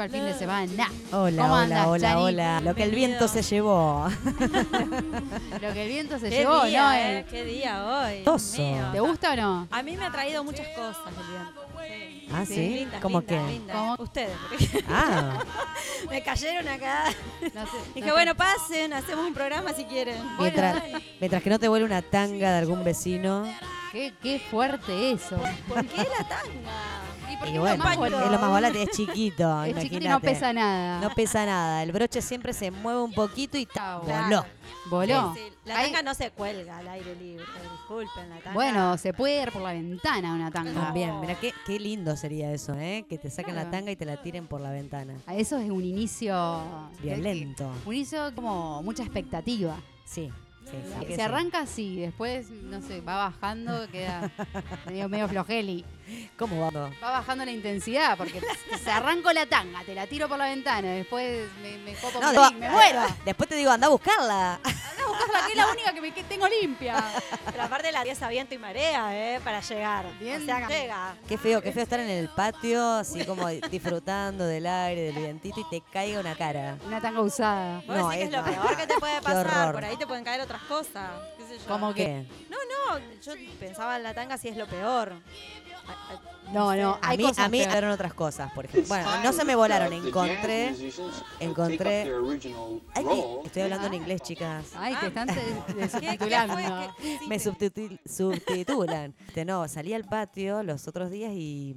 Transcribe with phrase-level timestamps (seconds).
[0.00, 0.90] anticipa el fin de semana.
[1.12, 2.22] Hola, ¿Cómo hola, andas, hola, Chani?
[2.22, 2.60] hola.
[2.60, 4.08] Lo que el viento se llevó.
[5.60, 6.92] Lo que el viento se Qué llevó, día, ¿no?
[6.92, 8.22] eh, Qué día hoy.
[8.24, 8.62] Toso.
[8.62, 8.88] Mío.
[8.92, 9.68] ¿Te gusta o no?
[9.70, 11.60] A mí me ha traído muchas cosas el viento.
[11.80, 12.28] Sí.
[12.32, 12.54] Ah, Sí.
[12.68, 13.52] Lindas, ¿Cómo lindas, que?
[13.52, 13.76] lindas.
[13.76, 13.96] ¿Cómo?
[13.98, 14.36] Ustedes.
[14.48, 15.38] porque Ah,
[16.08, 17.04] me cayeron acá.
[17.54, 20.16] No sé, Dije, no bueno, pasen, hacemos un programa si quieren.
[20.38, 20.82] mientras,
[21.18, 23.44] mientras que no te vuelve una tanga de algún vecino.
[23.92, 25.36] Qué, qué fuerte eso.
[25.66, 27.00] ¿Por qué la tanga?
[27.46, 28.32] ¿Y qué bueno, lo más es volátil?
[28.32, 31.00] lo más volátil, es chiquito, Es chiquito y no pesa nada.
[31.00, 31.82] No pesa nada.
[31.82, 34.02] El broche siempre se mueve un poquito y ta, Chau.
[34.02, 34.44] voló.
[34.88, 35.34] ¿Voló?
[35.34, 37.44] Sí, sí, La tanga no se cuelga al aire libre.
[37.72, 38.52] Disculpen, la tanga.
[38.54, 40.72] Bueno, se puede ir por la ventana una tanga.
[40.72, 43.04] También, mira qué, qué lindo sería eso, ¿eh?
[43.08, 43.76] Que te saquen la Claro.
[43.76, 45.14] tanga y te la tiren por la ventana.
[45.32, 46.62] Eso es un inicio.
[47.02, 47.70] Violento.
[47.86, 49.76] Un inicio como mucha expectativa.
[50.04, 50.30] Sí,
[50.64, 51.00] sí, sí.
[51.06, 51.20] que Se sí.
[51.20, 54.30] arranca así, después, no sé, va bajando, queda
[54.86, 55.84] medio, medio flojeli.
[56.38, 56.92] ¿Cómo vamos?
[57.02, 58.40] Va bajando la intensidad, porque
[58.82, 62.48] se arranco la tanga, te la tiro por la ventana, después me, me copo No,
[62.48, 63.02] el- me muero.
[63.24, 64.54] Después te digo, anda a buscarla.
[64.54, 67.02] Anda a buscarla, que es la única que, me, que tengo limpia.
[67.50, 69.40] Pero aparte la pieza viento y marea, ¿eh?
[69.44, 70.06] Para llegar.
[70.18, 70.42] Bien.
[70.42, 71.14] O sea, llega.
[71.28, 75.60] Qué feo, qué feo estar en el patio, así como disfrutando del aire, del vientito
[75.60, 76.76] y te caiga una cara.
[76.86, 77.82] Una tanga usada.
[77.86, 79.72] Vos No, que es lo peor que te puede pasar.
[79.72, 81.10] Por ahí te pueden caer otras cosas.
[81.38, 81.66] ¿Qué sé yo?
[81.66, 82.04] Como que.
[82.04, 82.26] ¿Qué?
[82.48, 82.56] No,
[82.96, 85.14] no, yo pensaba en la tanga si es lo peor.
[86.52, 87.76] No, no, A hay mí, cosas a mí peores.
[87.76, 88.88] eran otras cosas, por ejemplo.
[88.88, 90.74] Bueno, no se me volaron, encontré,
[91.38, 92.12] encontré.
[92.94, 94.64] Ay, que- estoy hablando en inglés, chicas.
[94.74, 95.34] Ay, te están te-
[95.66, 96.54] te ¿Qué- qué subtitulando.
[96.54, 96.64] fue?
[97.00, 99.14] ¿Qué- sí, Me subtitul- subtitulan.
[99.28, 101.76] Este, no, salí al patio los otros días y.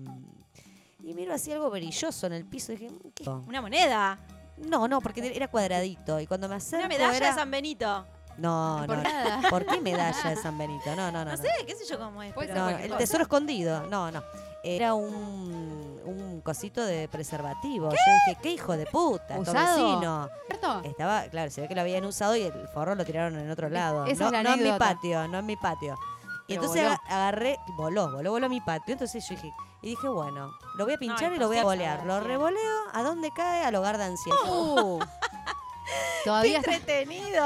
[1.03, 2.71] Y miro así algo brilloso en el piso.
[2.71, 3.29] y Dije, ¿qué?
[3.29, 4.17] Una moneda.
[4.57, 6.19] No, no, porque era cuadradito.
[6.19, 6.85] Y cuando me acerco.
[6.85, 8.07] Una medalla era- de San Benito.
[8.37, 9.03] No, Por no.
[9.03, 9.41] nada.
[9.49, 10.95] ¿Por qué medalla de San Benito?
[10.95, 11.25] No, no, no.
[11.25, 11.37] No no.
[11.37, 12.33] sé, qué sé yo cómo es.
[12.33, 12.97] Pero- No, el cosa.
[12.97, 13.85] tesoro escondido.
[13.87, 14.23] No, no.
[14.65, 17.89] Era un, un cosito de preservativo.
[17.89, 20.29] Yo dije, qué hijo de puta, ¿Usado?
[20.47, 20.81] ¿Cierto?
[20.85, 23.69] Estaba, claro, se ve que lo habían usado y el forro lo tiraron en otro
[23.69, 24.05] lado.
[24.05, 25.95] no, es la no en mi patio, no en mi patio.
[26.47, 26.97] Y Pero entonces voló.
[27.09, 28.93] agarré, voló, voló, voló a mi patio.
[28.93, 29.51] Entonces yo dije,
[29.81, 32.05] y dije, bueno, lo voy a pinchar y lo voy a volear.
[32.05, 33.65] Lo revoleo, ¿a dónde cae?
[33.65, 34.43] Al hogar de ancianos.
[34.49, 35.05] Uh, Qué
[36.23, 37.43] todavía está- entretenido.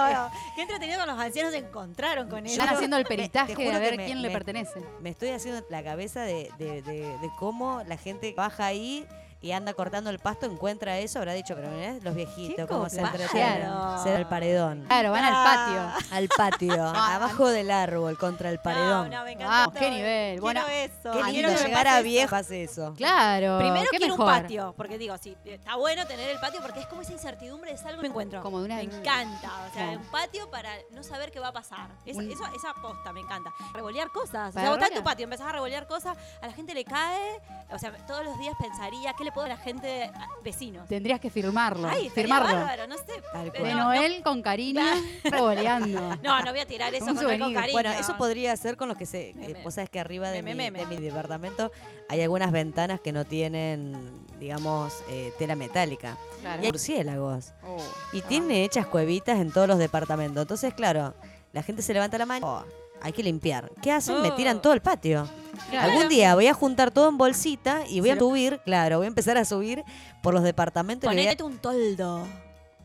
[0.56, 2.60] Qué entretenido que los ancianos se encontraron con eso.
[2.62, 4.82] están haciendo el peritaje juro de a ver me- quién le me- pertenece.
[5.02, 9.06] Me estoy haciendo la cabeza de, de- de- de cómo la gente baja ahí
[9.42, 12.90] y anda cortando el pasto, encuentra eso, habrá dicho, pero mirá los viejitos, Qué cómo
[12.90, 13.70] se entretienen.
[14.04, 14.86] Se da el paredón.
[14.88, 15.96] Claro, van al Ah.
[15.98, 16.16] patio.
[16.18, 19.10] Al patio, abajo del árbol, contra el paredón.
[19.10, 19.48] No, no, me encanta.
[19.52, 19.80] Vamos, todo.
[19.80, 20.40] qué nivel.
[20.40, 21.12] Quiero Bueno, eso.
[21.12, 22.94] Qué Quiero lindo llegar a viejo hace eso.
[22.98, 23.60] Claro.
[23.60, 24.42] Primero qué quiero un mejor.
[24.42, 27.78] patio, porque digo, sí, está bueno tener el patio porque es como esa incertidumbre de
[27.80, 28.42] algo que me encuentro.
[28.42, 30.00] Como de una- Me encanta, o sea, Claro.
[30.00, 31.90] un patio para no saber qué va a pasar.
[32.06, 33.52] Esa, Un- eso, esa posta me encanta.
[33.74, 34.50] Revolear cosas.
[34.50, 34.98] O Para sea, vos estás en revolear.
[34.98, 37.40] tu patio, empezás a revolear cosas, a la gente le cae,
[37.72, 40.10] o sea, todos los días pensaría, ¿qué le puedo a la gente,
[40.44, 40.88] vecinos?
[40.88, 41.88] Tendrías que firmarlo.
[41.88, 42.54] Ay, firmarlo.
[42.54, 43.04] bárbaro, no sé.
[43.34, 44.94] Tal pero De no, Noel con Karina
[45.24, 46.16] revoleando.
[46.24, 47.54] No, no voy a tirar eso con souvenir.
[47.54, 47.74] cariño.
[47.74, 49.30] Bueno, eso podría ser con los que se...
[49.30, 50.90] Eh, vos sabés que arriba de, Meme, mi, meme.
[50.90, 51.72] de mi departamento
[52.10, 56.18] hay algunas ventanas que no tienen, digamos, eh, tela metálica.
[56.42, 56.62] Claro.
[56.62, 57.54] Y hay murciélagos.
[57.64, 57.78] Oh.
[58.14, 60.42] Y tiene hechas cuevitas en todos los departamentos.
[60.42, 61.14] Entonces, claro,
[61.54, 62.48] la gente se levanta la mano.
[62.48, 62.64] "Oh,
[63.02, 63.72] hay que limpiar.
[63.82, 64.22] ¿Qué hacen?
[64.22, 64.36] Me Oh.
[64.36, 65.28] tiran todo el patio.
[65.70, 65.92] Claro.
[65.92, 69.08] Algún día voy a juntar todo en bolsita y voy a subir, claro, voy a
[69.10, 69.84] empezar a subir
[70.22, 71.08] por los departamentos.
[71.10, 72.26] Ponete un toldo.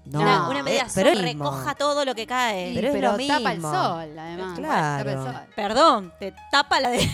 [0.04, 1.44] No, una, una eh, media pero sol, mismo.
[1.44, 2.72] recoja todo lo que cae.
[2.74, 3.72] Pero es pero lo tapa el mismo.
[3.72, 4.58] sol, además.
[4.58, 4.98] Claro.
[4.98, 5.42] Tapa el sol.
[5.54, 7.08] Perdón, te tapa la de.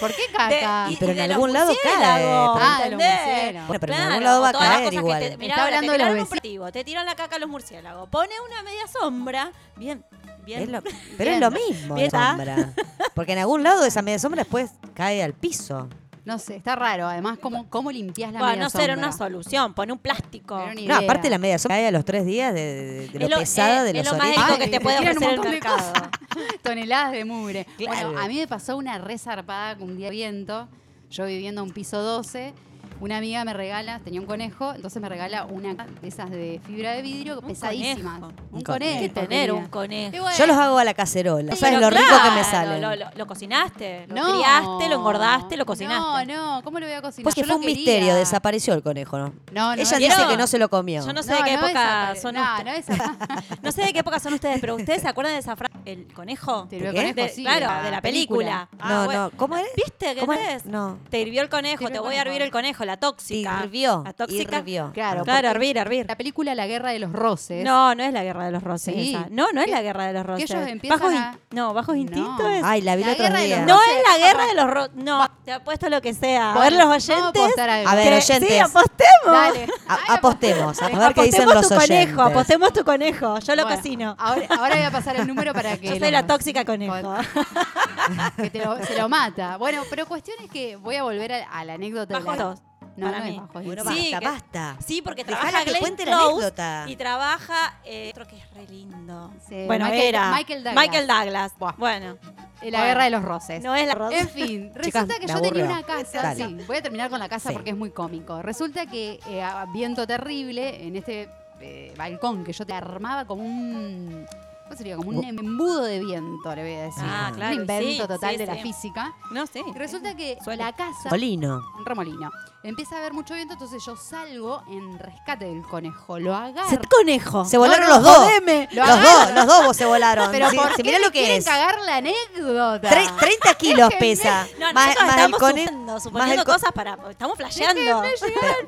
[0.00, 0.86] ¿Por qué caca?
[0.86, 3.66] de- y- pero y en algún lado cae, pero- Ah, de los.
[3.68, 5.20] Bueno, pero en algún lado va a caer igual.
[5.20, 6.28] te- mirá, Está ahora, hablando te de los
[6.64, 8.08] un te tiran la caca a los murciélagos.
[8.08, 9.52] Pone una media sombra.
[9.76, 10.04] Bien,
[10.48, 10.62] bien.
[10.62, 10.82] Es lo-
[11.16, 11.34] pero Bien.
[11.34, 12.30] es lo mismo Bien, ¿está?
[12.30, 12.72] sombra.
[13.14, 15.88] Porque en algún lado esa media sombra después cae al piso.
[16.24, 17.06] No sé, está raro.
[17.06, 19.08] Además, ¿cómo, cómo limpias la Bueno, media no sé, era sombra?
[19.08, 19.72] una solución.
[19.72, 20.58] Pone un plástico.
[20.58, 21.04] Pero ni No, idea.
[21.08, 23.38] aparte la media sombra cae a los tres días de, de- de lo, Es lo-
[23.38, 24.50] pesada eh, de es los lo más orígenes.
[24.50, 26.10] Ay, que te puede tiran un ofrecer el montón de mercado.
[26.62, 27.66] Toneladas de mugre.
[27.78, 28.08] Claro.
[28.10, 30.68] Bueno, a mí me pasó una re zarpada con un día de viento.
[31.10, 32.52] Yo viviendo en un piso 12
[33.00, 36.92] una amiga me regala, tenía un conejo, entonces me regala una de esas de fibra
[36.92, 38.20] de vidrio pesadísimas.
[38.20, 38.32] conejo.
[38.50, 38.98] Un Un conejo.
[38.98, 40.22] Hay que tener un conejo.
[40.22, 41.52] Bueno, Yo los hago a la cacerola.
[41.54, 42.80] Sí, ¿Sabes lo rico que me salen?
[42.80, 46.26] Lo, lo- lo cocinaste, lo no, criaste, lo engordaste, lo cocinaste.
[46.26, 47.24] No, no, ¿cómo lo voy a cocinar?
[47.24, 47.76] Porque Yo fue un quería.
[47.76, 49.26] misterio, desapareció el conejo, ¿no?
[49.52, 51.04] No, no, Ella no, dice que no se lo comió.
[51.06, 52.88] Yo no sé de qué no época son no, ustedes.
[52.88, 53.16] no esa-
[53.62, 55.72] No sé de qué época son ustedes, pero ¿ustedes se acuerdan de esa frase?
[55.84, 56.66] El conejo.
[56.68, 57.08] Te hirvió ¿De qué?
[57.08, 58.68] el conejo, De- sí, claro, de la película.
[58.78, 59.24] Ah, no, bueno.
[59.30, 59.36] no.
[59.36, 59.66] ¿Cómo es?
[59.76, 60.66] ¿Viste que ¿Cómo no es?
[60.66, 60.98] No.
[61.10, 63.60] Te hirvió el conejo, Te voy a hervir el conejo, la tóxica.
[63.64, 64.02] Hirvió.
[64.04, 64.58] La tóxica.
[64.58, 64.90] Hirvió.
[64.92, 65.22] Claro.
[65.24, 66.06] Claro, hervir, hervir.
[66.08, 67.64] La película La Guerra de los Roses.
[67.64, 68.82] No, no es la guerra de los.
[68.82, 69.14] Sí.
[69.14, 69.26] esa.
[69.30, 70.50] No, no es Que- la guerra de los roses.
[70.50, 72.00] ellos empiezan Bajos a- in- No, bajos No.
[72.00, 72.62] instintos es.
[72.64, 73.64] Ay, la vi La otro día.
[73.64, 74.90] No es la guerra de los roses.
[74.96, 76.52] No, te apuesto lo que sea.
[76.54, 77.58] A ver los a oyentes.
[77.58, 78.48] A ver, que- oyentes.
[78.48, 78.98] Sí, apostemos.
[79.26, 79.68] Dale.
[79.88, 82.04] A- apostemos, a ver qué apostemos dicen los tu oyentes.
[82.14, 83.38] conejo, apostemos tu conejo.
[83.40, 84.16] Yo lo Bueno, cocino.
[84.18, 85.88] Ahora, ahora voy a pasar el número para que.
[85.88, 87.14] Yo soy la tóxica conejo.
[88.36, 89.56] que te lo- se lo mata.
[89.56, 92.18] Bueno, pero cuestión es que voy a volver a, a la anécdota.
[92.18, 92.60] de la- dos.
[92.98, 93.42] No, para no es mí.
[93.64, 93.82] Bueno.
[93.84, 94.76] Sí, basta, que- basta.
[94.84, 96.84] Sí, porque Dejala trabaja que Glenn cuente la anécdota.
[96.88, 99.32] y trabaja eh, otro que es re lindo.
[99.48, 100.84] Sí, bueno, Michael- era Michael Douglas.
[100.86, 101.52] Michael Douglas.
[101.58, 101.74] Buah.
[101.78, 102.16] Bueno,
[102.60, 102.84] Eh, La Bueno.
[102.88, 103.62] guerra de los roses.
[103.62, 104.18] no es la rosa.
[104.18, 106.34] En fin, resulta Chicas, que yo tenía una casa.
[106.34, 107.54] Sí, voy a terminar con la casa Sí.
[107.54, 108.42] porque es muy cómico.
[108.42, 111.28] Resulta que eh, a- viento terrible en este
[111.60, 114.26] eh, balcón que yo te armaba como un.
[114.64, 114.96] ¿Cómo sería?
[114.96, 117.02] Como un embudo de viento, le voy a decir.
[117.06, 119.12] Ah, Un claro, Un invento sí, total sí, de la física.
[119.30, 119.62] No, sí.
[119.66, 120.62] Y resulta que Suele.
[120.62, 121.62] la casa Molino.
[121.78, 122.30] un remolino.
[122.64, 126.18] Empieza a haber mucho viento, entonces yo salgo en rescate del conejo.
[126.18, 126.68] Lo agarro.
[126.68, 127.44] Se conejo.
[127.44, 128.16] Se volaron no, los dos.
[128.16, 128.68] jodeme.
[128.72, 130.28] Lo Los dos, los dos vos se volaron.
[130.32, 131.44] Pero Sí, ¿por sí, qué mirá me lo que quieren es.
[131.44, 132.90] cagar la anécdota?
[132.90, 134.48] Tre- 30 kilos pesa.
[134.58, 135.68] No, más, más el estamos conejo.
[135.68, 136.98] suponiendo, suponiendo el co- cosas para...
[137.08, 137.80] Estamos flasheando.
[137.80, 138.02] Pero,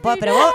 [0.02, 0.54] vos- pero vos,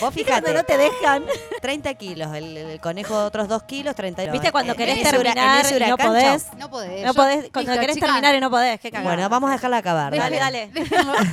[0.00, 1.24] vos Fíjate, no te dejan.
[1.60, 4.32] 30 kilos, el, el conejo otros 2 kilos, 30 kilos.
[4.34, 6.46] ¿Viste cuando querés terminar y no podés?
[6.56, 7.04] No podés.
[7.04, 9.14] No podés, cuando querés terminar y no podés, qué cagada.
[9.16, 10.16] Bueno, vamos a dejarla acabar.
[10.16, 10.70] Dale, Dale,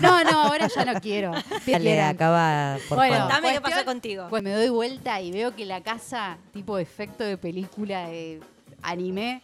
[0.02, 1.35] No, no, ahora ya no quiero.
[1.66, 3.32] Dale, acaba, por Bueno, favor.
[3.34, 4.28] Contame qué pasó contigo.
[4.30, 8.40] Pues me doy vuelta y veo que la casa, tipo efecto de película de
[8.82, 9.42] anime,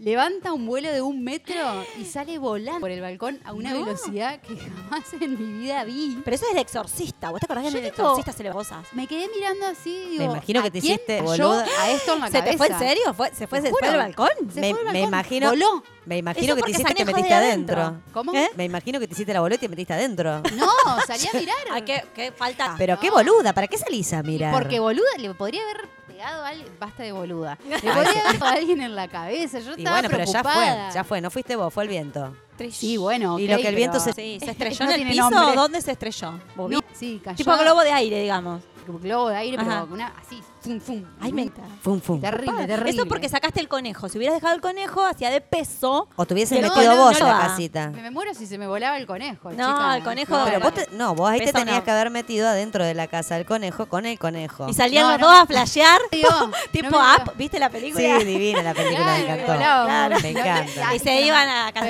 [0.00, 3.84] levanta un vuelo de un metro y sale volando por el balcón a una No.
[3.84, 6.20] velocidad que jamás en mi vida vi.
[6.24, 7.30] Pero eso es el exorcista.
[7.30, 8.86] ¿Vos te acordás que en Yo el tipo- exorcista se le cosas?
[8.92, 11.66] Me quedé mirando así y digo, Me imagino ¿a que te quién hiciste boluda.
[11.80, 12.50] a esto en la ¿Se cabeza?
[12.52, 13.14] te fue en serio?
[13.14, 14.28] ¿Fue, ¿Se fue, se fue del balcón?
[14.52, 15.82] Se Me- fue al me imagino- Voló.
[16.06, 17.82] Me imagino Eso que te hiciste te metiste de adentro.
[17.82, 18.12] adentro.
[18.14, 18.32] ¿Cómo?
[18.34, 18.48] ¿Eh?
[18.56, 20.40] Me imagino que te hiciste la boleta y te metiste adentro.
[20.56, 20.70] No,
[21.06, 21.56] salí a mirar.
[21.74, 22.76] ¿A qué, qué falta?
[22.78, 23.00] Pero No.
[23.00, 24.54] qué boluda, ¿para qué salís a mirar?
[24.54, 25.86] Porque boluda, le podría haber
[26.18, 26.68] pegado a alguien.
[26.80, 27.58] Basta de boluda.
[27.68, 29.58] Le podría haber pegado a alguien en la cabeza.
[29.60, 30.84] Yo Y estaba bueno, pero ya preocupada.
[30.86, 32.36] fue, ya fue, no fuiste vos, fue el viento.
[32.72, 33.38] Sí, bueno.
[33.38, 35.30] Y ok, lo que el viento se- Sí, ¿se estrelló No en el tiene piso
[35.30, 35.54] nombre.
[35.56, 36.32] dónde se estrelló?
[36.56, 37.36] ¿Vos No, vi- sí, cayó.
[37.36, 38.62] Tipo globo de aire, digamos.
[38.84, 39.82] Como globo de aire, Ajá.
[39.82, 41.04] pero una, así, fum, fum.
[41.20, 41.50] Ay, me
[41.82, 42.20] Fum, fum.
[42.20, 42.90] Terrible, terrible.
[42.90, 44.08] Eso porque sacaste el conejo.
[44.08, 46.08] Si hubieras dejado el conejo, hacía de peso.
[46.16, 47.90] O te hubieses No, metido no, vos no en la casita.
[47.90, 49.50] Me, me muero si se me volaba el conejo.
[49.52, 49.96] No, chica.
[49.96, 50.82] el conejo- No, Pero vos no.
[50.84, 51.84] te- no, vos ahí te tenías no.
[51.84, 54.68] que haber metido adentro de la casa del conejo con el conejo.
[54.68, 56.00] Y salían No, los no dos a flashear.
[56.12, 56.28] Digo,
[56.72, 57.32] tipo no me- Up.
[57.36, 58.18] ¿Viste la película?
[58.18, 59.54] Sí, divina la película, me encantó.
[59.56, 60.16] Claro.
[60.20, 60.94] Me encanta.
[60.94, 61.86] Y se iban a casa.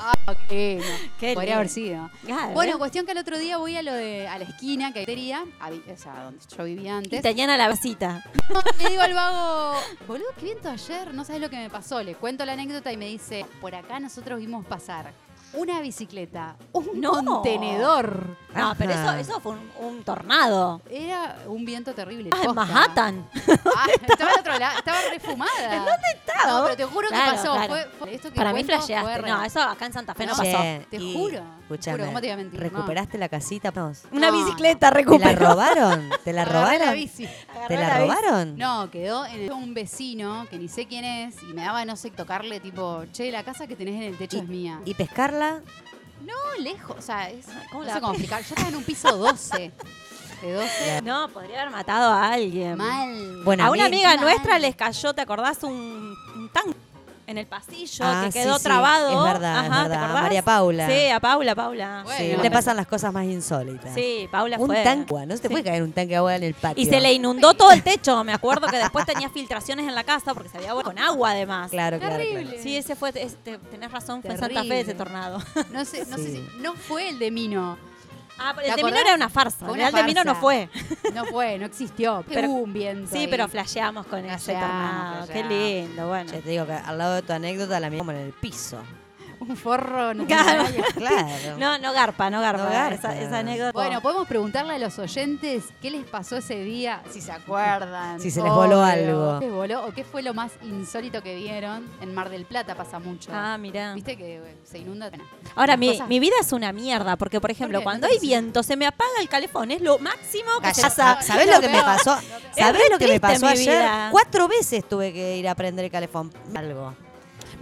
[0.00, 0.34] Ah.
[0.48, 2.10] Qué Podría haber sido.
[2.24, 2.78] Claro, Bueno, ¿ves?
[2.78, 5.44] cuestión que el otro día voy a lo de a la esquina que hay tería,
[5.60, 7.22] a vi- o sea, donde yo vivía Y antes.
[7.22, 8.01] tenían a la vasita.
[8.78, 9.74] Le digo al vago,
[10.06, 12.02] boludo, qué viento ayer, no sabes lo que me pasó.
[12.02, 15.12] Le cuento la anécdota y me dice, por acá nosotros vimos pasar
[15.54, 17.12] una bicicleta, un No.
[17.12, 18.36] contenedor.
[18.54, 20.80] No, pero eso, fue un, un tornado.
[20.90, 22.30] Era un viento terrible.
[22.32, 22.54] Ah, en.
[22.54, 23.28] Manhattan.
[23.76, 25.76] Ah, estaba al otro lado, estaba refumada.
[25.76, 26.52] ¿En dónde estaba?
[26.58, 27.52] No, pero te juro Claro, que pasó.
[27.52, 27.68] claro.
[27.68, 29.22] Fue, fue- esto que Para mí fue flasheaste.
[29.30, 30.38] No, eso acá en Santa Fe no, No.
[30.38, 30.50] pasó.
[30.58, 31.42] Che, Te y- juro,
[31.74, 32.60] Escúchame, juro, ¿cómo te iba a mentir?
[32.60, 32.64] No.
[32.68, 33.72] ¿recuperaste la casita?
[33.74, 33.92] No.
[34.12, 34.44] Una No.
[34.44, 35.48] bicicleta ¿Te la recuperó.
[35.50, 36.10] robaron?
[36.24, 36.94] ¿Te la Agarré la robaron?
[36.94, 37.28] bici.
[37.68, 38.56] ¿Te la robaron?
[38.58, 41.96] No, quedó en el- un vecino que ni sé quién es y me daba, no
[41.96, 44.80] sé, tocarle tipo, che, la casa que tenés en el techo es mía.
[44.84, 45.60] ¿Y pescarla?
[46.24, 48.42] No, lejos, o sea, es, ¿Cómo no la- sé cómo explicar.
[48.42, 49.72] Yo estaba en un piso 12.
[50.42, 51.02] De 12.
[51.04, 52.76] No, podría haber matado a alguien.
[52.76, 53.42] Mal.
[53.44, 54.20] Bueno, a una amiga Mal.
[54.20, 55.62] nuestra les cayó, ¿te acordás?
[55.64, 56.76] Un, un tanque
[57.26, 59.08] en el pasillo Ah, que quedó sí, trabado.
[59.26, 60.04] es verdad, es Ajá, ¿te verdad.
[60.04, 60.22] acordás?
[60.22, 60.88] María Paula.
[60.88, 62.00] Sí, a Paula, Paula.
[62.04, 63.94] Bueno, Sí, no, le pasan las cosas más insólitas.
[63.94, 64.82] Sí, Paula Un fue.
[64.82, 65.52] tanque, no se te Sí.
[65.54, 66.82] puede caer un tanque de agua en el patio.
[66.82, 68.22] Y se le inundó todo el techo.
[68.24, 71.30] Me acuerdo que después tenía filtraciones en la casa porque se había vuelto con agua
[71.30, 71.70] además.
[71.70, 72.42] Claro, claro, Terrible.
[72.44, 72.58] claro.
[72.62, 75.38] Sí, ese fue, este, tenés razón, fue en Santa Fe ese tornado.
[75.72, 76.48] No sé, no sé si.
[76.60, 77.78] No fue el de Mino.
[78.42, 79.66] Ah, pero ¿Te el de Mino era una farsa.
[79.68, 80.68] El real de Mino no fue.
[81.14, 82.24] No fue, no existió.
[82.28, 83.10] Pero- Hubo un viento.
[83.10, 83.28] Sí, ahí.
[83.28, 85.26] pero flasheamos con ese Flasheamos, tornado.
[85.28, 86.30] Qué lindo, bueno.
[86.30, 88.78] Che, te digo que al lado de tu anécdota la mía como en el piso.
[89.48, 90.64] Un forro Claro.
[90.64, 90.74] nutricional.
[90.94, 91.58] Claro.
[91.58, 92.64] No, no garpa, no garpa.
[92.64, 92.94] No garpa.
[92.94, 93.72] Esa, esa anécdota.
[93.72, 98.20] Bueno, podemos preguntarle a los oyentes qué les pasó ese día, si se acuerdan.
[98.20, 98.84] Si se les voló Obvio.
[98.84, 99.38] algo.
[99.40, 101.88] ¿Qué les voló o qué fue lo más insólito que vieron?
[102.00, 103.30] En Mar del Plata pasa mucho.
[103.32, 103.94] Ah, mirá.
[103.94, 105.08] ¿Viste que eh, se inunda?
[105.08, 108.18] Bueno, Ahora, mi, cosas- mi vida es una mierda, porque, por ejemplo, cuando ¿No hay
[108.18, 109.70] viento, se me apaga el calefón.
[109.70, 111.20] Es lo máximo que se pasa.
[111.22, 112.16] ¿Sabés lo lo que me pasó?
[112.56, 113.66] ¿Sabés lo que me pasó ayer?
[113.82, 114.08] vida.
[114.10, 116.32] Cuatro veces tuve que ir a prender el calefón.
[116.54, 116.94] Algo.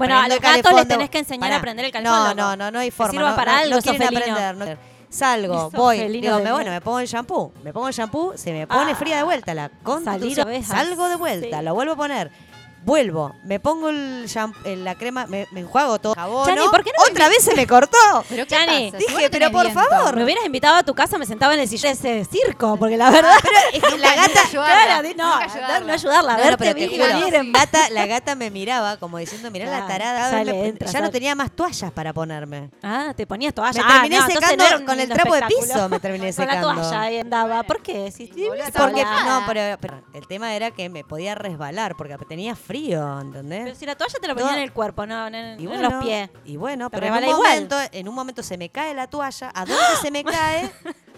[0.01, 1.57] Bueno, a los gatos les tenés que enseñar Pará.
[1.57, 2.17] a prender el calefón.
[2.17, 3.11] No, no, no, no hay forma.
[3.13, 4.57] sirva no, para no- algo, no quieren aprender.
[4.57, 8.53] no- Salgo, voy, digo, me, bueno, me pongo el shampoo, me pongo el shampoo, se
[8.53, 8.95] me pone Ah.
[8.95, 10.69] fría de vuelta la con Salir ovejas.
[10.69, 11.65] salgo de vuelta, Sí.
[11.65, 12.31] lo vuelvo a poner.
[12.83, 16.15] Vuelvo, me pongo el shampoo, la crema, me, me enjuago todo.
[16.15, 17.97] Jabón, Chani, ¿por qué no me Otra vez se me cortó.
[18.29, 18.97] ¿Pero qué Chani, pasa?
[18.97, 19.81] dije, Si vos no pero tenés por viento.
[19.97, 20.17] favor.
[20.17, 22.97] Me hubieras invitado a tu casa, me sentaba en el sillón de ese circo, porque
[22.97, 23.35] la verdad.
[23.75, 25.81] Es que la gata, Claro, di- no, ayudarla.
[25.81, 26.33] no ayudarla.
[26.33, 29.19] No, no, verte pero te venir, juro, venir en- gata, la gata me miraba como
[29.19, 30.31] diciendo, mirá la Claro, tarada.
[30.31, 31.05] sale, me- entra, ya sale.
[31.05, 32.71] no tenía más toallas para ponerme.
[32.83, 33.73] Ah, te ponías toalla.
[33.83, 35.75] Me Ah, terminé no, entonces secando no era un con el lindo trapo de espectáculo.
[35.75, 36.81] piso, me terminé Con la secando.
[36.83, 37.63] toalla ahí andaba.
[37.63, 38.11] ¿Por qué?
[38.11, 38.27] Si.
[38.27, 43.21] Porque, no, pero, pero el tema era que me podía resbalar porque tenía frío, Pero
[43.21, 43.79] ¿entendés?
[43.79, 44.57] si la toalla te la ponía No.
[44.57, 46.31] en el cuerpo, no, no en, Y en los pies.
[46.45, 47.37] y bueno, pero en un, igual.
[47.37, 49.51] momento, en un momento se me cae la toalla.
[49.55, 50.71] ¿A dónde se me cae?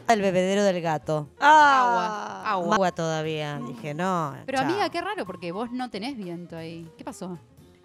[0.08, 1.28] Al bebedero del gato.
[1.38, 2.74] Agua, Agua, agua.
[2.74, 3.60] agua todavía.
[3.66, 4.34] Dije, no.
[4.46, 4.66] Pero chao.
[4.68, 6.90] amiga, qué raro, porque vos no tenés viento ahí.
[6.98, 7.38] ¿Qué pasó?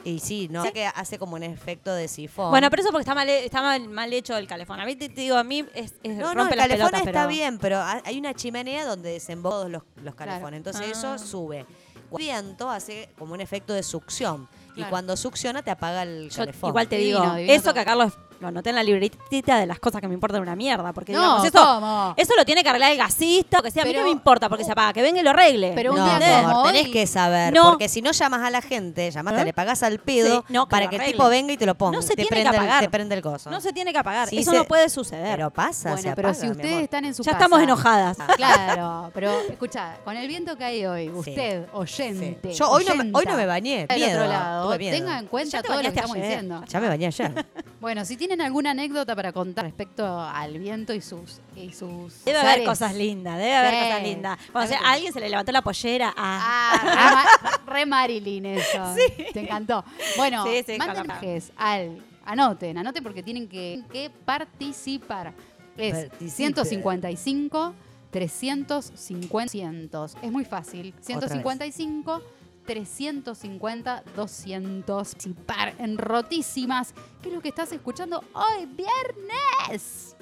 [0.03, 0.63] Y sí, no.
[0.63, 2.49] Sé que hace como un efecto de sifón.
[2.51, 4.79] Bueno, pero eso porque está mal, está mal, mal hecho el calefón.
[4.79, 6.91] A mí te, te digo, a mí es, es No, no, rompe el las calefón
[6.91, 10.31] pelotas, está pero- bien, pero ha- hay una chimenea donde desembocan los, los Claro.
[10.31, 10.57] calefones.
[10.59, 10.91] Entonces Ah.
[10.91, 11.65] eso sube.
[12.11, 14.47] El viento hace como un efecto de succión.
[14.75, 16.69] Y cuando succiona te apaga el Yo calefón.
[16.69, 17.73] igual te Divino, digo, divino eso todo.
[17.73, 20.55] que a Carlos lo anoté en la libretita de las cosas que me importan una
[20.55, 20.93] mierda.
[20.93, 22.13] Porque No, digamos, eso, ¿cómo?
[22.17, 24.11] eso lo tiene que arreglar el gasista, o que sea, a mí Pero- qué me
[24.11, 25.73] importa porque se apaga, que venga y lo arregle.
[25.75, 27.63] Pero un no, día tenés que saber, No.
[27.69, 29.45] porque si no llamas a la gente, llamaste, ¿Eh?
[29.45, 31.75] le pagás al pedo Sí, no, que para que el tipo venga y te lo
[31.75, 31.97] ponga.
[31.97, 32.83] No se te tiene que prende el- apagar.
[32.83, 33.49] te prende el coso.
[33.49, 35.35] no se tiene que apagar, Sí, eso se- no puede suceder.
[35.35, 37.43] Pero pasa, Bueno, se pero apaga, si mi ustedes están en su ya casa.
[37.43, 38.17] estamos enojadas.
[38.37, 42.53] Claro, pero escucha, con el viento que hay hoy, usted, oyente.
[42.53, 43.87] Yo hoy no, hoy no me bañé.
[43.95, 46.63] Miedo, tenga en cuenta Ya todo lo que estamos diciendo.
[46.67, 47.45] Ya me bañé ayer.
[47.79, 52.39] Bueno, si tienen alguna anécdota para contar respecto al viento y sus y sus Debe
[52.39, 53.79] haber cosas lindas, debe haber Sí.
[53.85, 54.39] cosas lindas.
[54.51, 58.95] Cuando a alguien se le levantó la pollera, ah, Ah, re, Ma- re Marilyn eso.
[59.33, 59.83] Te encantó.
[60.17, 61.09] Bueno, Sí, sí, manden
[61.57, 65.33] al anoten, anoten porque tienen que, que participar.
[65.77, 66.31] Es Participe.
[66.31, 67.73] 155
[68.11, 70.15] 350 200.
[70.21, 70.93] Es muy fácil.
[70.99, 72.21] 155
[72.67, 75.07] 350 200.
[75.07, 76.93] Participar en rotísimas.
[77.21, 80.15] ¿Qué es lo que estás escuchando hoy viernes?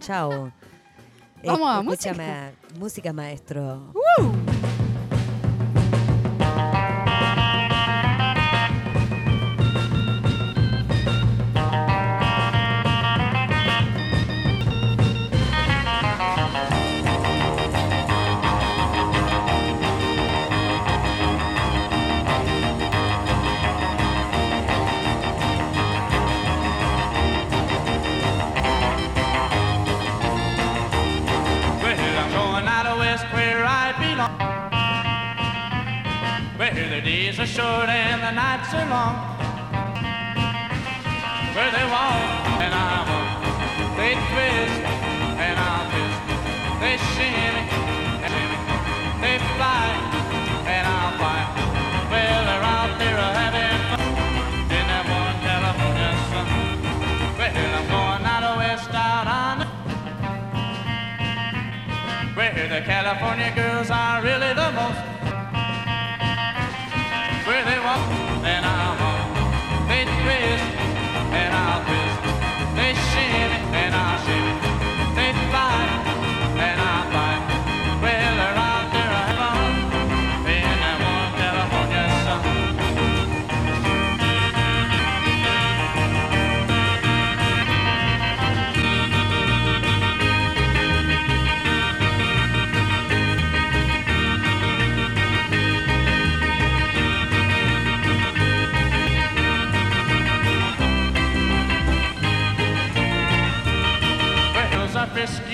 [0.00, 0.52] Chao.
[1.44, 3.92] Vamos a Escúchame, música maestro.
[3.92, 4.32] Well,
[62.52, 65.13] where the California girls are really the most.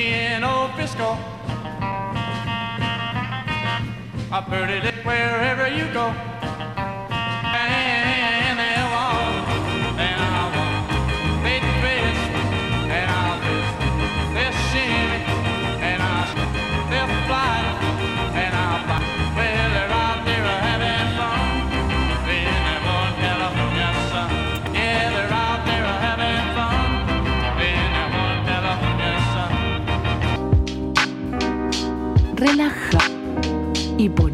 [0.01, 1.19] In old Frisco?
[4.33, 6.30] A pretty lick wherever you go.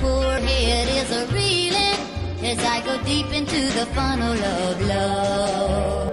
[0.00, 2.00] poor head is a reeling
[2.50, 6.08] as I go deep into the funnel of love.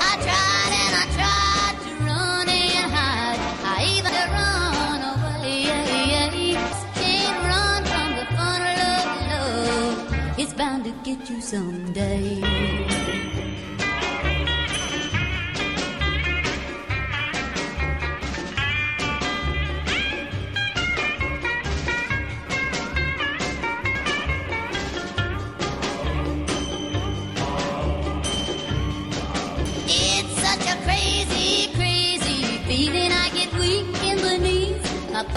[0.00, 3.40] I tried and I tried to run and hide.
[3.64, 4.14] I even
[5.12, 6.54] away.
[7.00, 10.38] Can't run from the funnel of love.
[10.38, 12.93] It's bound to get you someday.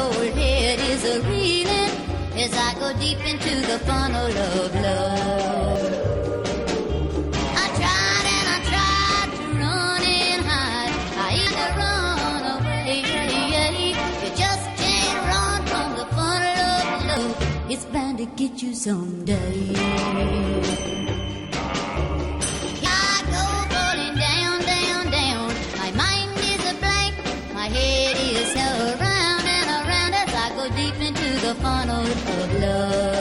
[0.08, 1.92] old head is a reeling
[2.44, 5.84] as I go deep into the funnel of love.
[7.64, 10.94] I tried and I tried to run and hide.
[11.26, 11.28] I
[11.82, 12.96] run away.
[14.24, 17.72] You just can't run from the funnel of love.
[17.72, 20.97] It's bound to get you someday.
[31.68, 33.17] honored of love.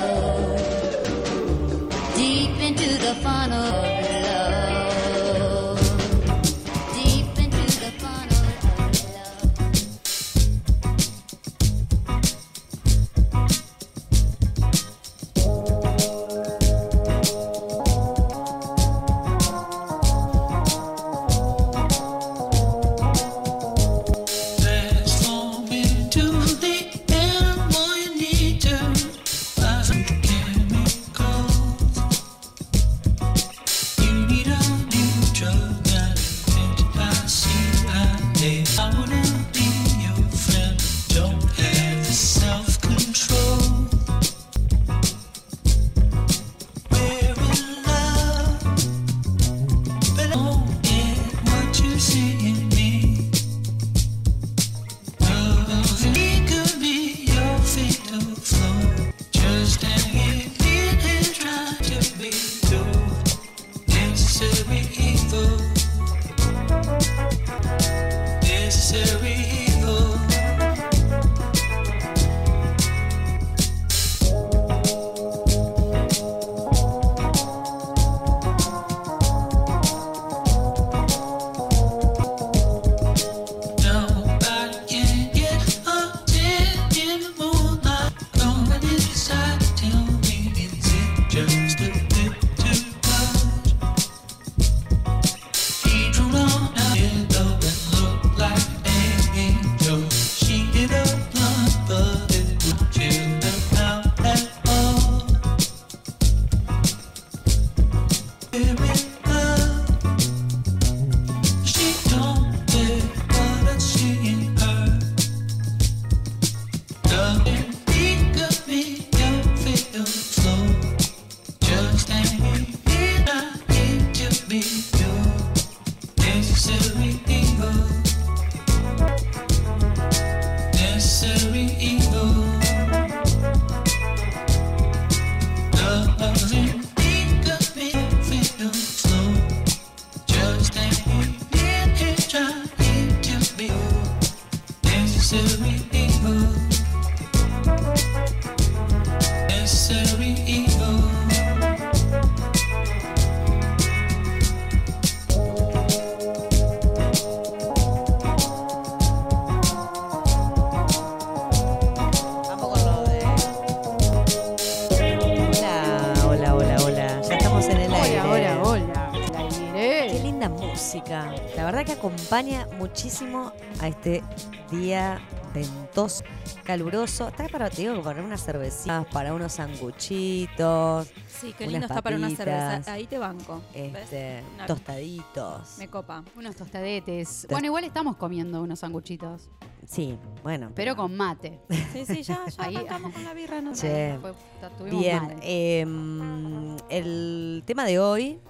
[172.06, 174.22] Acompaña muchísimo a este
[174.70, 175.20] día
[175.54, 176.22] ventoso,
[176.64, 177.28] caluroso.
[177.28, 181.08] Está para, te digo, para unas cervecitas, para unos sanguchitos,
[181.40, 182.92] Sí, qué lindo está para una cerveza.
[182.92, 183.60] Ahí te banco.
[183.74, 185.76] este, Una- tostaditos.
[185.78, 186.22] Me copa.
[186.36, 187.46] Unos tostadetes.
[187.50, 189.48] Bueno, igual estamos comiendo unos sanguchitos,
[189.86, 190.70] Sí, bueno.
[190.74, 191.60] pero con mate.
[191.92, 193.60] Sí, sí, ya, ya Ahí- arrancamos con la birra.
[193.60, 198.40] No tuvimos Bien, em, el tema de hoy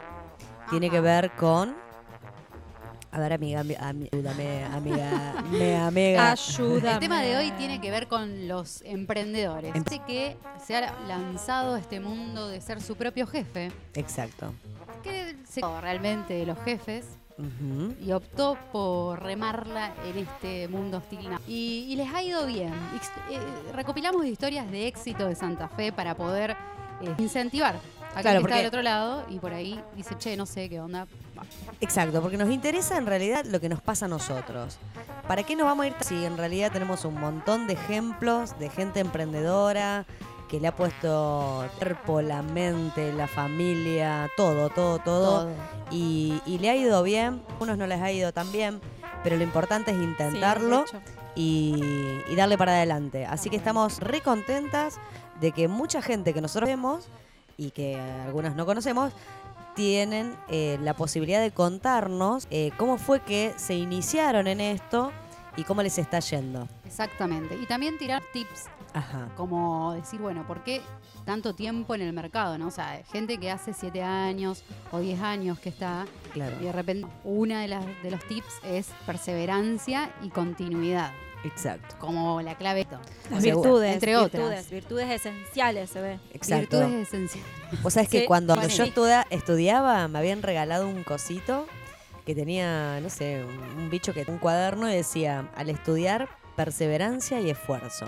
[0.70, 1.85] tiene que ver con...
[3.16, 6.32] A ver, amiga, ami- ami- ayúdame, amiga, me amiga.
[6.32, 6.92] Ayuda.
[6.92, 9.74] El tema de hoy tiene que ver con los emprendedores.
[9.74, 14.52] Em- Parece que se ha lanzado a este mundo de ser su propio jefe, Exacto.
[15.02, 17.06] que se realmente de los jefes
[17.38, 17.94] Ujú.
[18.04, 21.26] y optó por remarla en este mundo hostil.
[21.48, 22.74] Y, y les ha ido bien.
[22.96, 23.40] Ex- eh,
[23.72, 26.50] recopilamos historias de éxito de Santa Fe para poder
[27.00, 27.76] eh, incentivar
[28.14, 30.68] a Claro, que está porque- del otro lado y por ahí dice, che, no sé
[30.68, 31.06] qué onda.
[31.80, 34.78] Exacto, porque nos interesa en realidad lo que nos pasa a nosotros.
[35.26, 38.70] ¿Para qué nos vamos a ir si en realidad tenemos un montón de ejemplos de
[38.70, 40.06] gente emprendedora
[40.48, 45.50] que le ha puesto cuerpo, la mente, la familia, todo, todo, todo, Todo.
[45.90, 48.80] Y, y le ha ido bien, a unos no les ha ido tan bien,
[49.24, 50.84] pero lo importante es intentarlo
[51.34, 51.82] y,
[52.28, 53.26] y darle para adelante.
[53.26, 54.98] Así que estamos re contentas
[55.40, 57.08] de que mucha gente que nosotros vemos
[57.56, 59.12] y que algunos no conocemos
[59.76, 65.12] tienen eh, la posibilidad de contarnos eh, cómo fue que se iniciaron en esto
[65.56, 66.66] y cómo les está yendo.
[66.84, 67.56] Exactamente.
[67.56, 69.28] Y también tirar tips Ajá.
[69.36, 70.80] como decir, bueno, ¿por qué
[71.24, 72.58] tanto tiempo en el mercado?
[72.58, 72.68] ¿no?
[72.68, 76.72] O sea, gente que hace 7 años o 10 años que está Claro, y de
[76.72, 81.12] repente una de, las, de los tips es perseverancia y continuidad,
[81.46, 81.96] exacto.
[81.98, 82.86] como la clave.
[83.30, 83.94] Las virtudes.
[83.94, 84.32] Entre otras.
[84.42, 86.20] virtudes, Virtudes esenciales se ve.
[86.32, 86.78] Exacto.
[86.80, 87.48] Virtudes esenciales.
[87.82, 88.68] Vos sabés que Sí, cuando bueno.
[88.68, 91.66] yo estudia- estudiaba me habían regalado un cosito
[92.24, 97.40] que tenía, no sé, un, un bicho que un cuaderno y decía, al estudiar, perseverancia
[97.40, 98.06] y esfuerzo.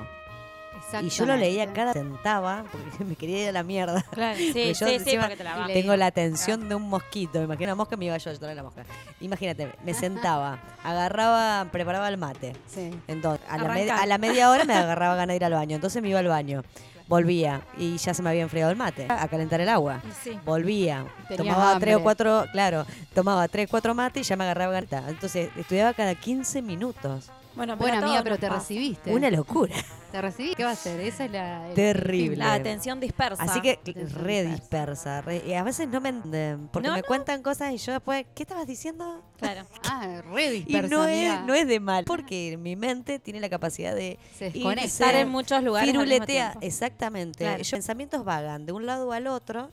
[1.02, 4.02] Y yo lo leía cada sentaba porque me quería ir a la mierda.
[4.10, 5.66] Claro, sí, Porque yo sí, sí, encima porque te la vas.
[5.68, 7.42] Tengo la atención de un mosquito.
[7.42, 8.84] Imagina una mosca, me iba yo a traer la mosca.
[9.20, 12.54] Imagínate, me sentaba, agarraba, preparaba el mate.
[12.66, 12.90] Sí.
[13.06, 15.74] Entonces, a la, med- a la media hora me agarraba ganas de ir al baño.
[15.76, 16.62] Entonces me iba al baño.
[17.06, 19.06] Volvía y ya se me había enfriado el mate.
[19.08, 20.02] A calentar el agua.
[20.22, 20.38] Sí.
[20.44, 21.06] Volvía.
[21.38, 21.86] Tomaba hambre.
[21.92, 25.04] tres o cuatro, claro, tomaba tres, cuatro mates y ya me agarraba ganita.
[25.08, 27.30] Entonces, estudiaba cada 15 minutos.
[27.58, 28.60] Bueno, Bueno, a amiga, pero te pasa.
[28.60, 29.12] recibiste.
[29.12, 29.74] Una locura.
[30.12, 30.54] ¿Te recibí?
[30.54, 30.98] ¿Qué va a hacer?
[31.00, 31.68] Esa es la...
[31.68, 32.36] el- Terrible.
[32.38, 33.42] La atención dispersa.
[33.42, 33.98] Así que Te re
[34.44, 34.50] dispersa.
[34.54, 35.20] dispersa.
[35.20, 36.68] re- y a veces no me entienden.
[36.72, 37.06] Porque No, me no.
[37.06, 39.22] cuentan cosas y yo después, ¿qué estabas diciendo?
[39.36, 39.66] Claro.
[39.84, 41.44] Ah, re Y dispersa, no es, amiga.
[41.46, 42.04] no es de mal.
[42.06, 44.84] Porque mi mente tiene la capacidad de Se desconecta.
[44.86, 45.90] Estar en muchos lugares.
[45.90, 46.50] al mismo firuletea.
[46.52, 46.66] tiempo.
[46.66, 47.38] Exactamente.
[47.44, 47.62] Claro.
[47.62, 49.70] Yo pensamientos vagan de un lado al otro.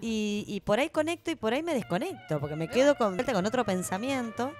[0.00, 2.38] Y, y por ahí conecto y por ahí me desconecto.
[2.40, 4.52] Porque me quedo con, con otro pensamiento.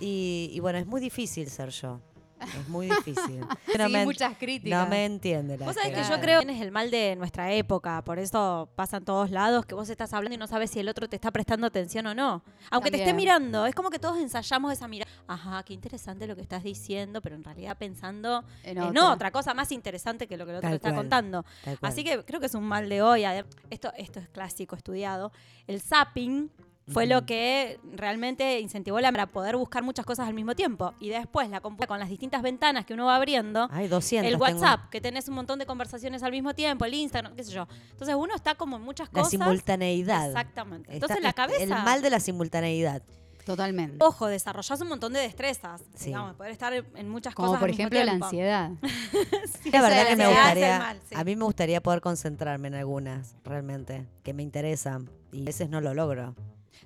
[0.00, 2.00] Y, y bueno, es muy difícil ser yo.
[2.40, 3.40] Es muy difícil.
[3.40, 4.84] No Sí, me, muchas críticas.
[4.84, 7.50] no me entiende la Vos sabés que yo creo que es el mal de nuestra
[7.52, 10.80] época, por eso pasa en todos lados, que vos estás hablando y no sabes si
[10.80, 12.42] el otro te está prestando atención o no.
[12.70, 15.10] Aunque te esté mirando, es como que todos ensayamos esa mirada.
[15.26, 19.12] Ajá, qué interesante lo que estás diciendo, pero en realidad pensando En en otra.
[19.12, 21.44] otra cosa más interesante que lo que el otro Tal te está cual, contando.
[21.80, 23.24] Así que creo que es un mal de hoy.
[23.70, 25.32] Esto, esto es clásico, estudiado.
[25.66, 26.50] El zapping
[26.86, 30.92] fue lo que realmente incentivó la para poder buscar muchas cosas al mismo tiempo.
[31.00, 33.68] Y después la computadora con las distintas ventanas que uno va abriendo.
[33.70, 34.26] Ay, 200.
[34.26, 34.44] El tengo.
[34.44, 37.66] WhatsApp, que tenés un montón de conversaciones al mismo tiempo, el Instagram, qué sé yo.
[37.92, 39.30] Entonces uno está como en muchas La cosas.
[39.30, 40.28] simultaneidad.
[40.28, 40.82] Exactamente.
[40.92, 41.62] Está- Entonces la cabeza.
[41.62, 43.02] El mal de la simultaneidad.
[43.46, 43.98] Totalmente.
[44.02, 45.82] Ojo, desarrollás un montón de destrezas.
[45.94, 46.06] Sí.
[46.06, 47.60] Digamos, poder estar en muchas Como cosas.
[47.60, 48.70] por al mismo ejemplo la ansiedad.
[49.72, 51.14] La verdad que me gustaría, mal, sí.
[51.14, 55.10] a mí me gustaría poder concentrarme en algunas, realmente, que me interesan.
[55.32, 56.34] Y a veces no lo logro.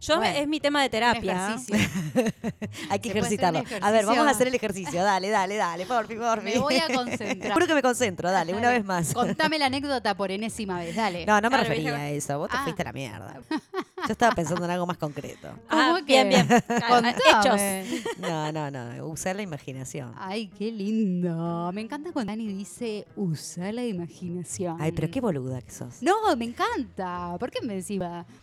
[0.01, 1.57] Yo Bueno, es mi tema de terapia.
[2.91, 3.63] Hay que ejercitarlo.
[3.81, 5.03] A ver, vamos a hacer el ejercicio.
[5.03, 6.43] Dale, dale, dale, por favor.
[6.43, 7.53] Me voy a concentrar.
[7.53, 9.13] Juro que me concentro, dale, una vez más.
[9.13, 11.27] Contame la anécdota por enésima vez, dale.
[11.27, 12.39] No, no me Claro, refería a eso.
[12.39, 12.63] Vos te Ah.
[12.65, 13.41] fuiste a la mierda.
[14.07, 15.49] Yo estaba pensando en algo más concreto.
[15.71, 16.35] Ah, ¿Cómo bien, que?
[16.37, 16.47] bien.
[16.67, 18.19] Claro, Hechos.
[18.19, 19.07] No, no, no.
[19.07, 20.13] Usar la imaginación.
[20.17, 21.71] Ay, qué lindo.
[21.73, 24.77] Me encanta cuando Dani dice usa la imaginación.
[24.81, 26.03] Ay, pero qué boluda que sos.
[26.03, 27.37] No, me encanta.
[27.39, 28.01] ¿Por qué me decís?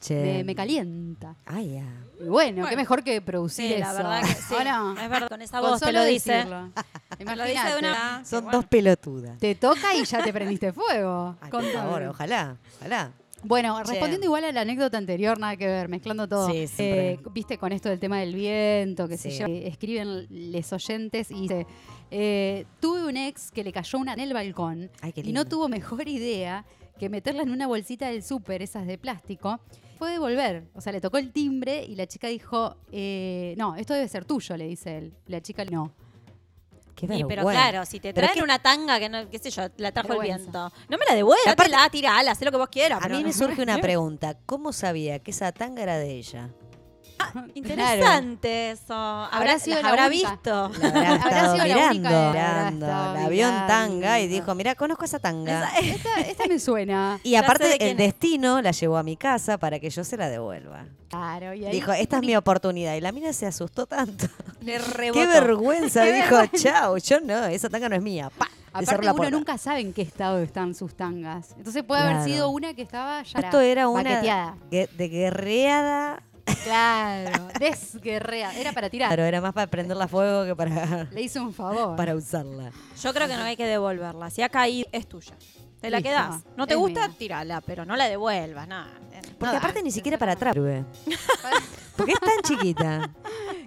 [0.09, 1.35] Me, me calienta.
[1.45, 1.85] Ay, ya.
[2.23, 3.81] Y bueno, qué mejor que producir Sí, eso.
[3.81, 4.53] la verdad que sí.
[4.59, 4.99] ¿O no?
[4.99, 6.45] Es verdad, con esa Con voz te solo lo dice.
[6.45, 6.83] lo dice
[7.17, 7.79] de Imagínate.
[7.79, 8.25] una.
[8.25, 8.57] Son bueno.
[8.59, 9.37] dos pelotudas.
[9.39, 11.35] Te toca y ya te prendiste fuego.
[11.41, 13.11] Ay, por favor, ojalá, ojalá.
[13.43, 16.49] Bueno, respondiendo igual a la anécdota anterior, nada que ver, mezclando todo.
[16.49, 16.65] Sí.
[16.79, 19.37] Eh, Viste con esto del tema del viento, que se Sí.
[19.37, 21.67] llama, eh, escriben les oyentes y dice,
[22.09, 25.67] eh, tuve un ex que le cayó una en el balcón Ay, y no tuvo
[25.69, 26.65] mejor idea
[26.97, 29.59] que meterla en una bolsita del súper, esas de plástico,
[29.99, 30.63] fue devolver.
[30.73, 34.25] O sea, le tocó el timbre y la chica dijo, eh, no, esto debe ser
[34.25, 35.13] tuyo, le dice él.
[35.27, 35.91] La chica no.
[36.95, 40.13] Qué pero claro, si te traen una tanga que no, qué sé yo, la trajo
[40.13, 40.71] el viento.
[40.89, 42.99] No me la devuelvas, Aparte- la tirala, haz lo que vos quieras.
[42.99, 44.37] A pero mí me surge una pregunta.
[44.45, 46.51] ¿Cómo sabía que esa tanga era de ella?
[47.53, 48.93] Interesante eso.
[48.93, 50.31] Habrá, sido las la habrá única.
[50.31, 50.71] visto.
[50.81, 52.87] La habrá Habrá sido la mirando, única, habrá mirando.
[52.87, 55.69] La vio en tanga y dijo, mira, conozco esa tanga.
[55.81, 57.19] Esta, esta me suena.
[57.23, 60.29] Y aparte de el destino la llevó a mi casa para que yo se la
[60.29, 60.85] devuelva.
[61.09, 62.95] Claro, y ahí- Dijo, esta es mi oportunidad.
[62.95, 64.27] Y la mina se asustó tanto.
[64.61, 65.19] Le rebotó.
[65.21, 68.29] Qué vergüenza, dijo, chao, yo no, esa tanga no es mía.
[68.37, 71.53] Pa, Aparte la uno nunca sabe en qué estado están sus tangas.
[71.57, 74.55] Entonces puede haber sido una que estaba ya Esto era una baqueteada.
[74.69, 76.21] de guerreada.
[76.63, 78.57] Claro, desguerrea.
[78.59, 79.09] Era para tirar.
[79.09, 81.95] Claro, era más para prenderla a fuego que para, Le hizo un favor.
[81.95, 82.71] para usarla.
[83.01, 84.29] Yo creo que no hay que devolverla.
[84.29, 85.35] Si ha caído, es tuya.
[85.81, 86.09] Te la Listo.
[86.09, 86.43] quedás.
[86.57, 87.07] ¿No te Es gusta?
[87.07, 87.15] mía.
[87.17, 88.89] Tírala, pero no la devuelvas, nada.
[89.37, 90.55] Porque No, aparte ni siquiera para atrás,
[91.97, 93.09] Porque es tan chiquita.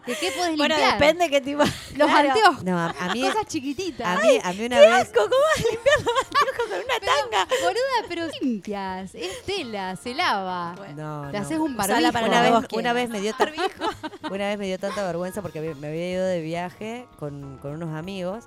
[0.06, 0.98] ¿De qué podés Bueno, limpiar?
[0.98, 1.62] depende qué tipo.
[1.96, 2.28] Los Claro.
[2.30, 2.64] anteojos.
[2.64, 4.06] No, a, a mí, Cosas chiquititas.
[4.06, 5.10] a mí, a mí una vez.
[5.14, 7.48] ¿Cómo vas a limpiar los anteojos con una Pero, tanga?
[7.62, 9.14] Boluda, pero limpias.
[9.14, 10.74] Es tela, se lava.
[10.96, 11.44] No, Te no.
[11.44, 12.12] haces un barbijo.
[12.12, 13.34] para Una vez, una vez me dio
[14.30, 17.94] una vez me dio tanta vergüenza porque me había ido de viaje con, con unos
[17.94, 18.44] amigos,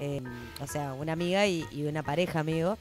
[0.00, 0.22] eh,
[0.60, 2.78] o sea, una amiga y, y una pareja amigo.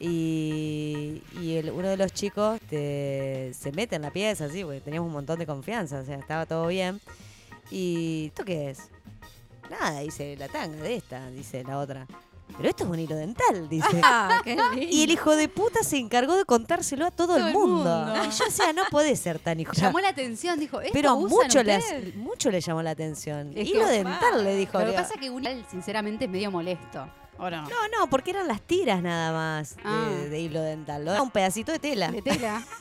[0.00, 4.80] Y, y el- uno de los chicos te- se mete en la pieza, así, porque
[4.80, 7.00] teníamos un montón de confianza, o sea, estaba todo bien.
[7.70, 8.88] Y ¿esto qué es?
[9.70, 12.06] Nada, dice la tanga de esta, dice la otra.
[12.56, 13.86] Pero esto es un hilo dental, dice.
[14.02, 14.64] Ah, qué lindo.
[14.74, 17.84] Y el hijo de puta se encargó de contárselo a todo, Todo el mundo.
[18.06, 18.14] mundo.
[18.36, 19.72] Yo decía, no puede ser tan hijo.
[19.74, 22.16] Llamó la atención, dijo, ¿esto Pero mucho le, ustedes?
[22.16, 23.52] mucho le llamó la atención.
[23.54, 24.80] Es Hilo que- dental le dijo.
[24.80, 27.06] Lo que pasa es que uno, sinceramente, es medio molesto.
[27.40, 27.62] ¿O no?
[27.62, 30.08] No, no, porque eran las tiras nada más de, Ah.
[30.28, 31.04] de hilo dental.
[31.04, 32.10] Lo- Un pedacito de tela.
[32.10, 32.62] De tela.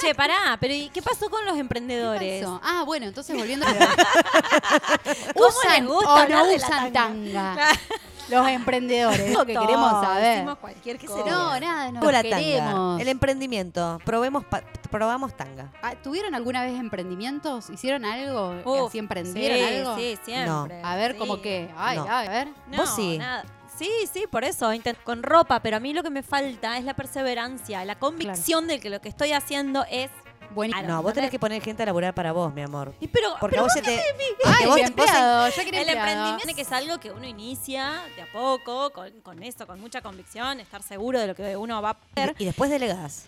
[0.00, 2.42] Che, pará, pero ¿y qué pasó con los ¿Qué emprendedores?
[2.42, 2.58] pasó?
[2.64, 3.70] Ah, bueno, entonces volviendo a...
[5.34, 6.92] ¿Cómo ¿Usan les gusta o no usan tanga?
[6.92, 7.56] tanga?
[8.30, 10.46] Los emprendedores, es lo que queremos saber.
[10.58, 11.24] cualquier cosa.
[11.28, 12.70] No, nada, no la queremos.
[12.72, 13.02] tanga.
[13.02, 13.98] El emprendimiento.
[14.04, 15.70] Probemos pa- probamos tanga.
[15.82, 17.68] Ah, ¿Tuvieron alguna vez emprendimientos?
[17.70, 18.54] ¿Hicieron algo?
[18.64, 19.96] Uf, ¿Así emprendieron sí, algo?
[19.96, 20.80] Sí, siempre.
[20.82, 21.18] A ver, sí.
[21.18, 21.70] ¿cómo qué?
[21.76, 22.06] Ay, No.
[22.08, 22.48] ay, a ver.
[22.68, 23.18] No, Vos sí.
[23.18, 23.44] nada.
[23.80, 24.70] Sí, sí, por eso,
[25.04, 28.78] con ropa, pero a mí lo que me falta es la perseverancia, la convicción de
[28.78, 30.10] que lo que estoy haciendo es...
[30.52, 30.86] Buenísimo.
[30.88, 32.92] No, vos tenés que poner gente a laburar para vos, mi amor.
[33.00, 34.00] Y pero, Porque pero vos se te.
[34.44, 35.90] Ay, vos- mi vos en- empleado, el empleado.
[36.28, 40.58] emprendimiento es algo que uno inicia de a poco, con, con eso, con mucha convicción,
[40.58, 42.34] estar seguro de lo que uno va a hacer.
[42.36, 43.26] y después delegás.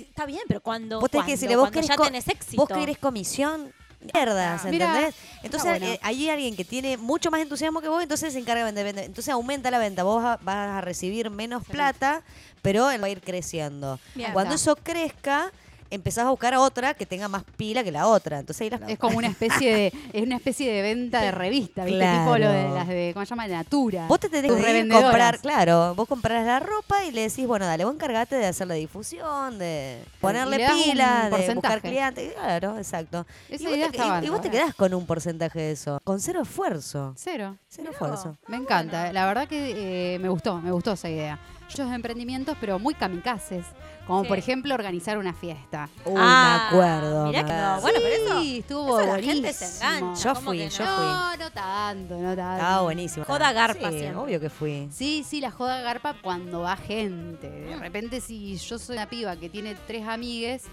[0.00, 2.56] Está bien, pero cuando, Vos tenés que decirle, vos cuando querés ya tenés éxito.
[2.66, 3.74] Vos querés comisión,
[4.12, 5.14] mierdas, Mira, ¿entendés?
[5.42, 5.86] Entonces bueno.
[5.86, 8.84] eh, hay alguien que tiene mucho más entusiasmo que vos, entonces se encarga de vender,
[8.84, 9.04] vender.
[9.04, 12.22] Entonces aumenta la venta, vos vas a, recibir menos plata,
[12.60, 13.98] pero él va a ir creciendo.
[14.14, 14.32] Bien.
[14.32, 15.52] Cuando eso crezca,
[15.94, 18.38] empezás a buscar a otra que tenga más pila que la otra.
[18.40, 21.84] Entonces ahí las Es como una especie de es una especie de venta de revista,
[21.84, 22.00] ¿viste?
[22.04, 22.74] Tipo lo de Claro.
[22.74, 23.46] las de ¿cómo se llama?
[23.48, 24.06] Natura.
[24.08, 27.84] Vos te tenés que comprar, claro, vos comprás la ropa y le decís, bueno, dale,
[27.84, 32.32] vos encargate de hacer la difusión, de ponerle pila, de buscar clientes.
[32.34, 33.26] Claro, exacto.
[33.48, 34.30] Esa y, vos idea te, está y- y bárbara.
[34.32, 37.14] vos te quedás con un porcentaje de eso, con cero esfuerzo.
[37.16, 37.56] Cero.
[37.68, 38.36] Cero esfuerzo.
[38.48, 39.12] Me encanta.
[39.12, 41.38] La verdad que eh, me gustó, me gustó esa idea.
[41.72, 43.64] Muchos emprendimientos, pero muy kamikazes.
[44.06, 44.28] Como Sí.
[44.28, 45.88] por ejemplo organizar una fiesta.
[46.04, 47.26] Uy, Ah, me acuerdo.
[47.28, 49.34] mirá que no, bueno, pero eso- Sí, estuvo eso la buenísimo.
[49.34, 50.22] gente se engancha.
[50.22, 50.84] Yo ¿cómo fui, yo fui.
[50.84, 52.52] No, no tanto, no tanto.
[52.56, 53.24] Estaba buenísimo.
[53.24, 54.16] Joda garpa Sí, siempre.
[54.20, 54.88] obvio que fui.
[54.92, 57.48] Sí, sí, la joda garpa cuando va gente.
[57.48, 60.64] De repente, si yo soy una piba que tiene tres amigues,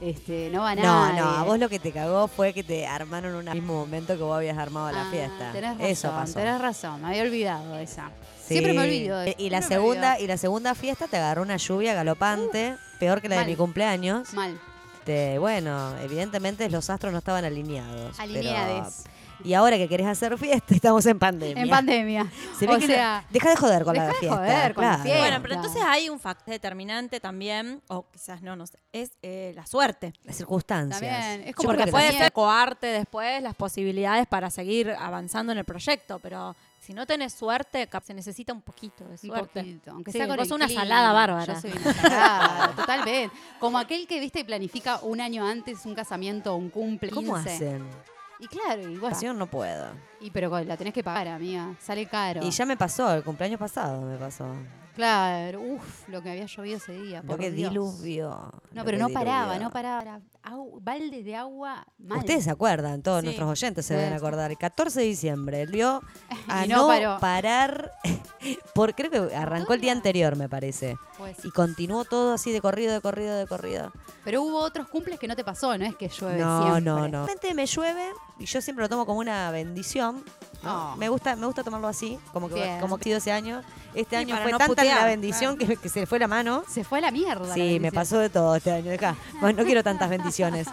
[0.00, 1.20] este, no va No, nadie.
[1.20, 4.16] no, a vos lo que te cagó fue que te armaron en un mismo momento
[4.16, 5.52] que vos habías armado la Ah, fiesta.
[5.52, 6.34] Tenés razón, Eso pasó.
[6.34, 8.10] tenés razón, me había olvidado esa.
[8.46, 8.54] Sí.
[8.54, 9.18] Siempre me olvido.
[9.18, 13.20] de- Y la siempre segunda, y la segunda fiesta te agarró una lluvia galopante, peor
[13.20, 14.32] que la de mi cumpleaños.
[14.34, 14.58] Mal.
[14.98, 18.18] Este, bueno, evidentemente los astros no estaban alineados.
[18.20, 19.04] Alineades.
[19.44, 21.62] Y ahora que querés hacer fiesta, estamos en pandemia.
[21.62, 22.30] En pandemia.
[22.58, 24.36] Se ve o que sea, no- deja de joder con la deja de fiesta.
[24.38, 25.20] joder con la fiesta.
[25.20, 29.52] Bueno, pero entonces hay un factor determinante también, o quizás no, no sé, es eh,
[29.54, 30.12] la suerte.
[30.24, 31.00] Las circunstancias.
[31.00, 35.52] También, es como Porque que puede también- ser coarte después las posibilidades para seguir avanzando
[35.52, 39.60] en el proyecto, pero si no tenés suerte, se necesita un poquito de un suerte.
[39.60, 40.82] poquito, aunque Sí, sea con vos el una clima.
[40.82, 41.54] salada bárbara.
[41.54, 43.30] Yo soy una salada, totalmente.
[43.58, 47.10] Como aquel que, viste, planifica un año antes un casamiento o un cumple.
[47.10, 47.50] ¿Cómo 15.
[47.54, 47.84] hacen?
[48.38, 49.86] Y claro, bueno, Yo no puedo.
[50.20, 51.74] y pero la tenés que pagar, amiga.
[51.80, 52.40] Sale caro.
[52.42, 54.46] Y ya me pasó, el cumpleaños pasado me pasó.
[54.96, 57.20] Claro, uff, lo que había llovido ese día.
[57.20, 57.70] Lo por que Dios.
[57.70, 58.30] diluvio.
[58.72, 60.00] No, lo pero no paraba, no paraba.
[60.02, 62.18] Era au- baldes de agua mal.
[62.18, 63.26] Ustedes se acuerdan, todos Sí.
[63.26, 64.00] nuestros oyentes se Sí.
[64.00, 64.50] deben acordar.
[64.50, 66.00] El 14 de diciembre, vio
[66.48, 67.18] a Y no, no paró.
[67.20, 67.92] parar.
[68.74, 70.96] por Creo que arrancó el día anterior, me parece.
[71.18, 73.92] Pues, Y continuó todo así de corrido, de corrido, de corrido.
[74.24, 76.80] pero hubo otros cumples que no te pasó, no es que llueve No, siempre.
[76.82, 77.26] no, no.
[77.26, 80.24] Realmente me llueve y yo siempre lo tomo como una bendición.
[80.66, 80.92] ¿No?
[80.92, 80.96] Oh.
[80.96, 82.80] Me gusta me gusta tomarlo así, como que Bien.
[82.80, 83.62] como que ha sido ese año.
[83.94, 86.28] Este Sí, año fue no tanta putear, la bendición que, que se le fue la
[86.28, 86.64] mano.
[86.68, 87.46] Se fue a la mierda.
[87.46, 88.90] la Sí, me pasó de todo este año.
[88.90, 89.16] Deja.
[89.40, 90.66] Bueno, no quiero tantas bendiciones.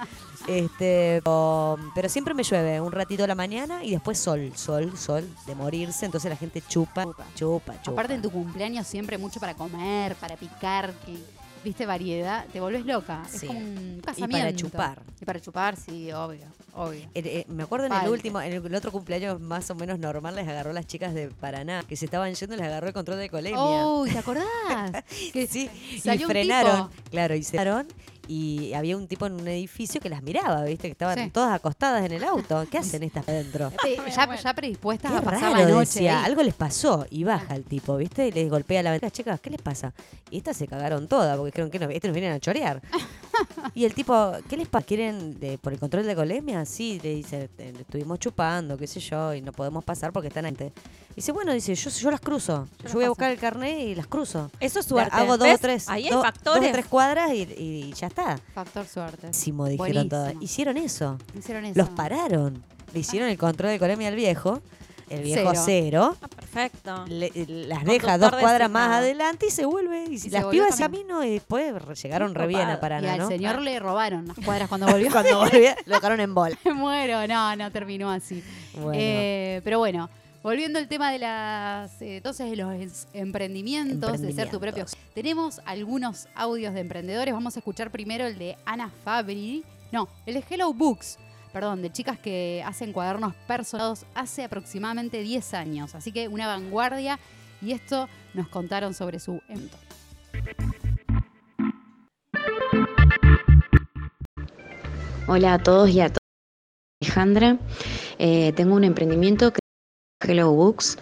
[0.47, 5.25] Este, pero siempre me llueve un ratito a la mañana y después sol, sol, sol,
[5.45, 6.05] de morirse.
[6.05, 7.25] Entonces la gente chupa, Chupa.
[7.35, 7.91] chupa, chupa.
[7.91, 11.17] Aparte en tu cumpleaños siempre mucho para comer, para picar, que
[11.63, 13.23] viste variedad, te volvés loca.
[13.29, 13.45] Sí.
[13.45, 15.01] Es como un Y para chupar.
[15.21, 17.01] Y para chupar, sí, obvio, obvio.
[17.13, 20.35] Eh, eh, me acuerdo en el último, en el, otro cumpleaños más o menos normal,
[20.35, 23.19] les agarró a las chicas de Paraná, que se estaban yendo les agarró el control
[23.19, 23.59] de colemia.
[23.59, 24.45] Oh, ¿te acordás?
[25.33, 27.09] que sí, y frenaron, tipo.
[27.09, 27.87] claro, y se frenaron
[28.27, 30.87] y había un tipo en un edificio que las miraba, ¿viste?
[30.87, 31.29] Que estaban Sí.
[31.31, 32.65] todas acostadas en el auto.
[32.71, 33.71] ¿Qué hacen estas adentro?
[34.07, 35.79] Ya, ya predispuestas Qué a pasar raro, la noche.
[35.99, 38.27] decía, algo les pasó y baja el tipo, ¿viste?
[38.27, 39.93] Y les golpea la ventana, chicas, ¿qué les pasa?
[40.29, 42.81] Y estas se cagaron todas porque dijeron que no, estos nos vienen a chorear.
[43.75, 44.85] y el tipo, ¿qué les pasa?
[44.85, 46.65] ¿Quieren de- por el control de colemia?
[46.65, 50.45] Sí, le dice, "eh, estuvimos chupando, qué sé yo, y no podemos pasar porque están
[50.45, 50.71] antes.
[51.15, 52.67] Dice, bueno, dice, yo, yo las cruzo.
[52.83, 54.49] Yo, voy a buscar el carnet y las cruzo.
[54.59, 55.15] Eso es suerte.
[55.15, 55.55] Hago dos ¿Ves?
[55.55, 56.69] o tres, Ahí hay do- dos factores.
[56.69, 58.37] o tres cuadras y, y ya está.
[58.55, 59.17] Factor suerte.
[59.27, 60.33] Buenísimo, dijeron todas.
[60.41, 61.17] Hicieron eso.
[61.37, 61.77] Hicieron eso.
[61.79, 62.63] Los pararon.
[62.93, 64.61] Le hicieron el control de colemia al viejo.
[65.13, 65.61] El viejo Cero.
[65.65, 66.17] cero.
[66.21, 67.05] Ah, perfecto.
[67.07, 67.31] le-
[67.67, 70.05] las deja dos cuadras más adelante y se vuelve.
[70.09, 73.05] Y, se las volvió pibas a mí no, y después llegaron re bien a y
[73.07, 73.27] al ¿no?
[73.27, 75.11] señor le robaron las cuadras cuando volvió.
[75.11, 76.57] Cuando volvía, lo dejaron en bola.
[76.65, 78.43] Me muero, no, no terminó así.
[78.75, 78.91] Bueno.
[78.95, 80.09] Eh, pero bueno,
[80.41, 84.83] volviendo al tema de las eh, entonces de los es- emprendimientos, de ser tu propio.
[84.83, 84.97] Emprendimientos.
[85.13, 87.33] Tenemos algunos audios de emprendedores.
[87.33, 89.63] Vamos a escuchar primero el de Ana Fabri.
[89.91, 91.17] No, el de Hello Books.
[91.53, 95.93] Perdón, de chicas que hacen cuadernos personalizados hace aproximadamente 10 años.
[95.93, 97.19] Así que una vanguardia.
[97.61, 99.77] Y esto nos contaron sobre su evento.
[105.27, 106.19] Hola a todos y a todas.
[107.01, 107.57] Alejandra,
[108.17, 109.59] Eh, tengo un emprendimiento que
[110.25, 110.97] Hello Books.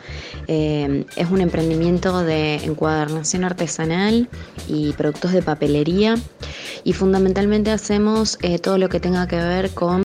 [0.48, 4.28] Eh, es un emprendimiento de encuadernación artesanal
[4.68, 6.16] y productos de papelería
[6.84, 10.04] y fundamentalmente hacemos eh, todo lo que tenga que ver con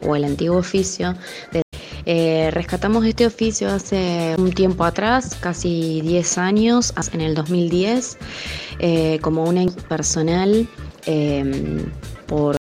[0.00, 1.14] o el antiguo oficio.
[1.52, 1.62] de-
[2.06, 8.16] eh, rescatamos este oficio hace un tiempo atrás, casi 10 años, en el 2010,
[8.78, 10.66] eh, como una personal
[11.04, 11.84] eh,
[12.26, 12.56] por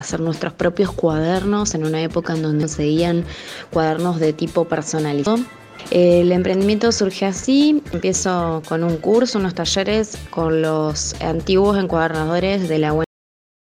[0.00, 3.24] hacer nuestros propios cuadernos en una época en donde seguían
[3.72, 5.38] cuadernos de tipo personalizado.
[5.92, 12.78] El emprendimiento surge así, empiezo con un curso, unos talleres con los antiguos encuadernadores de
[12.78, 13.04] la UNL,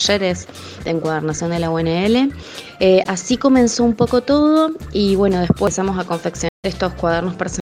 [0.06, 0.48] talleres
[0.84, 2.32] de encuadernación de la UNL.
[2.80, 7.62] Eh, así comenzó un poco todo y bueno, después empezamos a confeccionar estos cuadernos personalizados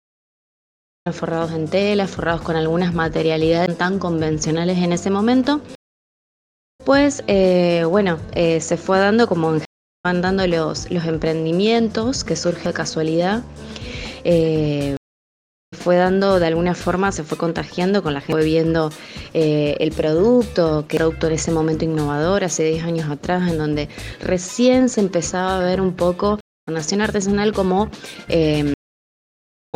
[1.12, 5.60] forrados en tela, forrados con algunas materialidades tan convencionales en ese momento.
[6.80, 9.64] Después, eh, bueno, eh, se fue dando como en-
[10.04, 13.42] van dando los, los emprendimientos que surge de casualidad.
[14.24, 14.96] Eh,
[15.86, 18.90] fue dando de alguna forma, se fue contagiando con la gente, fue viendo
[19.34, 23.88] eh, el producto, que producto en ese momento innovador, hace 10 años atrás, en donde
[24.20, 27.88] recién se empezaba a ver un poco la nación artesanal como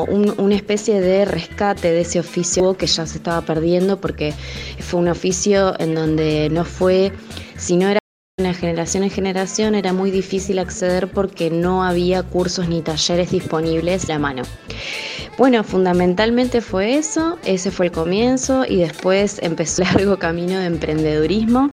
[0.08, 4.34] un- una especie de rescate de ese oficio que ya se estaba perdiendo porque
[4.80, 7.12] fue un oficio en donde no fue,
[7.56, 7.99] si no era
[8.48, 14.08] de generación en generación, era muy difícil acceder porque no había cursos ni talleres disponibles
[14.10, 14.42] a mano.
[15.38, 20.66] Bueno, fundamentalmente fue eso, ese fue el comienzo y después empezó el largo camino de
[20.66, 21.70] emprendedurismo.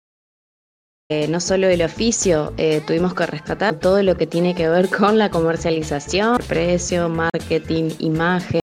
[1.11, 4.89] Eh, no solo el oficio, eh, tuvimos que rescatar todo lo que tiene que ver
[4.89, 8.61] con la comercialización, precio, marketing, imagen,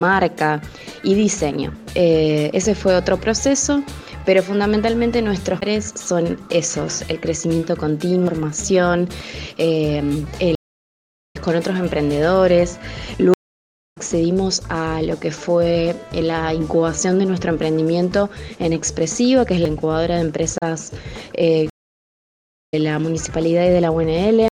[0.00, 0.60] marca
[1.02, 1.72] y diseño.
[1.94, 3.82] Eh, ese fue otro proceso,
[4.24, 9.08] pero fundamentalmente nuestros tres son esos, el crecimiento continuo, formación,
[9.58, 10.02] eh,
[10.40, 10.54] el-
[11.42, 12.78] con otros emprendedores,
[13.18, 13.34] luego
[13.98, 19.68] accedimos a lo que fue la incubación de nuestro emprendimiento en Expresiva, que es la
[19.68, 20.92] incubadora de empresas
[21.34, 21.68] eh,
[22.72, 24.48] de la municipalidad y de la UNL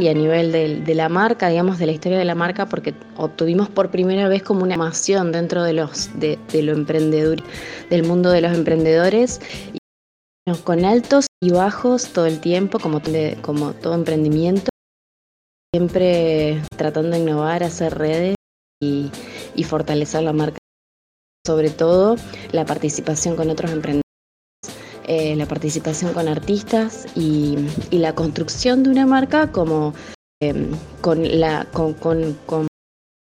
[0.00, 3.68] y a nivel de, la marca, digamos, de la historia de la marca, porque obtuvimos
[3.68, 7.42] por primera vez como una emoción dentro de los de, lo emprendedor,
[7.90, 9.40] del mundo de los emprendedores,
[9.72, 14.70] y, con altos y bajos todo el tiempo, como todo emprendimiento,
[15.74, 18.36] siempre tratando de innovar, hacer redes
[18.80, 19.10] y,
[19.54, 20.58] y fortalecer la marca.
[21.46, 22.16] Sobre todo
[22.52, 24.05] la participación con otros emprendedores,
[25.06, 27.56] eh, la participación con artistas y,
[27.90, 29.94] la construcción de una marca como
[30.42, 32.66] eh, con la con, con, con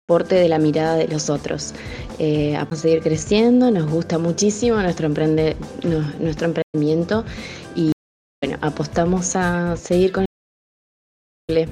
[0.08, 1.74] de la mirada de los otros.
[2.18, 7.24] Eh, a seguir creciendo, nos gusta muchísimo nuestro, emprende, no- nuestro emprendimiento
[7.76, 7.92] y
[8.42, 10.24] bueno, apostamos a seguir con
[11.48, 11.68] el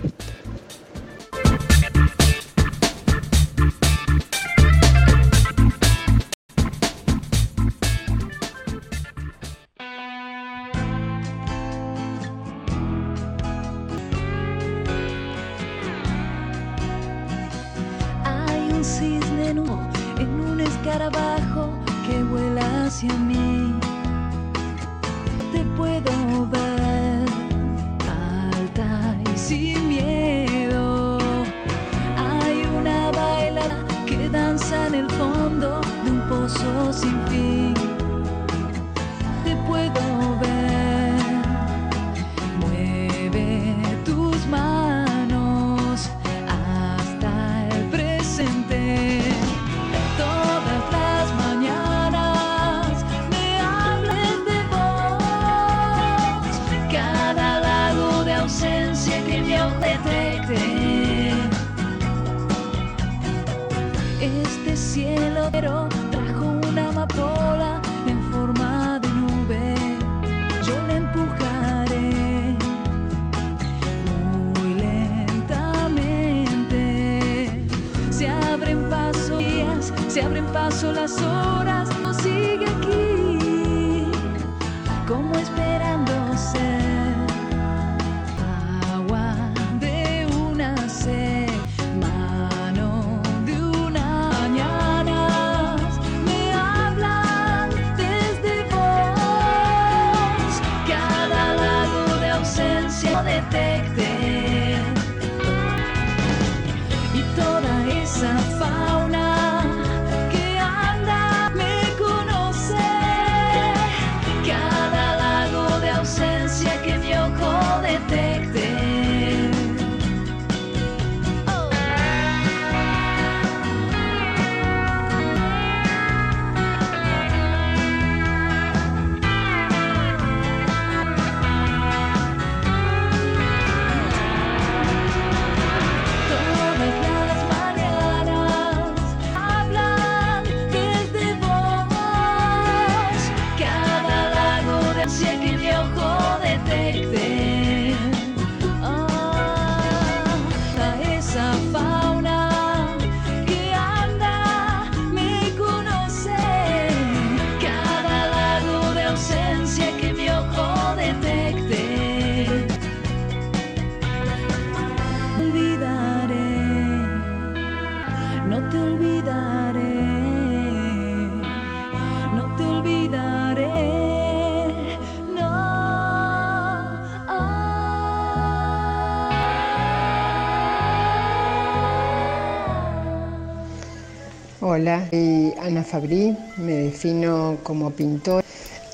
[185.05, 188.43] Soy Ana Fabrí, me defino como pintor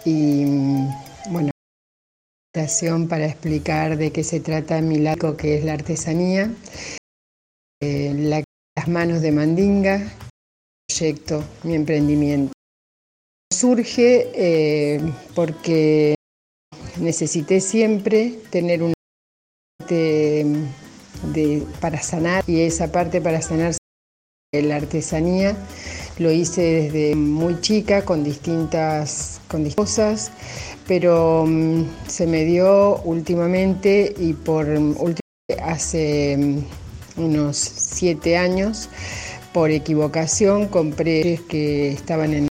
[0.05, 0.89] y mm,
[1.31, 1.51] bueno,
[3.09, 6.51] para explicar de qué se trata mi lago que es la artesanía,
[7.81, 8.45] eh, la-
[8.77, 10.13] las manos de Mandinga,
[10.89, 12.53] proyecto, mi emprendimiento.
[13.53, 15.01] Surge eh,
[15.35, 16.15] porque
[17.01, 18.95] necesité siempre tener una
[19.79, 20.45] parte
[21.33, 23.75] de- para sanar y esa parte para sanar
[24.55, 25.57] la artesanía
[26.19, 30.33] lo hice desde muy chica con distintas, con distintas cosas,
[30.87, 34.97] pero mm, se me dio últimamente y por mm,
[35.63, 38.89] hace mm, unos siete años,
[39.53, 42.49] por equivocación, compré que estaban en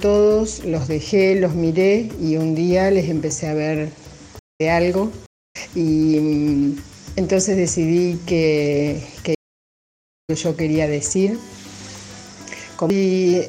[0.00, 3.90] todos, los dejé, los miré y un día les empecé a ver
[4.58, 5.10] de algo
[5.74, 6.74] y
[7.16, 9.34] entonces decidí que, que
[10.34, 11.38] yo quería decir.
[12.82, 13.48] Fui,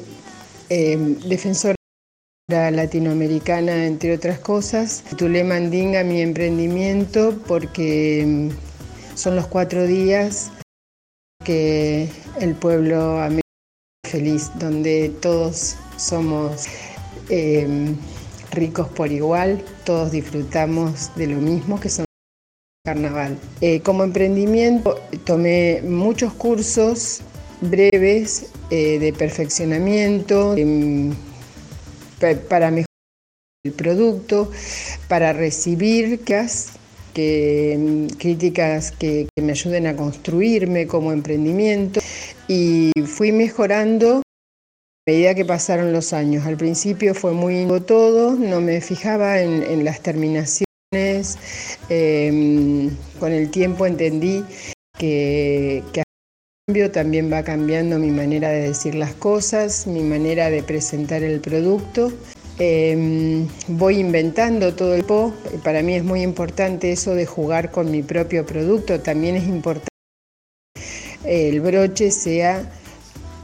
[0.68, 1.74] eh, defensora
[2.48, 10.52] latinoamericana, entre otras cosas, titulé Mandinga mi emprendimiento porque mm, son los cuatro días
[11.44, 12.08] que
[12.40, 13.18] el pueblo
[14.08, 16.66] feliz, donde todos somos
[17.28, 17.92] eh,
[18.52, 22.04] ricos por igual, todos disfrutamos de lo mismo que son
[22.84, 23.36] carnaval.
[23.60, 27.24] Eh, como emprendimiento tomé muchos cursos
[27.70, 31.12] breves eh, de perfeccionamiento em,
[32.20, 32.86] pa- para mejorar
[33.64, 34.50] el producto,
[35.08, 36.20] para recibir
[37.14, 42.00] que, mm, críticas que, me ayuden a construirme como emprendimiento
[42.48, 46.46] y fui mejorando a medida que pasaron los años.
[46.46, 50.66] Al principio fue muy todo, no me fijaba en, las terminaciones.
[51.88, 54.44] em, con el tiempo entendí
[54.96, 56.03] que, que
[56.92, 62.10] también va cambiando mi manera de decir las cosas, mi manera de presentar el producto.
[62.58, 65.34] Em, voy inventando todo el tiempo.
[65.62, 68.98] Para mí es muy importante eso de jugar con mi propio producto.
[68.98, 69.88] También es importante
[71.22, 72.66] que el broche sea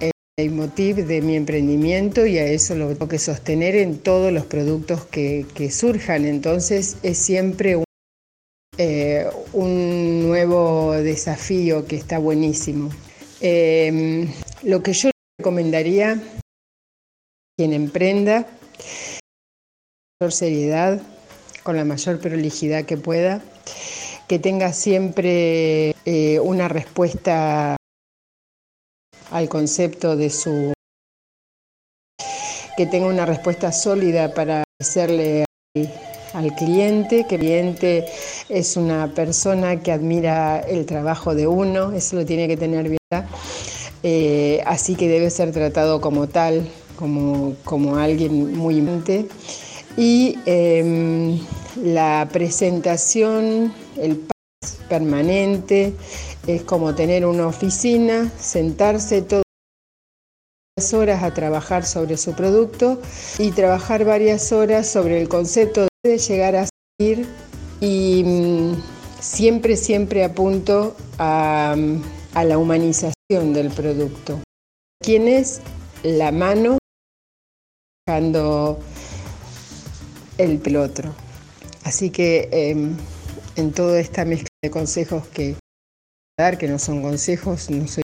[0.00, 4.46] el leitmotiv de mi emprendimiento y a eso lo tengo que sostener en todos los
[4.46, 6.24] productos que, que surjan.
[6.24, 7.84] Entonces es siempre un,
[8.78, 12.88] eh, un nuevo desafío que está buenísimo.
[13.42, 14.28] Em,
[14.62, 16.18] lo que yo recomendaría a
[17.56, 18.52] quien emprenda con
[20.20, 21.00] mayor seriedad,
[21.62, 23.40] con la mayor prolijidad que pueda,
[24.28, 27.76] que tenga siempre eh, una respuesta
[29.30, 30.74] al concepto de su
[32.76, 35.44] que tenga una respuesta sólida para hacerle
[35.76, 35.90] al,
[36.34, 38.06] al cliente, que el cliente
[38.48, 42.99] es una persona que admira el trabajo de uno, eso lo tiene que tener bien,
[44.04, 49.28] eh, así que debe ser tratado como tal, como, como alguien muy importante.
[49.96, 51.40] Y em,
[51.82, 55.92] la presentación, el pas permanente,
[56.46, 59.42] es como tener una oficina, sentarse todas
[60.76, 63.00] las horas a trabajar sobre su producto
[63.38, 67.26] y trabajar varias horas sobre el concepto de llegar a seguir
[67.80, 68.74] y mm,
[69.20, 71.74] siempre, siempre apunto a,
[72.34, 74.40] a la humanización del producto.
[75.02, 75.60] ¿Quién es
[76.02, 76.78] la mano
[78.06, 78.78] dejando
[80.38, 81.14] el pelotro?
[81.84, 82.96] Así que em,
[83.56, 85.56] en toda esta mezcla de consejos que
[86.38, 88.02] dar, que no son consejos, no soy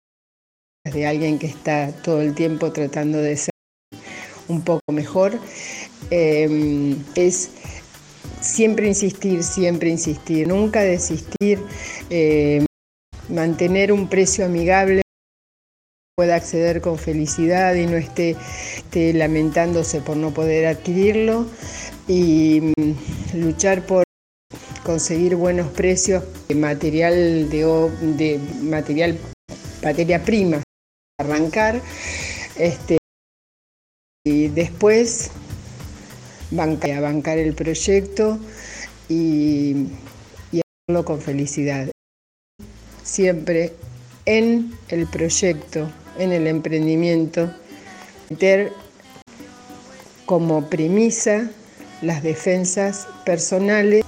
[0.85, 3.51] de alguien que está todo el tiempo tratando de ser
[4.49, 5.39] un poco mejor,
[6.11, 7.51] eh, es
[8.41, 11.63] siempre insistir, siempre insistir, nunca desistir,
[12.09, 12.65] eh,
[13.29, 15.03] mantener un precio amigable
[16.17, 18.37] pueda acceder con felicidad y no esté,
[19.15, 21.47] lamentándose por no poder adquirirlo.
[22.09, 22.95] Y mm,
[23.35, 24.03] luchar por
[24.83, 29.19] conseguir buenos precios de material de, de material
[29.83, 30.63] materia prima
[31.21, 31.81] arrancar
[32.57, 32.99] este
[34.25, 35.31] y después
[36.51, 38.39] bancar, bancar el proyecto
[39.09, 39.89] y,
[40.53, 41.89] y hacerlo con felicidad
[43.09, 43.73] siempre
[44.27, 45.89] en el proyecto
[46.19, 47.51] en el emprendimiento
[48.29, 48.73] meter
[50.27, 51.49] como premisa
[52.03, 54.05] las defensas personales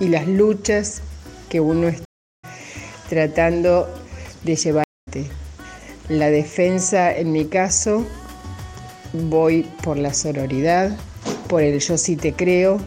[0.00, 1.02] y las luchas
[1.48, 2.04] que uno está
[3.08, 3.88] tratando
[4.42, 4.84] de llevar.
[5.06, 5.32] adelante.
[6.08, 8.04] La defensa, en mi caso,
[9.12, 10.96] voy por la sororidad,
[11.48, 12.80] por el yo sí te creo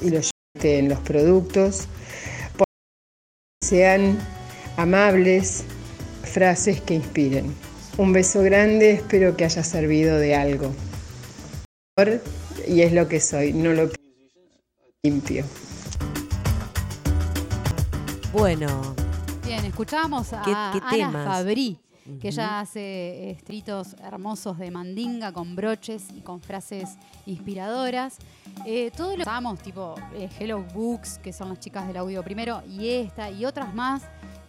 [0.00, 0.20] y lo
[0.62, 1.88] en los productos,
[2.56, 2.66] por
[3.64, 4.18] sean
[4.76, 5.64] amables,
[6.22, 7.54] frases que inspiren.
[7.98, 10.72] Un beso grande, espero que haya servido de algo.
[12.66, 13.90] Y es lo que soy, no lo
[15.04, 15.44] limpio.
[18.32, 18.94] Bueno,
[19.44, 21.24] Bien, escuchábamos a ¿Qué- qué Ana?
[21.26, 21.78] Fabrí,
[22.20, 26.96] que ella hace escritos hermosos de mandinga con broches y con frases
[27.26, 28.16] inspiradoras.
[28.64, 32.62] Eh, todo lo usamos, tipo eh, Hello Books, que son las chicas del audio primero,
[32.66, 34.02] y esta y otras más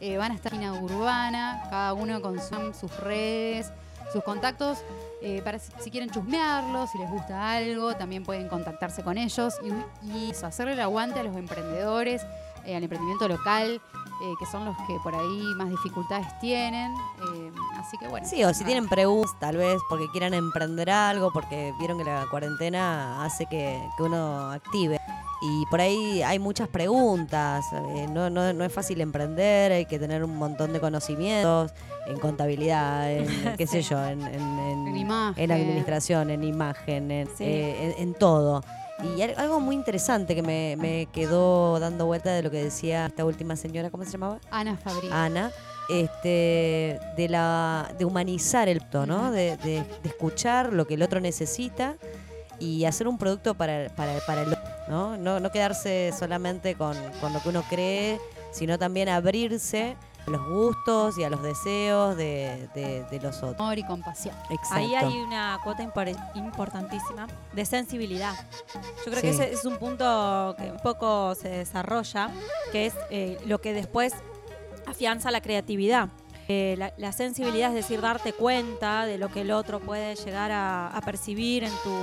[0.03, 3.71] eh, van a estar en la urbana, cada uno con su- sus redes,
[4.11, 4.79] sus contactos,
[5.21, 9.69] eh, para si, quieren chusmearlos, si les gusta algo, también pueden contactarse con ellos y,
[10.07, 12.21] y hacerle el aguante a los emprendedores,
[12.65, 13.81] eh, al emprendimiento local,
[14.23, 16.93] eh, que son los que por ahí más dificultades tienen.
[16.93, 18.25] eh, así que bueno.
[18.27, 18.65] Sí, o si nada.
[18.67, 23.81] tienen preguntas, tal vez porque quieran emprender algo, porque vieron que la cuarentena hace que,
[23.97, 24.99] que uno active.
[25.45, 29.99] Y por ahí hay muchas preguntas, eh, no, no, no es fácil emprender, hay que
[29.99, 31.73] tener un montón de conocimientos
[32.07, 35.43] en contabilidad, en qué sé yo, en, en, en- En imagen.
[35.43, 37.43] en administración, en imagen, en, Sí.
[37.43, 38.63] eh, en- en todo.
[39.03, 43.05] Y al- algo muy interesante que me, me quedó dando vuelta de lo que decía
[43.07, 44.39] esta última señora, ¿cómo se llamaba?
[44.51, 45.09] Ana Fabrí.
[45.11, 45.51] Ana,
[45.89, 49.31] este, de la de humanizar el producto, ¿no?
[49.31, 51.95] De, de- de escuchar lo que el otro necesita
[52.59, 55.17] y hacer un producto para, para, para el otro, ¿no?
[55.17, 58.19] No, no quedarse solamente con, con lo que uno cree,
[58.51, 59.97] sino también abrirse
[60.27, 63.59] los gustos y a los deseos de, de- de los otros.
[63.59, 64.35] Amor y compasión.
[64.49, 64.75] Exacto.
[64.75, 68.33] Ahí hay una cuota impor- importantísima de sensibilidad.
[69.05, 72.29] Yo creo que ese es un punto que un poco se desarrolla,
[72.71, 74.13] que es eh, lo que después
[74.87, 76.09] afianza la creatividad.
[76.49, 80.51] Eh, la, la sensibilidad es decir, darte cuenta de lo que el otro puede llegar
[80.51, 81.95] a, a percibir en tu,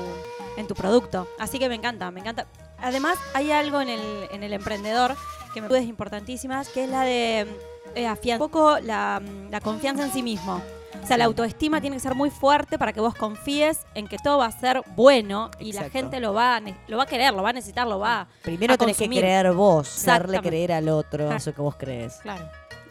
[0.56, 1.28] en tu producto.
[1.38, 2.46] Así que me encanta, me encanta.
[2.78, 4.00] Además, hay algo en el,
[4.32, 5.14] en el emprendedor
[5.52, 7.46] que me parece importantísimas, que es la de
[7.94, 9.20] eh, afianzar un poco la,
[9.50, 10.60] la confianza en sí mismo.
[11.02, 14.18] O sea, la autoestima tiene que ser muy fuerte para que vos confíes en que
[14.18, 17.32] todo va a ser bueno y la gente lo va, a lo va a querer,
[17.32, 20.88] lo va a necesitar, lo va Primero a tenés que creer vos, darle creer al
[20.88, 21.36] otro Claro.
[21.36, 22.16] eso que vos crees.
[22.16, 22.44] Claro.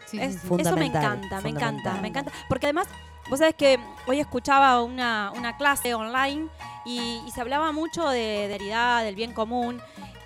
[0.06, 0.46] Sí, Es- sí, sí.
[0.46, 2.32] eso me Fundamental, encanta, me encanta, me encanta.
[2.48, 2.88] Porque además,
[3.28, 3.78] vos sabés que
[4.08, 6.48] hoy escuchaba una, una clase online
[6.84, 9.80] y, y se hablaba mucho de, de heredad, del bien común.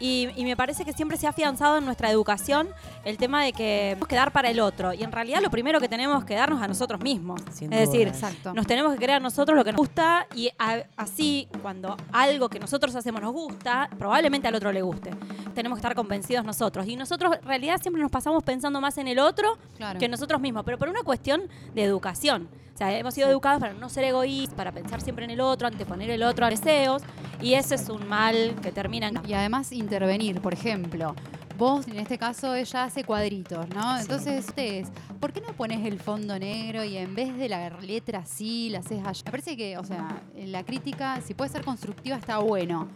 [0.05, 2.69] Y, y me parece que siempre se ha afianzado en nuestra educación
[3.07, 4.93] el tema de que tenemos que dar para el otro.
[4.93, 7.41] Y en realidad lo primero que tenemos que darnos a nosotros mismos.
[7.53, 8.09] Sin es decir.
[8.09, 8.53] Exacto.
[8.53, 12.51] nos tenemos que creer a nosotros lo que nos gusta y a- así cuando algo
[12.51, 15.11] que nosotros hacemos nos gusta, probablemente al otro le guste.
[15.55, 16.87] Tenemos que estar convencidos nosotros.
[16.87, 19.99] Y nosotros en realidad siempre nos pasamos pensando más en el otro Claro.
[19.99, 21.43] que nosotros mismos, pero por una cuestión
[21.75, 22.47] de educación.
[22.75, 25.69] O sea, hemos sido educados para no ser egoístas, para pensar siempre en el otro,
[25.69, 27.03] anteponer el otro a deseos,
[27.41, 29.21] y ese es un mal que termina en...
[29.27, 31.15] Y además intervenir, por ejemplo.
[31.57, 33.97] Vos, en este caso, ella hace cuadritos, ¿no?
[34.01, 34.89] Entonces, ustedes,
[35.21, 38.81] ¿por qué no pones el fondo negro y en vez de la letra así, la
[38.81, 39.23] haces allá?
[39.25, 42.89] Me parece que, o sea, la crítica, si puede ser constructiva, está bueno.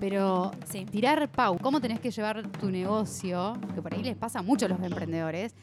[0.00, 0.86] Pero Sí.
[0.86, 4.68] tirar pau, cómo tenés que llevar tu negocio, que por ahí les pasa mucho a
[4.70, 5.54] los emprendedores,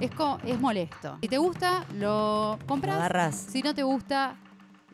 [0.00, 0.10] es,
[0.44, 1.18] es molesto.
[1.20, 2.94] Si te gusta, lo compras.
[2.94, 3.34] Lo agarrás.
[3.50, 4.36] Si no te gusta,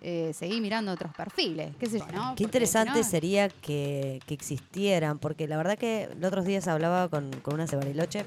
[0.01, 1.75] eh, seguí mirando otros perfiles.
[1.79, 2.13] ¿Qué sé yo, no?
[2.13, 6.69] Qué Porque interesante no- sería que, que existieran, porque la verdad que los otros días
[6.69, 8.25] hablaba con, con una de Bariloche,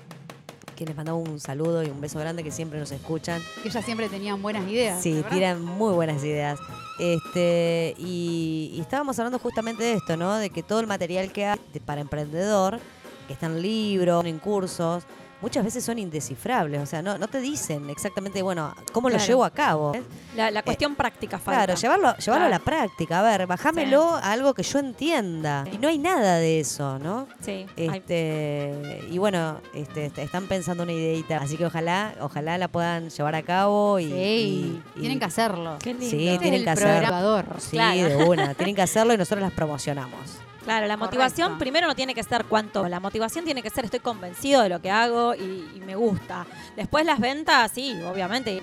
[0.76, 3.42] que les mandaba un saludo y un beso grande, que siempre nos escuchan.
[3.64, 5.02] Que ellas siempre tenían buenas ideas.
[5.02, 5.30] Sí, ¿verdad?
[5.32, 6.60] tiran muy buenas ideas.
[7.00, 10.36] Este, y, y estábamos hablando justamente de esto, ¿no?
[10.36, 12.80] De que todo el material que hay para emprendedor,
[13.28, 15.04] que están en libros, en cursos,
[15.42, 16.82] muchas veces son indescifrables.
[16.82, 19.94] O sea, no, no te dicen exactamente, bueno, cómo lo llevo a cabo.
[20.36, 21.66] La, la cuestión práctica falta.
[21.66, 23.20] Claro, llevarlo, llevarlo a la práctica.
[23.20, 25.64] A ver, bajámelo a algo que yo entienda.
[25.72, 27.28] Y no hay nada de eso, ¿no?
[27.42, 32.58] Sí, hay- Este, y bueno, este, est- están pensando una ideita, así que ojalá, ojalá
[32.58, 35.78] la puedan llevar a cabo y, Sí, y- y- tienen que hacerlo.
[35.80, 36.10] Qué lindo.
[36.10, 37.44] Sí, Este tienen es que el hacerlo.
[37.60, 38.08] Sí, Claro.
[38.10, 40.20] de una, tienen que hacerlo y nosotros las promocionamos.
[40.68, 41.60] Claro, la motivación Correcto.
[41.60, 44.82] primero no tiene que ser cuánto, la motivación tiene que ser estoy convencido de lo
[44.82, 45.40] que hago y,
[45.76, 46.46] y me gusta.
[46.76, 48.62] Después las ventas, sí, obviamente,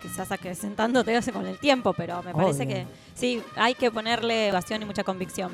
[0.00, 2.74] quizás acrecentándote con el tiempo, pero me parece Obvio.
[2.74, 5.52] que sí, hay que ponerle motivación y mucha convicción.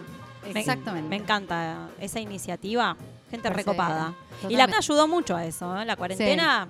[0.53, 1.09] Me- Exactamente.
[1.09, 2.97] Me encanta esa iniciativa,
[3.30, 4.12] gente recopada.
[4.49, 5.85] Y la ayudó mucho a eso, ¿eh?
[5.85, 6.68] la cuarentena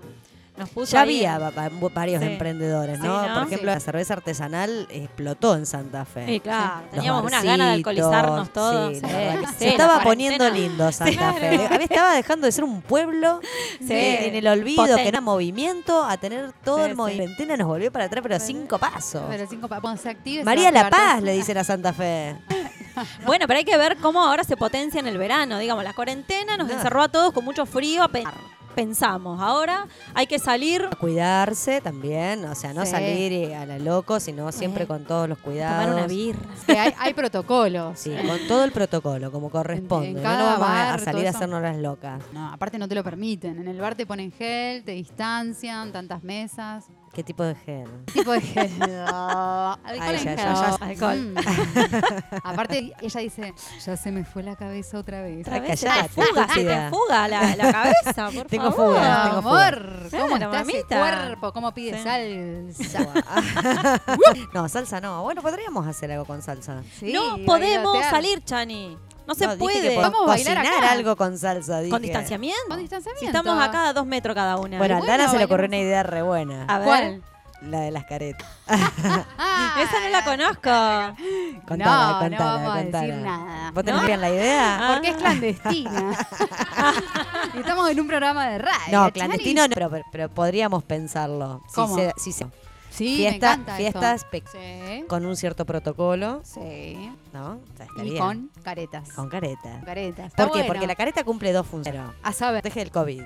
[0.57, 2.29] nos puso Ya había en- varios Sí.
[2.29, 3.27] emprendedores, Sí, ¿no?
[3.29, 3.35] ¿no?
[3.35, 3.75] Por ejemplo, Sí.
[3.75, 6.27] la cerveza artesanal explotó en Santa Fe.
[6.27, 8.97] Sí, claro, Los teníamos unas ganas de alcoholizarnos todos.
[8.97, 9.03] sí,
[9.59, 11.39] se estaba poniendo lindo Santa Fe.
[11.39, 11.65] Claro.
[11.75, 13.41] Había- Estaba dejando de ser un pueblo
[13.81, 13.93] Sí.
[13.93, 15.03] en el olvido, Potente.
[15.03, 16.97] que era movimiento, a tener todo Sí, el sí.
[16.97, 17.45] movimiento.
[17.57, 19.23] nos volvió para atrás, pero a cinco pasos.
[19.29, 20.39] Pero cinco pa- cuando se active.
[20.39, 22.37] se María a La Paz le dicen a Santa Fe.
[23.27, 25.59] Bueno, pero hay que ver cómo ahora se potencia en el verano.
[25.59, 26.75] Digamos, la cuarentena nos No.
[26.75, 28.35] encerró a todos con mucho frío a pensar.
[28.75, 32.91] Pensamos, ahora hay que salir, A cuidarse también, o sea, no Sí.
[32.91, 35.85] salir eh, a la loco, sino siempre con todos los cuidados.
[35.85, 36.41] tomar una birra.
[36.67, 37.99] Sí, hay, hay protocolos.
[37.99, 40.09] Sí, con todo el protocolo, como corresponde.
[40.09, 42.21] en no cada vamos a- bar, a salir a hacernos las locas.
[42.33, 43.59] No, aparte no te lo permiten.
[43.59, 46.87] En el bar te ponen gel, te distancian, tantas mesas.
[47.15, 47.89] ¿Qué tipo de gel?
[48.07, 48.71] ¿Qué tipo de gel?
[48.83, 50.37] alcohol Ay, en ya, gel.
[50.37, 50.87] ya, ya.
[50.87, 51.21] Alcohol.
[51.21, 51.37] Mm.
[52.45, 53.55] aparte, ella dice,
[53.85, 55.47] ya se me fue la cabeza otra vez.
[55.47, 55.81] Otra vez
[56.15, 58.95] fuga, se te fuga la, la cabeza, por Tengo favor.
[58.97, 59.65] fuga, tengo fuga.
[59.69, 61.53] amor, ¿cómo Claro, está ese cuerpo?
[61.53, 62.85] ¿Cómo pide Sí.
[62.85, 63.25] salsa?
[64.53, 65.23] no, salsa no.
[65.23, 66.83] Bueno, podríamos hacer algo con salsa.
[66.99, 68.99] Sí, no podemos salir, Chani.
[69.27, 69.97] No se No, puede.
[69.97, 70.93] Vamos a bailar cocinar acá.
[70.93, 71.79] algo con salsa.
[71.81, 71.91] dije.
[71.91, 72.61] Con distanciamiento.
[72.69, 73.21] Con distanciamiento.
[73.21, 74.79] Si estamos acá a dos metros cada una.
[74.79, 76.65] Bueno, a Bueno, Aldana se le ocurrió una idea re buena.
[76.69, 76.87] a ver.
[76.87, 77.23] ¿Cuál?
[77.63, 78.47] La de las caretas.
[78.69, 81.65] Ah, Esa no la conozco.
[81.67, 83.07] Contala, no contala, vamos a contala.
[83.07, 83.71] decir nada.
[83.71, 84.07] ¿Vos tenés ¿No?
[84.07, 84.85] bien la idea?
[84.93, 86.17] Porque es clandestina.
[87.55, 88.93] y estamos en un programa de radio.
[89.05, 91.63] No, clandestino no, pero, pero- pero podríamos pensarlo.
[91.69, 91.97] Si ¿Cómo?
[91.97, 92.47] se- si se-
[92.95, 94.47] Sí, Fiesta- me encanta fiestas eso.
[94.53, 97.11] Sí, con un cierto protocolo, sí.
[97.33, 97.55] ¿no?
[97.55, 98.19] O sea, está Y bien.
[98.23, 99.13] con caretas.
[99.13, 99.81] Con careta.
[99.85, 100.27] caretas.
[100.29, 100.59] Está ¿Por qué?
[100.61, 100.73] bueno.
[100.75, 102.03] Porque la careta cumple dos funciones.
[102.23, 102.63] A saber.
[102.63, 103.23] Protege del COVID.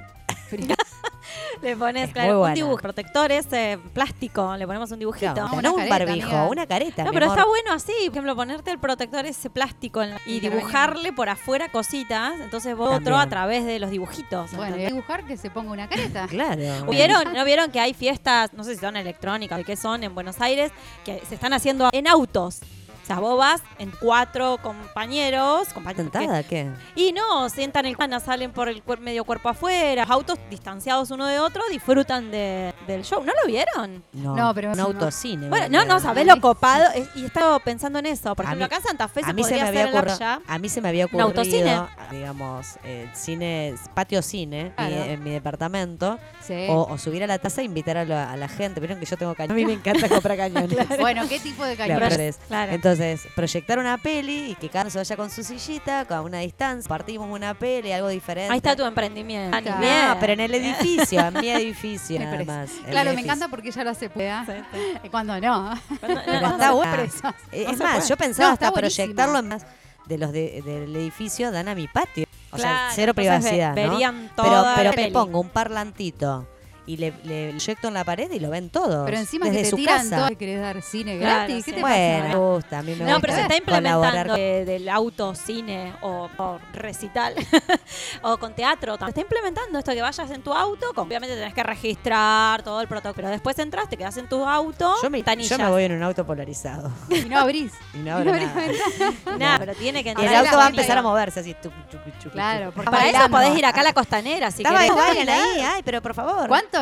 [1.63, 5.33] Le pones, Es claro, un dibujo, protectores eh, plástico, le ponemos un dibujito.
[5.53, 6.47] Una no un barbijo, amiga.
[6.49, 7.05] una careta.
[7.05, 7.39] No, pero amor.
[7.39, 11.29] está bueno así, por ejemplo, ponerte el protector ese plástico en la- y dibujarle por
[11.29, 14.53] afuera cositas, entonces vos otro a través de los dibujitos.
[14.55, 16.27] Bueno, y dibujar que se ponga una careta.
[16.39, 16.87] Claro.
[16.91, 17.33] ¿Vieron?
[17.35, 20.41] ¿No vieron que hay fiestas, no sé si son electrónicas o qué son, en Buenos
[20.41, 20.71] Aires,
[21.05, 22.61] que se están haciendo en autos?
[23.09, 26.71] Sea, vos vas en cuatro compañeros, compañeros que- ¿Tentada qué?
[26.95, 31.27] y no, sientan el cana, salen por el cuer- medio cuerpo afuera, autos distanciados uno
[31.27, 33.25] de otro, disfrutan de- del show.
[33.25, 34.05] ¿No lo vieron?
[34.13, 34.85] No, No, pero un no.
[34.85, 35.49] autocine.
[35.49, 36.85] Bueno, no, no, sabés lo copado.
[36.95, 38.35] es- y estaba pensando en eso.
[38.35, 39.89] Por ejemplo, mí- acá en Santa Fe se a mí se podría me había hacer
[39.89, 41.81] en la ocurrido, a mí se me había un ocurrido, autocine.
[42.11, 44.95] digamos, el cine, patio cine Claro.
[44.95, 46.67] mi- en mi departamento, Sí.
[46.69, 48.81] o, o subir a la taza e invitar a la, a la gente.
[48.81, 49.53] Vieron que yo tengo cañones.
[49.53, 50.77] A mí me encanta comprar cañones.
[51.01, 52.09] Bueno, ¿qué tipo de Claro, cañón?
[52.11, 52.73] pero es- Claro.
[52.73, 52.98] Entonces,
[53.35, 56.89] proyectar una peli y que cada uno se vaya con su sillita, con una distancia,
[56.89, 58.53] partimos una peli, algo diferente.
[58.53, 59.57] Ahí está tu emprendimiento.
[59.63, 60.15] Claro.
[60.15, 62.71] No, pero en el edificio, en mi edificio nada más.
[62.91, 64.45] Claro, me encanta porque ella lo hace pueda.
[64.47, 64.53] Sí,
[65.03, 65.09] sí.
[65.11, 65.75] Cuando no.
[66.01, 67.03] Cuando- Pero no, está no, bueno.
[67.53, 69.05] Eh, No es más, yo pensaba No, hasta buenísimo.
[69.07, 69.67] proyectarlo en más
[70.07, 72.27] de los de- del edificio dan a mi patio.
[72.51, 73.91] O sea, cero privacidad, ve- ¿no?
[73.93, 76.49] verían pero pero pongo un parlantito
[76.89, 79.05] y le, le proyecto en la pared y lo ven todos.
[79.05, 80.17] Pero encima desde que te su tiran casa.
[80.17, 81.65] todo, que querés dar cine Claro, gratis.
[81.65, 81.75] ¿Qué sí.
[81.77, 82.29] te Bueno, pasa?
[82.29, 85.93] me gusta, a mí me No, gusta pero se está implementando de- del auto, cine
[86.01, 87.35] o, o recital
[88.23, 88.97] o con teatro.
[88.99, 90.93] Se está implementando esto que vayas en tu auto.
[90.95, 93.15] con- obviamente tenés que registrar todo el protocolo.
[93.15, 94.95] Pero después entras, te quedas en tu auto.
[95.03, 96.91] Yo me, yo me voy en un auto polarizado.
[97.11, 97.73] Y no abrís.
[97.95, 99.37] Y no abro abrís nada.
[99.39, 100.27] Nada, pero tiene que Y entrar.
[100.29, 101.55] el Ahí auto va a empezar a moverse así.
[101.55, 104.91] tucu, tucu, Claro, porque Para eso podés ir acá a la costanera si Estaba querés.
[104.93, 106.47] igual ahí, ay, pero por favor.
[106.49, 106.78] ¿Cuánto?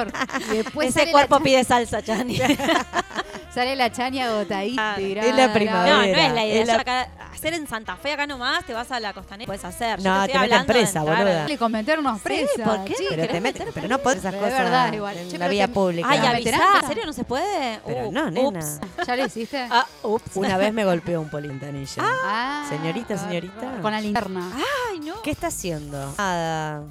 [0.50, 2.38] Y después Ese sale cuerpo la, pide salsa, Chani.
[3.54, 4.96] sale la chaña agotadita.
[4.98, 5.92] Es la primavera.
[5.96, 6.60] No, no es la idea.
[6.62, 9.46] Es la- Yo acá- hacer en Santa Fe acá nomás, te vas a la costanera,
[9.46, 10.02] puedes hacer.
[10.02, 11.46] No, estoy te meten presa, boluda.
[11.68, 12.64] Meternos presa.
[12.64, 12.94] ¿por qué?
[12.94, 13.10] chico.
[13.10, 15.16] Pero, ¿Querés te meten- meter pero no podés esas cosas verdad, igual.
[15.18, 16.08] en Yo la vía que- pública.
[16.10, 16.58] Ay, ¿La avisá.
[16.82, 17.80] ¿En serio no se puede?
[17.86, 18.48] Pero Uh, no, nena.
[18.48, 18.80] ups.
[19.06, 19.66] ¿Ya lo hiciste?
[19.70, 20.30] Ah, ups.
[20.34, 22.02] Una vez me golpeó un polintanilla.
[22.02, 23.80] Ah, Señorita, señorita.
[23.82, 24.50] Con la linterna.
[24.90, 25.20] Ay, no.
[25.22, 26.14] ¿Qué está haciendo?
[26.18, 26.82] Nada.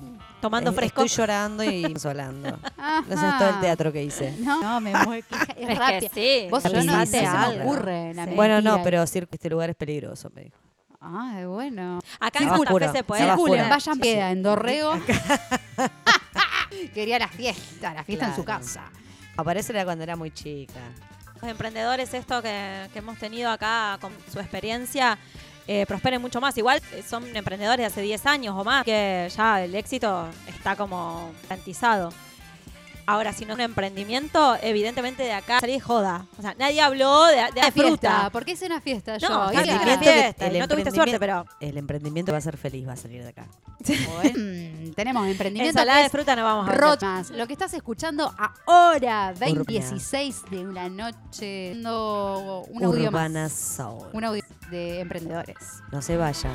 [0.46, 1.04] Tomando Es- fresco.
[1.04, 2.60] Estoy llorando y consolando.
[3.08, 4.36] No sé, es todo el teatro que hice.
[4.40, 5.26] No, no me muero.
[5.58, 6.48] Es, Es que sí.
[6.52, 8.14] Vos yo no, se me ocurre.
[8.14, 10.58] La Bueno, no, pero sí, este lugar es peligroso, me dijo.
[11.02, 12.00] Ah, bueno.
[12.20, 13.24] Acá en Santa Fe se puede.
[13.26, 14.94] Circulen, vayan, queda en Dorrego.
[16.94, 18.84] Quería la fiesta, la fiesta en su casa.
[19.38, 20.80] Aparece era cuando era muy chica.
[21.42, 25.18] Los emprendedores, esto que, que hemos tenido acá con su experiencia,
[25.68, 26.58] eh, prosperen mucho más.
[26.58, 30.76] Igual eh, son emprendedores de hace 10 años o más, que ya el éxito está
[30.76, 32.10] como garantizado.
[33.08, 36.26] Ahora, si no es un emprendimiento, evidentemente de acá salir joda.
[36.40, 37.72] O sea, nadie habló de, de fiesta.
[37.72, 38.30] fruta.
[38.32, 39.14] ¿Por qué es una fiesta?
[39.14, 39.62] No, yo, claro, Ila?
[39.62, 42.88] una emprendimiento fiesta, que- y no tuviste suerte, pero El emprendimiento va a ser feliz,
[42.88, 43.46] va a salir de acá.
[44.16, 45.70] Bueno, tenemos emprendimiento.
[45.78, 46.82] ensalada que de fruta no vamos a ver.
[46.82, 47.30] Rotas.
[47.30, 48.34] Lo que estás escuchando
[48.66, 49.50] ahora, Urbana.
[49.54, 53.52] 2016 de una noche, un audio Urbana más.
[53.54, 54.08] Soul.
[54.14, 54.42] Un audio
[54.72, 55.82] de emprendedores.
[55.92, 56.52] No se vayan.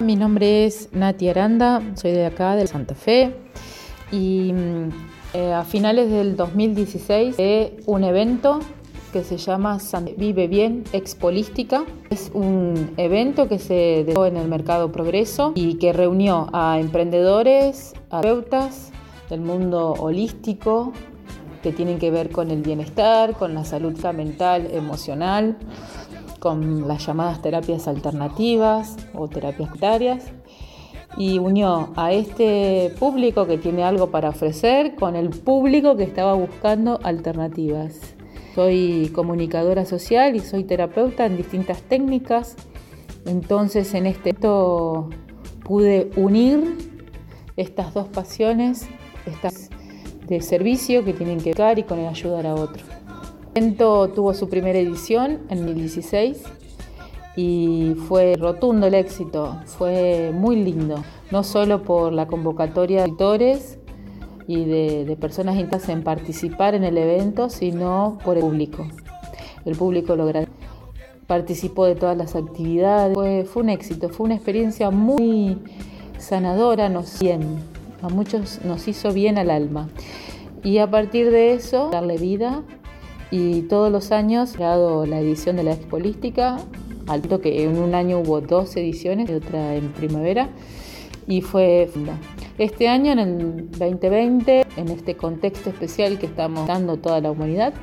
[0.00, 3.34] Mi nombre es Nati Aranda, soy de acá, de Santa Fe,
[4.10, 4.88] y mm,
[5.34, 8.60] eh, a finales del 2016 de un evento
[9.12, 11.84] que se llama San- Vive Bien Expolística.
[12.10, 17.94] Es un evento que se dio en el Mercado Progreso y que reunió a emprendedores,
[18.10, 18.90] a terapeutas
[19.30, 20.92] del mundo holístico
[21.64, 25.56] que tienen que ver con el bienestar, con la salud mental, emocional,
[26.38, 30.24] con las llamadas terapias alternativas o terapias comunitarias
[31.16, 36.34] y unió a este público que tiene algo para ofrecer con el público que estaba
[36.34, 38.14] buscando alternativas.
[38.54, 42.56] Soy comunicadora social y soy terapeuta en distintas técnicas,
[43.24, 45.08] entonces en este evento
[45.64, 46.76] pude unir
[47.56, 48.86] estas dos pasiones,
[49.24, 49.70] estas
[50.26, 52.82] de servicio que tienen que ver y con el ayudar a otro.
[53.54, 56.42] El evento tuvo su primera edición en 2016
[57.36, 63.78] y fue rotundo el éxito, fue muy lindo, no solo por la convocatoria de editores
[64.46, 68.86] y de, de personas interesadas en participar en el evento, sino por el público.
[69.64, 70.30] El público lo
[71.26, 75.58] participó de todas las actividades, fue, fue un éxito, fue una experiencia muy
[76.18, 77.58] sanadora, nos bien,
[78.04, 79.88] a muchos nos hizo bien al alma.
[80.62, 82.62] Y a partir de eso, darle vida
[83.30, 86.58] y todos los años he dado la edición de la Expolística,
[87.06, 90.50] al punto que en un año hubo dos ediciones y otra en primavera,
[91.26, 91.90] y fue.
[92.56, 97.74] Este año, en el 2020, en este contexto especial que estamos dando toda la humanidad,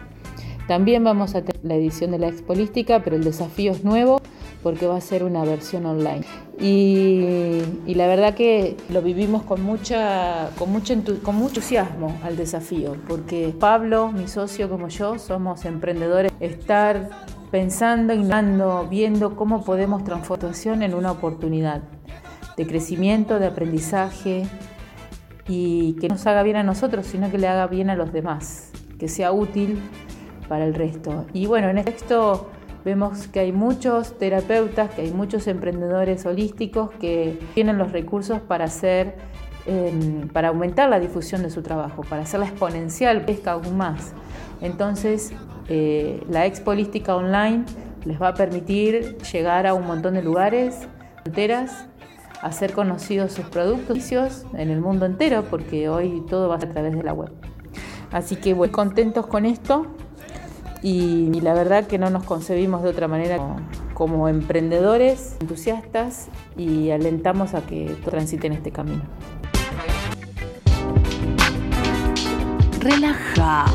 [0.67, 4.21] también vamos a tener la edición de la Expolística, pero el desafío es nuevo
[4.63, 6.23] porque va a ser una versión online.
[6.61, 10.93] Y, y la verdad que lo vivimos con, mucha, con, mucho
[11.23, 16.31] con mucho entusiasmo al desafío, porque Pablo, mi socio como yo, somos emprendedores.
[16.39, 17.09] Estar
[17.51, 21.81] pensando, innovando, viendo cómo podemos transformar situación en una oportunidad
[22.55, 24.47] de crecimiento, de aprendizaje
[25.47, 28.13] y que no nos haga bien a nosotros, sino que le haga bien a los
[28.13, 29.79] demás, que sea útil
[30.47, 31.25] para el resto.
[31.33, 32.49] Y bueno, en este texto
[32.83, 38.65] vemos que hay muchos terapeutas, que hay muchos emprendedores holísticos que tienen los recursos para
[38.65, 39.15] hacer,
[39.65, 44.13] eh, para aumentar la difusión de su trabajo, para hacerla exponencial, crezca aún más.
[44.61, 45.33] Entonces,
[45.69, 47.65] eh, la Expo Holística Online
[48.05, 50.87] les va a permitir llegar a un montón de lugares,
[51.23, 51.87] fronteras,
[52.41, 57.03] hacer conocidos sus productos en el mundo entero, porque hoy todo va a través de
[57.03, 57.31] la web.
[58.11, 59.87] Así que muy contentos con esto
[60.81, 63.37] y, la verdad que no nos concebimos de otra manera
[63.93, 69.03] como, emprendedores, entusiastas y alentamos a que transiten este camino.
[72.79, 73.65] Relaja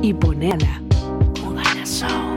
[0.00, 0.80] y ponela.
[1.42, 2.33] Cubana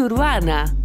[0.00, 0.79] urbana.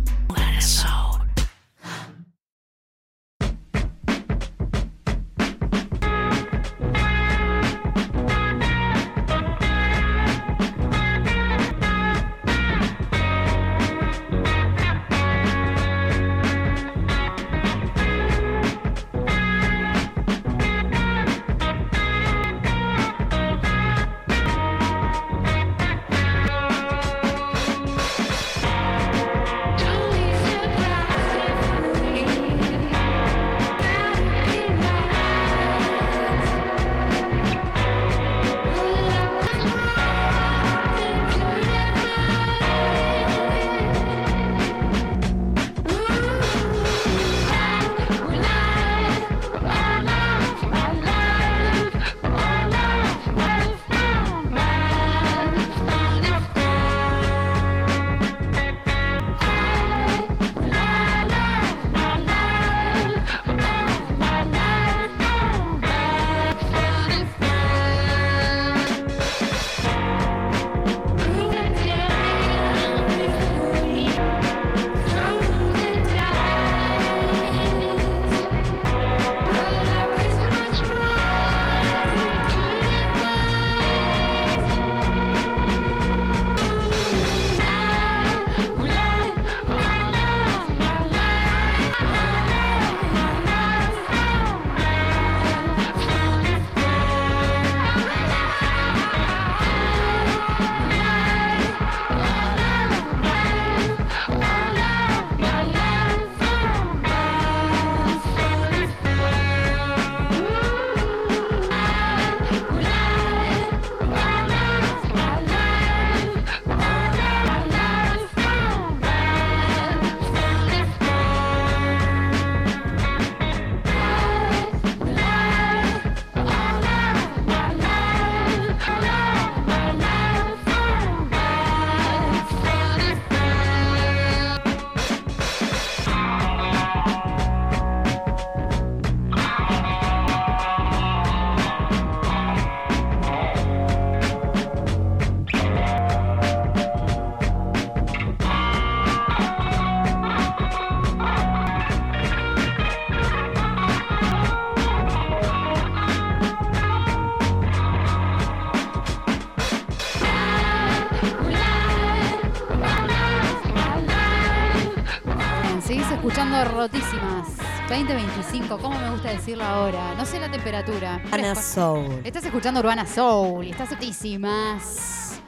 [168.04, 170.14] 2025, ¿cómo me gusta decirlo ahora?
[170.16, 171.22] No sé la temperatura.
[171.24, 172.22] Urbana Soul.
[172.26, 175.40] Estás escuchando Urbana Soul y estás altísimas.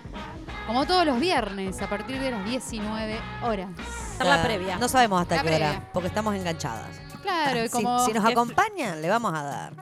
[0.66, 3.70] Como todos los viernes, a partir de las 19 horas.
[4.14, 4.78] Está la previa.
[4.78, 6.88] No sabemos hasta qué hora, porque estamos enganchadas.
[7.22, 9.74] Claro, y Si- si, nos acompañan, le vamos a dar.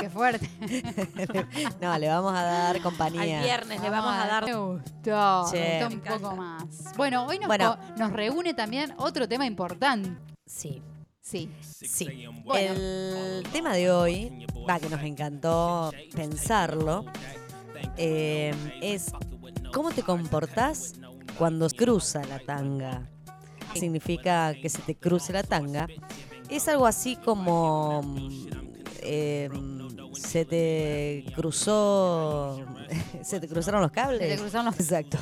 [0.00, 0.50] Qué fuerte.
[1.80, 3.40] no, le vamos a dar Al compañía.
[3.40, 4.44] viernes le ah, vamos a dar.
[4.46, 5.44] Me gustó.
[5.52, 6.64] Me gustó un poco más.
[6.96, 10.10] Bueno, hoy nos reúne también otro tema importante.
[10.44, 10.82] Sí.
[11.30, 11.48] Sí.
[11.62, 12.26] Sí.
[12.44, 12.74] Bueno.
[12.74, 17.04] El tema de hoy, va, que nos encantó pensarlo,
[17.96, 18.52] eh,
[18.82, 19.12] es
[19.72, 20.94] cómo te comportás
[21.38, 23.08] cuando cruza la tanga.
[23.74, 25.86] Significa que se te cruce la tanga.
[26.48, 28.00] Es algo así como
[29.02, 29.48] eh,
[30.14, 32.60] se te cruzó,
[33.22, 34.20] se te cruzaron los cables.
[34.20, 35.18] Se te cruzaron los- Exacto.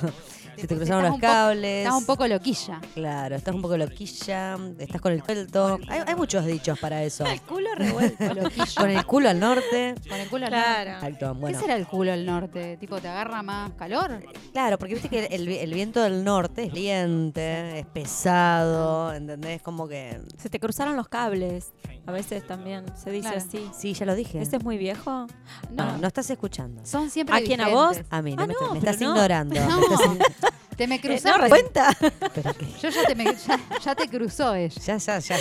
[0.60, 1.86] Se te cruzaron los cables.
[1.86, 2.80] Estás un poco loquilla.
[2.94, 5.78] Claro, estás un poco loquilla, estás con el suelto.
[5.88, 7.24] Hay, hay muchos dichos para eso.
[7.26, 8.24] El culo revuelto.
[8.76, 9.94] Con el culo al norte.
[10.08, 10.90] Con el culo al Claro.
[10.92, 11.06] norte.
[11.06, 11.58] Exacto, bueno.
[11.58, 12.76] ¿Qué será el culo al norte?
[12.78, 14.20] ¿Tipo te agarra más calor?
[14.52, 19.62] Claro, porque viste que el, el viento del norte es caliente, es pesado, ¿entendés?
[19.62, 20.20] Como que...
[20.38, 21.72] Se te cruzaron los cables.
[22.08, 23.44] A veces también se dice Claro.
[23.46, 23.70] así.
[23.78, 24.40] Sí, ya lo dije.
[24.40, 25.26] ¿Este es muy viejo?
[25.70, 26.80] No, no estás escuchando.
[26.86, 27.98] Son siempre ¿A quién, a vos?
[28.08, 29.08] A mí, no Ah, me, no, me pero estás no.
[29.10, 29.54] ignorando.
[29.60, 29.80] me No.
[29.82, 31.36] estás- Te me Eh, cruzó.
[31.36, 31.90] no, ¿Cuenta?
[32.34, 34.74] Pero que- Yo ya te, me- ya, ya te cruzó ella.
[34.86, 35.36] ya, ya, ya.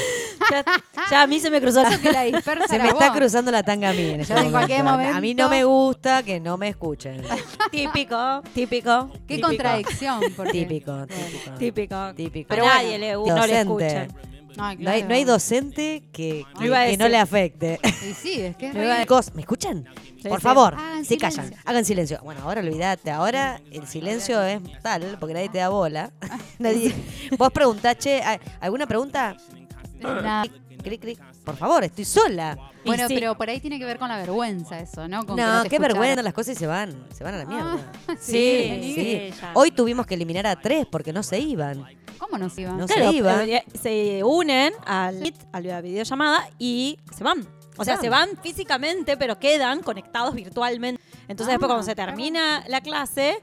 [0.51, 0.65] Ya,
[1.11, 1.83] ya a mí se me cruzó.
[1.87, 3.17] Eso que la dispersa Se era me está vos.
[3.17, 5.15] cruzando la tanga a mí en este Ya en cualquier momento.
[5.15, 7.21] A mí no momento- me gusta que no me escuchen.
[7.71, 9.09] Típico, típico.
[9.13, 9.47] Qué típico.
[9.47, 10.19] contradicción.
[10.35, 10.51] Porque...
[10.51, 11.57] Típico, típico.
[11.57, 12.13] Típico.
[12.15, 12.47] Típico.
[12.49, 13.59] Pero a nadie le, no le Docente.
[13.61, 14.07] escuchan.
[14.57, 17.79] No, No hay, no hay docente que, que- Iba a que no le afecte.
[17.83, 19.85] Y sí, es que es Me iba a- re- Chicos, ¿me escuchan?
[20.21, 20.43] Sí, Por sí.
[20.43, 21.43] favor, Hagan se silencio.
[21.43, 22.19] callan, hagan silencio.
[22.23, 26.11] Bueno, ahora olvídate, ahora el silencio es tal, porque nadie te da bola.
[26.59, 26.93] Nadie-
[27.37, 29.37] Vos preguntás, che, ¿hay- ¿alguna pregunta?
[29.99, 30.45] Nada.
[30.83, 31.19] Cric, cric.
[31.43, 32.57] Por favor, estoy sola.
[32.85, 33.13] Bueno, sí.
[33.15, 35.25] pero por ahí tiene que ver con la vergüenza eso, ¿no?
[35.25, 37.77] Con que No, qué vergüenza, las cosas se van, se van a la mierda.
[38.07, 39.33] Ah, Sí, Sí.
[39.53, 41.85] Hoy tuvimos que eliminar a tres porque no se iban.
[42.19, 42.77] ¿Cómo nos iban?
[42.77, 43.47] No Claro, se iban.
[43.81, 47.47] se unen al Meet, a la videollamada y se van.
[47.77, 51.01] O sea, Se se van físicamente, pero quedan conectados virtualmente.
[51.27, 53.41] Entonces, después, Ah, cuando se termina la clase,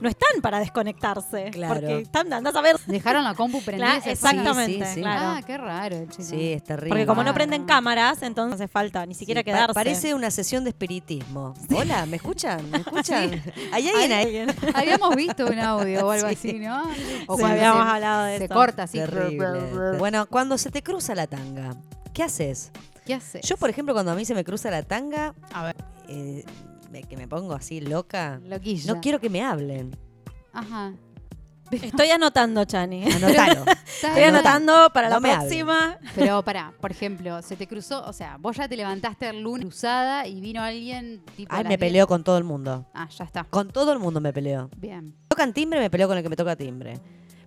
[0.00, 1.50] no están para desconectarse.
[1.52, 1.74] Claro.
[1.74, 2.76] Porque están, andás a ver.
[2.86, 3.96] Dejaron la compu prendida.
[3.96, 5.00] Claro, exactamente, Sí, sí, sí.
[5.00, 5.20] claro.
[5.28, 6.22] Ah, qué raro, chico.
[6.22, 6.88] Sí, es terrible.
[6.90, 9.74] Porque como no prenden cámaras, entonces no hace falta ni siquiera Sí, pa- quedarse.
[9.74, 11.54] Parece una sesión de espiritismo.
[11.74, 12.70] Hola, ¿me escuchan?
[12.70, 13.42] ¿Me escuchan?
[13.72, 14.46] ¿Hay alguien ahí?
[14.74, 16.34] Habíamos visto un audio o algo Sí.
[16.34, 16.82] así, ¿no?
[16.82, 18.98] O Sí, cuando habíamos se, hablado de se corta así.
[18.98, 19.96] Terrible.
[19.98, 21.74] Bueno, cuando se te cruza la tanga,
[22.12, 22.70] ¿qué haces?
[23.04, 23.42] ¿Qué haces?
[23.46, 25.76] Yo, por ejemplo, cuando a mí se me cruza la tanga, A ver,
[26.08, 26.44] eh,
[26.90, 28.94] me- que me pongo así loca, loquilla.
[28.94, 29.96] no quiero que me hablen.
[30.52, 30.92] Ajá.
[31.70, 33.02] Estoy anotando, Chani.
[33.10, 33.64] Anotalo.
[34.02, 35.38] Estoy anotando para No la hablen.
[35.48, 35.98] próxima.
[36.14, 39.64] Pero pará, por ejemplo, se te cruzó, o sea, vos ya te levantaste el lunes
[39.66, 41.52] cruzada y vino alguien tipo.
[41.52, 41.80] Ay, me 10.
[41.80, 42.86] peleo con todo el mundo.
[42.94, 43.42] Ah, ya está.
[43.44, 44.70] Con todo el mundo me peleo.
[44.76, 45.16] Bien.
[45.26, 47.00] Tocan timbre, me peleo con el que me toca timbre.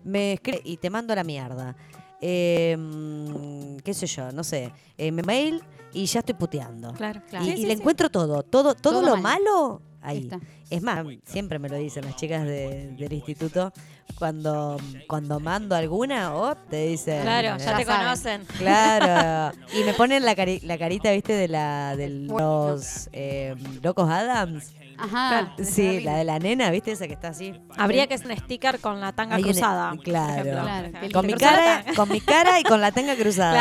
[0.04, 1.76] Me escribe y te mando a la mierda.
[2.20, 4.74] Eh, mm, qué sé yo, no sé.
[4.98, 5.64] Eh, me mail
[5.94, 6.94] y ya estoy puteando.
[6.94, 7.46] Claro, Claro.
[7.46, 7.80] Y, Sí, y sí, le sí.
[7.80, 9.42] encuentro todo, todo, todo, Todo lo mal.
[9.44, 10.40] malo Ahí está.
[10.70, 13.74] Es más, siempre me lo dicen las chicas de- del instituto,
[14.18, 14.78] cuando,
[15.10, 17.22] cuando mando alguna, oh, te dicen.
[17.22, 17.86] Claro, ya te saben.
[17.86, 18.46] conocen.
[18.58, 19.58] Claro.
[19.74, 24.72] Y me ponen la, cari- la carita, viste, de la de los eh, locos Adams.
[25.02, 25.54] Ajá.
[25.64, 27.54] Sí, la de la nena, viste, esa que está así.
[27.78, 29.91] Habría que hacer un sticker con la tanga Ahí en el- cruzada.
[29.91, 30.32] por claro.
[30.34, 30.62] ejemplo.
[30.64, 33.54] Claro, que Con mi cara, con mi cara y con la tanga cruzada.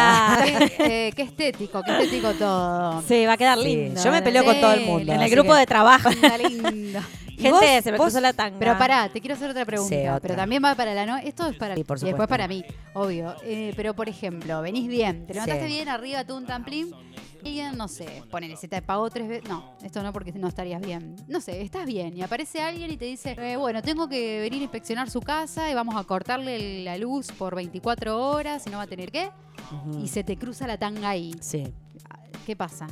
[0.42, 0.66] Claro.
[0.76, 3.02] Qué, eh, qué estético, qué estético todo.
[3.02, 4.02] Sí, va a quedar Sí, lindo.
[4.02, 5.12] yo me peleo con todo el mundo.
[5.12, 6.08] En el así grupo que- de trabajo.
[6.08, 7.00] Está lindo.
[7.30, 8.58] ¿Y Gente, vos- se me vos- cruzó la tanga.
[8.58, 9.94] Pero pará, te quiero hacer otra pregunta.
[9.94, 10.18] Sí, otra.
[10.20, 11.18] Pero también va para la no.
[11.18, 12.28] Esto es para Sí, por y después supuesto.
[12.28, 12.64] para mí,
[12.94, 13.36] obvio.
[13.44, 15.74] Eh, pero por ejemplo, venís bien, te levantaste Sí.
[15.74, 16.90] bien arriba tú un tamplín.
[17.44, 19.48] Alguien, no sé, ponele, se te pagó tres veces.
[19.48, 21.16] No, esto no porque no estarías bien.
[21.28, 24.60] No sé, estás bien y aparece alguien y te dice, eh, bueno, tengo que venir
[24.60, 28.78] a inspeccionar su casa y vamos a cortarle la luz por 24 horas y no
[28.78, 29.30] va a tener qué.
[30.02, 31.34] Y se te cruza la tanga ahí.
[31.40, 31.72] Sí.
[32.46, 32.86] ¿Qué pasa?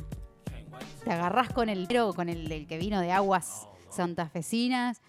[1.03, 5.01] Te agarrás con el pero con el, el que vino de aguas santafesinas.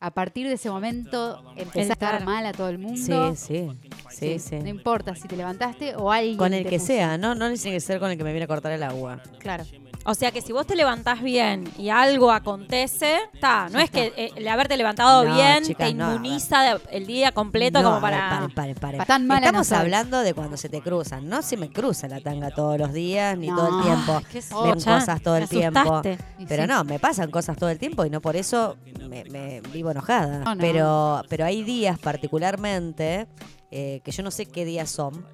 [0.00, 3.34] A partir de ese momento empezás a estar mal a todo el mundo.
[3.34, 3.68] Sí, sí.
[4.10, 4.56] Sí, sí.
[4.60, 6.36] No importa si te levantaste o alguien.
[6.36, 6.86] Con el te que puso.
[6.86, 9.20] sea, no, no tiene que ser con el que me viene a cortar el agua.
[9.38, 9.64] Claro.
[10.10, 13.68] O sea que si vos te levantás bien y algo acontece, está.
[13.68, 17.06] No es que eh, el haberte levantado No, bien chicas, te no, inmuniza de- el
[17.06, 18.30] día completo No, como a ver, para.
[18.38, 19.04] paren, paren, paren.
[19.04, 19.76] Tan mala no Estamos soy.
[19.78, 21.28] hablando de cuando se te cruzan.
[21.28, 23.56] No se me cruza la tanga todos los días ni No.
[23.56, 24.12] todo el tiempo.
[24.16, 24.42] Ay, qué Ven
[24.80, 25.78] socha, cosas todo me el tiempo.
[25.80, 26.18] asustaste.
[26.38, 26.68] Y Pero sí.
[26.70, 28.76] no, me pasan cosas todo el tiempo y no por eso
[29.10, 30.38] me, me vivo enojada.
[30.38, 30.60] No, no.
[30.62, 33.26] Pero, pero hay días particularmente,
[33.70, 35.26] eh, que yo no sé qué días son,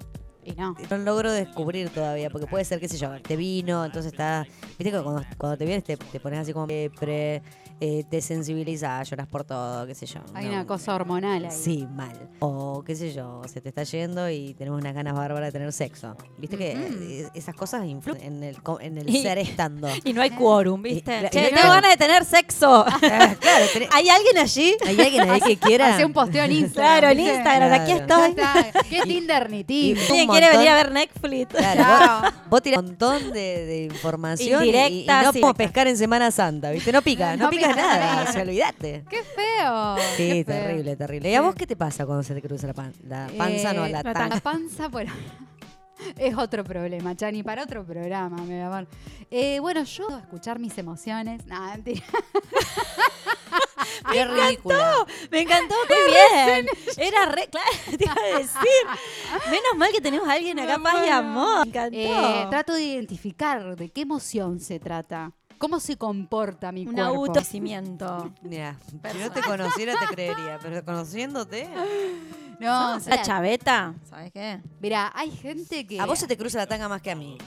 [0.45, 0.75] Y no.
[0.89, 4.47] No logro descubrir todavía, porque puede ser, qué sé yo, te vino, entonces estás.
[4.77, 7.41] Viste que cuando, te vienes te, te pones así como pre,
[7.81, 10.19] eh, te sensibilizás, lloras por todo, qué sé yo.
[10.33, 10.51] Hay no.
[10.53, 11.51] una cosa hormonal ahí.
[11.51, 12.29] Sí, mal.
[12.39, 15.73] O qué sé yo, se te está yendo y tenemos unas ganas bárbaras de tener
[15.73, 16.15] sexo.
[16.37, 19.87] Viste que eh, esas cosas influyen en el, en el Y- ser estando.
[20.05, 21.17] Y no hay quórum, ¿viste?
[21.17, 21.69] Y- che, tengo claro.
[21.69, 22.85] ganas de tener sexo.
[22.99, 23.35] claro,
[23.73, 24.75] tenés- ¿Hay alguien allí?
[24.85, 25.95] ¿Hay alguien ahí que quiera?
[25.95, 26.99] Hace un posteo en Instagram.
[26.99, 27.19] Claro, en.
[27.19, 28.35] Instagram, aquí estoy.
[28.89, 30.03] ¿Qué Tinder ni Tinder?
[30.09, 31.53] ¿Alguien quiere venir a ver Netflix?
[31.53, 35.41] Claro, vos, vos tirás un montón de, de información y- y, Indirecta, no sí.
[35.57, 36.91] pescar en Semana Santa, ¿viste?
[36.91, 39.03] No pica, no, No pica nada, o sea, olvídate.
[39.09, 39.95] ¡Qué feo!
[40.17, 40.47] Sí, qué feo.
[40.63, 41.29] terrible, terrible.
[41.31, 43.85] ¿Y a vos qué te pasa cuando se te cruza la, pan- la panza, no
[43.85, 44.27] Eh, la la?
[44.29, 45.13] La panza, bueno.
[46.17, 48.85] Es otro problema, Chani, para otro programa, mi amor.
[49.31, 51.45] Eh, bueno, yo a escuchar mis emociones.
[51.45, 52.03] Nada, mentira.
[54.11, 55.05] Qué ridícula.
[55.31, 56.67] Me encantó, qué bien.
[56.97, 59.49] Era re, claro, te iba a decir.
[59.49, 61.65] Menos mal que tenemos a alguien acá, paz y amor.
[61.65, 61.97] Me encantó.
[61.97, 65.31] Eh, trato de identificar de qué emoción se trata.
[65.57, 67.11] ¿Cómo se comporta mi Un cuerpo?
[67.11, 68.31] autoconocimiento.
[68.41, 68.77] Mira,
[69.11, 71.69] si no te conociera te creería, pero conociéndote...
[72.59, 74.59] No, La chaveta, ¿sabes qué?
[74.79, 75.99] Mira, hay gente que.
[75.99, 77.37] A vos se te cruza la tanga más que a mí.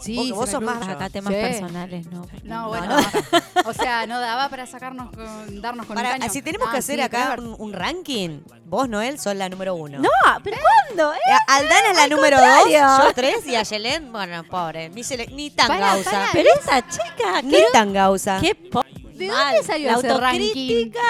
[0.00, 1.40] Sí, porque vos sos más Acá temas Sí.
[1.40, 2.26] personales, ¿no?
[2.44, 2.96] No, bueno.
[3.66, 6.32] o sea, no daba para sacarnos con, darnos con Para, un caño.
[6.32, 9.74] si tenemos Ah, que hacer sí, acá un, un ranking, vos, Noel, sos la número
[9.74, 9.98] uno.
[9.98, 10.08] No,
[10.42, 11.12] pero ¿cuándo?
[11.12, 12.86] Eh, Eh, Aldana es la número contrario.
[12.88, 15.02] dos, yo tres y Ayelen, bueno, pobre, ni,
[15.34, 16.10] ni tanga Pará, usa.
[16.10, 16.28] pará.
[16.32, 17.64] Pero esa chica, Ni ¿qué?
[17.72, 18.38] tanga usa.
[18.40, 18.84] ¿Qué po-
[19.22, 19.54] ¿De mal.
[19.54, 20.40] dónde salió La ese ranking?
[20.50, 21.00] autocrítica?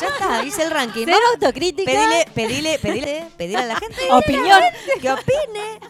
[0.00, 1.04] Ya está, hice el ranking.
[1.06, 1.30] Cero ¿no?
[1.32, 1.90] autocrítica.
[1.90, 3.96] Pedile, pedile, pedile, pedile a la gente.
[4.12, 4.60] Opinión.
[5.00, 5.80] Que opine.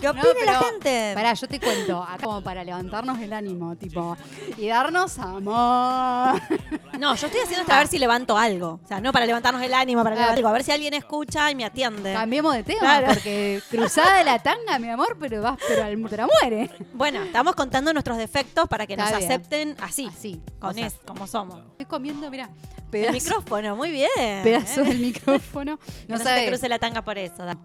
[0.00, 1.12] Que No, opine la gente.
[1.14, 4.16] Pará, yo te cuento, acá como para levantarnos el ánimo, tipo,
[4.58, 6.40] y darnos amor.
[6.98, 8.80] No, yo estoy haciendo esto a ver si levanto algo.
[8.84, 10.48] O sea, no para levantarnos el ánimo, para levantar algo.
[10.48, 12.12] A ver si alguien escucha y me atiende.
[12.12, 13.06] Cambiemos de tema, Claro.
[13.08, 16.70] porque cruzada de la tanga, mi amor, pero vas, pero al te la muere.
[16.92, 19.30] Bueno, estamos contando nuestros defectos para que Está nos bien.
[19.32, 20.40] acepten así, Así.
[20.58, 21.60] con o sea, es, como somos.
[21.72, 24.42] Estoy comiendo, mira, El pedazo, micrófono, muy bien.
[24.42, 24.84] pedazo ¿eh?
[24.84, 25.78] del micrófono.
[26.08, 27.44] No no se te cruce la tanga por eso.
[27.44, 27.56] da.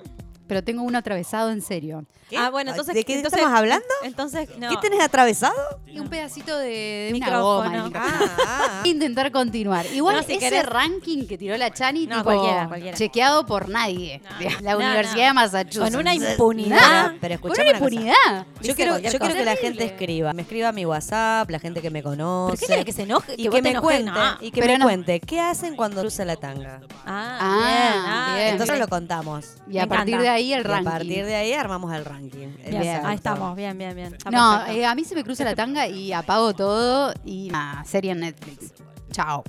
[0.52, 2.04] Pero tengo uno atravesado en serio.
[2.30, 2.38] ¿Qué?
[2.38, 2.94] Ah, bueno, entonces.
[2.94, 3.86] ¿De qué entonces- estamos hablando?
[4.04, 4.68] Entonces, no.
[4.70, 5.54] ¿Qué tenés atravesado?
[5.88, 7.90] Y un pedacito de, de una goma.
[7.96, 8.82] Ah, ah.
[8.86, 9.86] Intentar continuar.
[9.94, 12.98] Igual No, si ese querés- ranking que tiró la Chani, No, tipo, cualquiera, cualquiera.
[12.98, 14.22] chequeado por nadie.
[14.42, 15.28] No, la Universidad no.
[15.28, 15.92] de Massachusetts.
[15.92, 17.14] Con una impunidad.
[17.22, 17.96] pero Con escuchame una una cosa.
[17.96, 18.46] impunidad.
[18.62, 20.34] Yo quiero, yo quiero que la gente escriba.
[20.34, 22.66] Me escriba a mi WhatsApp, la gente que me conoce.
[22.68, 23.36] ¿Pero qué que se enoje?
[23.38, 24.38] Y ¿Que me cuente, No.
[24.42, 24.86] y que Pero me no.
[24.86, 26.82] cuente, ¿qué hacen cuando cruza la tanga?
[27.06, 28.48] Ah, Ah, bien.
[28.50, 29.46] Entonces lo contamos.
[29.70, 32.48] Y a partir de ahí el Y a partir de ahí armamos el ranking.
[32.64, 34.14] el Bien, ahí estamos, bien, bien, bien.
[34.14, 37.84] Está No, eh, a mí se me cruza la tanga y apago todo y ah,
[37.86, 38.74] serie en Netflix.
[39.12, 39.44] Chao.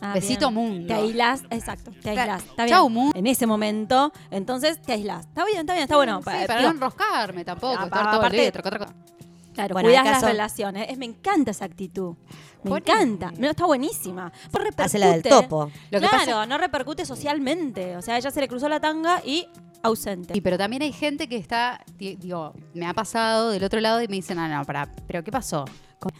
[0.00, 0.54] Ah, besito bien.
[0.54, 0.86] mundo.
[0.88, 2.42] Te aislás, exacto, te aislás.
[2.44, 2.76] Está bien.
[2.76, 3.18] Chau, mundo.
[3.18, 5.26] En ese momento, entonces te aislás.
[5.26, 6.18] Está bien, está bien, está bueno.
[6.18, 7.76] Sí, Pa- para no enroscarme tampoco.
[7.78, 8.94] Ah, estar todo el aparte- día, troca, troca.
[9.54, 10.90] Claro, Bueno, las relaciones.
[10.90, 12.16] Es, me encanta esa actitud.
[12.64, 13.30] Me Por encanta.
[13.38, 14.32] No, está buenísima.
[14.50, 14.64] Pues.
[14.78, 15.70] Hace la del topo.
[15.90, 17.96] Lo que claro, pasa- no repercute socialmente.
[17.96, 19.46] O sea, ella se le cruzó la tanga y
[19.84, 20.34] ausente.
[20.34, 24.02] Sí, pero también hay gente que está, di- digo, me ha pasado del otro lado
[24.02, 25.64] y me dicen, no, no, para, pero ¿qué pasó?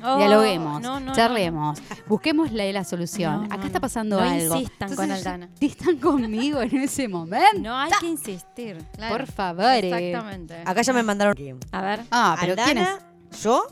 [0.03, 3.43] Oh, Dialoguemos, no, no, charlemos, busquemos la, la solución.
[3.43, 3.83] No, no, Acá está no.
[3.83, 4.55] pasando No algo.
[4.57, 5.49] insistan con Aldana.
[5.61, 7.59] Insistan conmigo en ese momento.
[7.61, 8.79] No hay que insistir.
[8.97, 9.15] claro.
[9.17, 9.65] Por favor.
[9.85, 10.09] eh.
[10.09, 10.63] Exactamente.
[10.65, 11.35] Acá ya me mandaron.
[11.73, 12.01] A ver.
[12.11, 12.89] Ah, pero ¿quién es?
[13.43, 13.67] Yo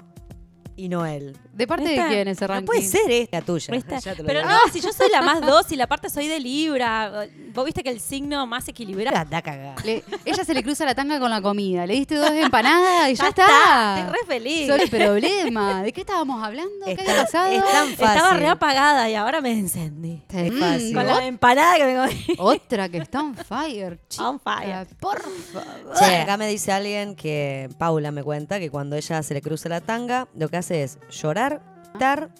[0.76, 1.34] y Noel.
[1.52, 2.62] ¿De parte de quién ese ranking?
[2.62, 3.72] No puede ser esta tuya.
[3.74, 3.94] ¿Viste?
[4.00, 4.50] Ya te lo Pero digo.
[4.50, 7.26] no, si yo soy la más dócil, aparte soy de Libra.
[7.54, 9.16] Vos viste que el signo más equilibrado.
[9.18, 9.84] Anda a cagar.
[9.84, 11.86] Le- ella se le cruza la tanga con la comida.
[11.86, 13.42] Le diste dos empanadas y ya, Ya está.
[13.44, 14.66] está, estoy re feliz.
[14.66, 15.82] Solo el problema.
[15.82, 16.86] ¿De qué estábamos hablando?
[16.86, 17.52] ¿Qué había pasado?
[17.52, 20.22] es tan Estaba re apagada y ahora me encendí.
[20.30, 20.94] Es Mm, fácil.
[20.94, 22.26] Con la empanada que me comí.
[22.38, 23.98] Otra que está on fire.
[24.08, 24.22] chica.
[24.30, 24.86] On fire.
[25.00, 25.98] Por favor.
[25.98, 29.68] Che, acá me dice alguien que Paula me cuenta que cuando ella se le cruza
[29.68, 32.30] la tanga, lo que hace es llorar, gritar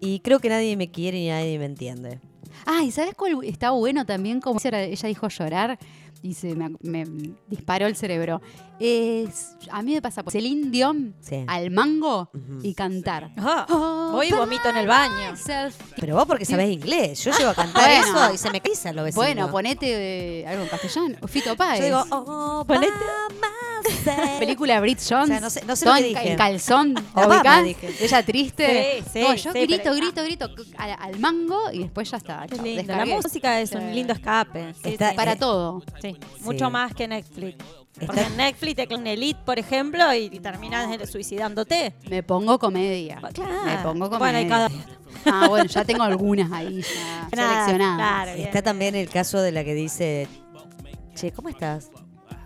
[0.00, 2.20] y creo que nadie me quiere y nadie me entiende.
[2.64, 4.40] Ah, ¿y sabes cuál está bueno también?
[4.40, 5.78] Como ella dijo llorar
[6.22, 7.06] y se me
[7.48, 8.40] disparó el cerebro.
[8.78, 11.44] Es, a mí me pasa por Celine Dion Sí.
[11.46, 12.28] al mango
[12.62, 13.30] y cantar.
[13.38, 15.32] Ah, Oh, voy y vomito en el baño.
[15.32, 15.74] myself.
[15.98, 17.24] Pero vos porque sabés inglés.
[17.24, 18.24] Yo llego a cantar Bueno.
[18.26, 19.22] eso y se me pisa lo vecino.
[19.22, 21.16] Bueno, ponete eh, algo en castellano.
[21.26, 21.80] Fito Páez.
[21.80, 25.24] Yo digo, oh, Ponete- Obama Película Brit Jones.
[25.24, 26.32] O sea, no sé- no sé todo lo que en, ca- dije.
[26.32, 26.94] en calzón.
[27.14, 27.94] Obama, ubicás, dije.
[28.00, 29.02] Ella triste.
[29.04, 32.18] Sí, sí, No, yo sí, grito, pero- grito, grito al, al mango y después ya
[32.18, 32.46] está.
[32.48, 32.82] Qué chao, lindo.
[32.82, 33.14] La descargué.
[33.16, 33.76] música es Sí.
[33.76, 34.74] un lindo escape.
[34.82, 35.16] Sí, Está- sí.
[35.16, 35.82] Para eh, todo.
[36.02, 36.70] Sí, mucho Sí.
[36.72, 37.56] más que Netflix.
[38.00, 41.94] Está- Porque en Netflix te con Elite, por ejemplo, y, y terminas suicidándote.
[42.10, 43.20] Me pongo comedia.
[43.32, 43.64] Claro.
[43.64, 44.18] Me pongo comedia.
[44.18, 44.68] Bueno, y cada...
[45.24, 47.96] Ah, bueno, ya tengo algunas ahí ya Nada, seleccionadas.
[47.96, 48.46] claro, bien.
[48.48, 50.28] Está también el caso de la que dice,
[51.14, 51.90] che, ¿cómo estás?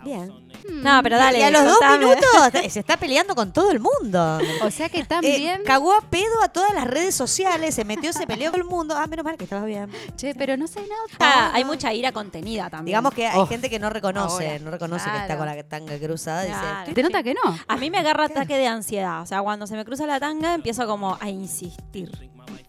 [0.05, 0.33] Bien.
[0.71, 1.39] No, pero dale.
[1.39, 1.99] y a los dos contame.
[2.07, 2.29] minutos
[2.73, 4.39] se está peleando con todo el mundo.
[4.63, 5.63] O sea que Eh, también.
[5.65, 8.95] cagó a pedo a todas las redes sociales, se metió, se peleó con el mundo.
[8.97, 9.91] Ah, menos mal que estaba bien.
[10.17, 11.03] Che, pero no sé nada.
[11.19, 12.87] Ah, hay mucha ira contenida también.
[12.87, 13.47] Digamos que hay Oh.
[13.47, 14.59] gente que no reconoce, Ahora.
[14.61, 16.45] no reconoce que está con la tanga cruzada.
[16.47, 16.81] Claro.
[16.81, 17.59] Dice, ¿Te nota que no?
[17.67, 19.23] A mí me agarra ataque de ansiedad.
[19.23, 22.11] O sea, cuando se me cruza la tanga, empiezo como a insistir.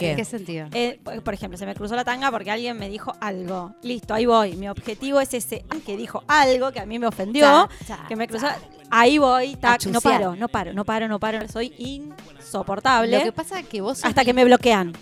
[0.01, 0.11] ¿Qué?
[0.11, 0.67] ¿En qué sentido?
[0.73, 3.73] Eh, por ejemplo, se me cruzó la tanga porque alguien me dijo algo.
[3.81, 4.55] Listo, ahí voy.
[4.55, 7.69] Mi objetivo es ese que dijo algo que a mí me ofendió,
[8.07, 8.47] que me cruzó.
[8.93, 11.47] Ahí voy, tac, no paro, no paro, no paro, no paro.
[11.47, 13.19] Soy insoportable.
[13.19, 14.93] Lo que pasa es que vos sos hasta que me bloquean.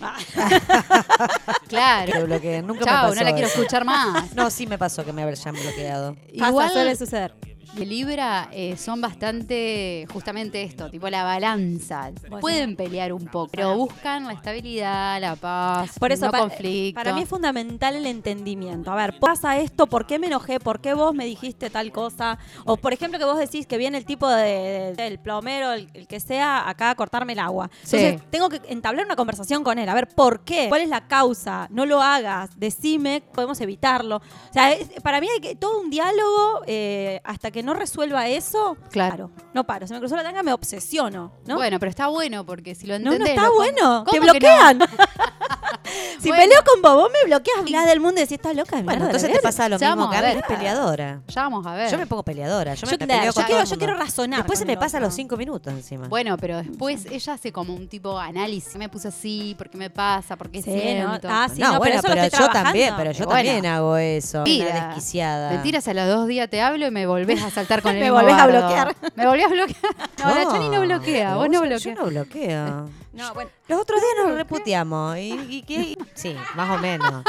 [1.68, 2.12] Claro.
[2.12, 2.66] Que bloqueen.
[2.66, 4.34] Nunca Chao, me pasó no la quiero escuchar más.
[4.34, 6.16] No, sí me pasó que me hayan bloqueado.
[6.36, 7.32] Pasa, suele suceder.
[7.74, 12.10] De Libra eh, son bastante justamente esto, tipo la balanza.
[12.40, 16.98] Pueden pelear un poco, pero buscan la estabilidad, la paz, Por eso, no pa- conflicto.
[16.98, 18.90] para mí es fundamental el entendimiento.
[18.90, 20.58] A ver, pasa esto, ¿por qué me enojé?
[20.58, 22.38] ¿Por qué vos me dijiste tal cosa?
[22.64, 25.88] O, por ejemplo, que vos decís que viene el tipo de, de- el plomero, el,
[25.94, 27.70] el que sea, acá a cortarme el agua.
[27.84, 27.96] Sí.
[27.98, 29.88] Entonces, tengo que entablar una conversación con él.
[29.88, 30.66] A ver, ¿por qué?
[30.68, 31.68] ¿Cuál es la causa?
[31.70, 32.50] No lo hagas.
[32.58, 34.16] Decime, podemos evitarlo.
[34.16, 38.28] O sea, es- para mí hay que todo un diálogo eh, hasta que no resuelva
[38.28, 38.76] eso.
[38.90, 39.30] Claro.
[39.54, 39.86] No paro.
[39.86, 41.32] Se me cruzó la tanga, me obsesiono.
[41.46, 41.56] ¿no?
[41.56, 43.36] Bueno, pero está bueno porque si lo No, no entendés...
[43.36, 44.04] está bueno.
[44.04, 44.78] Te ¿Cómo que bloquean.
[44.78, 44.86] no?
[46.20, 46.42] si Bueno.
[46.44, 47.62] peleo con vos, vos me bloqueas.
[47.64, 48.76] Mirás del mundo y decís, estás loca.
[48.76, 49.48] de Bueno, entonces ¿de te verdad?".
[49.48, 50.44] pasa lo Ya mismo que a ver.
[50.46, 51.22] peleadora.
[51.28, 51.90] Ya vamos a ver.
[51.90, 52.74] Yo me pongo peleadora.
[52.74, 54.38] Yo, Yo, me yo peleo con todo quiero, yo quiero razonar.
[54.40, 56.08] Después se me pasa los cinco minutos encima.
[56.08, 58.76] Bueno, pero después ella hace como un tipo de análisis.
[58.76, 60.36] Me puse así, ¿por qué me pasa?
[60.36, 61.28] ¿Por qué Sí, siento?
[61.28, 61.34] ¿no?
[61.34, 64.38] Ah, sí, no, no, bueno, pero, yo también, pero yo también hago eso.
[64.38, 64.86] Mentira.
[64.88, 65.50] Desquiciada.
[65.50, 68.10] Mentiras, a los dos días te hablo y me volvés a saltar con el Me
[68.10, 68.96] volvés a bloquear.
[69.14, 69.80] Me volvés a bloquear.
[70.20, 71.96] No, la Chani no bloquea, vos no Yo bloqueas.
[71.98, 72.90] no bloqueo.
[73.12, 73.50] No, bueno.
[73.66, 75.18] Los otros días nos reputeamos.
[75.18, 75.98] ¿Y, y qué?
[76.14, 77.24] Sí, más o menos.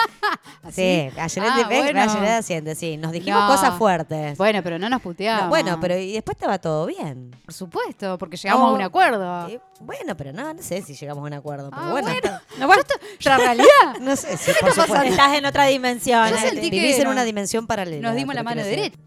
[0.71, 2.01] Sí, ayer Ah, bueno.
[2.37, 2.97] haciendo, sí.
[2.97, 3.47] Nos dijimos No.
[3.47, 4.37] cosas fuertes.
[4.37, 5.45] Bueno, pero no nos puteamos.
[5.45, 7.35] No, bueno, pero y después estaba todo bien.
[7.45, 9.47] Por supuesto, porque llegamos a No, un acuerdo.
[9.49, 11.71] eh, bueno, pero no, no sé si llegamos a un acuerdo.
[11.71, 12.39] Pero Ah, bueno, bueno.
[12.59, 12.83] No, bueno,
[13.19, 13.67] otra realidad.
[14.01, 14.83] no sé supuesto.
[15.01, 16.29] Estás en otra dimensión.
[16.29, 18.07] Yo sentí que Vivís en nos- una dimensión paralela.
[18.07, 18.99] Nos dimos la mano derecha.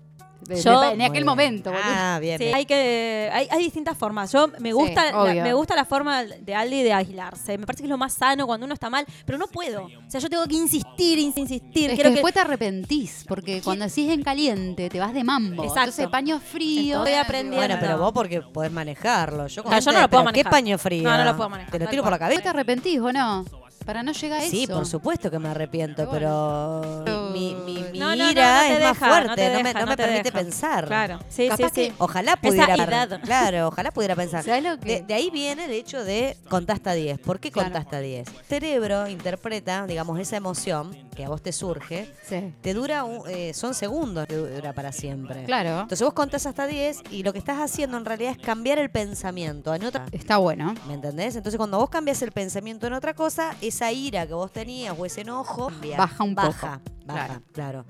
[0.46, 1.84] De- Yo- de- en aquel Muy momento, boludo.
[1.86, 2.38] Ah, bien.
[2.38, 2.56] Sí, bien.
[2.56, 4.30] hay que hay, hay distintas formas.
[4.32, 5.42] Yo me Sí, gusta la, obvio.
[5.42, 7.56] me gusta la forma de Aldi de aislarse.
[7.58, 9.84] Me parece que es lo más sano cuando uno está mal, pero no puedo.
[9.84, 11.90] O sea, yo tengo que insistir, ins- insistir.
[11.90, 15.62] Es que- después te arrepentís, porque cuando decís en caliente te vas de mambo.
[15.62, 15.80] Exacto.
[15.90, 16.98] Entonces paño frío.
[16.98, 17.56] Estoy aprendiendo.
[17.56, 19.46] Bueno, pero vos porque podés manejarlo.
[19.46, 20.50] Yo, con No, yo no lo puedo pero ¿Qué manejar.
[20.52, 21.02] paño frío?
[21.02, 22.30] No, no lo puedo manejar, ¿Te lo tal tiro por la cual.
[22.30, 22.58] ¿Después te cabeza?
[22.58, 23.44] arrepentís o no?
[23.84, 24.50] Para no llegar a eso.
[24.50, 28.54] Sí, por supuesto que me arrepiento, pero Pero- mi, mi, mi No, no, no, ira
[28.54, 30.22] no te es deja, más fuerte, no te no, me, no no me te permite
[30.30, 30.38] deja.
[30.38, 30.86] pensar.
[30.86, 31.92] Claro, sí, Capaz sí, que- sí.
[31.98, 33.18] Ojalá pudiera.
[33.22, 34.42] Claro, ojalá pudiera pensar.
[34.42, 37.18] ¿Sabes lo que- De, de ahí viene el hecho de contaste a 10.
[37.18, 37.70] ¿Por qué Claro.
[37.70, 38.28] contaste a 10?
[38.28, 42.52] El cerebro interpreta, digamos, esa emoción que a vos te surge, Sí.
[42.60, 45.44] te dura, un- eh, son segundos que dura para siempre.
[45.44, 45.82] Claro.
[45.82, 48.90] Entonces vos contás hasta 10 y lo que estás haciendo en realidad es cambiar el
[48.90, 50.06] pensamiento en otra.
[50.12, 50.74] Está bueno.
[50.86, 51.36] ¿Me entendés?
[51.36, 55.06] Entonces cuando vos cambias el pensamiento en otra cosa, esa ira que vos tenías o
[55.06, 55.96] ese enojo cambia.
[55.98, 56.48] Baja un poco.
[56.48, 57.84] baja, Baja, claro.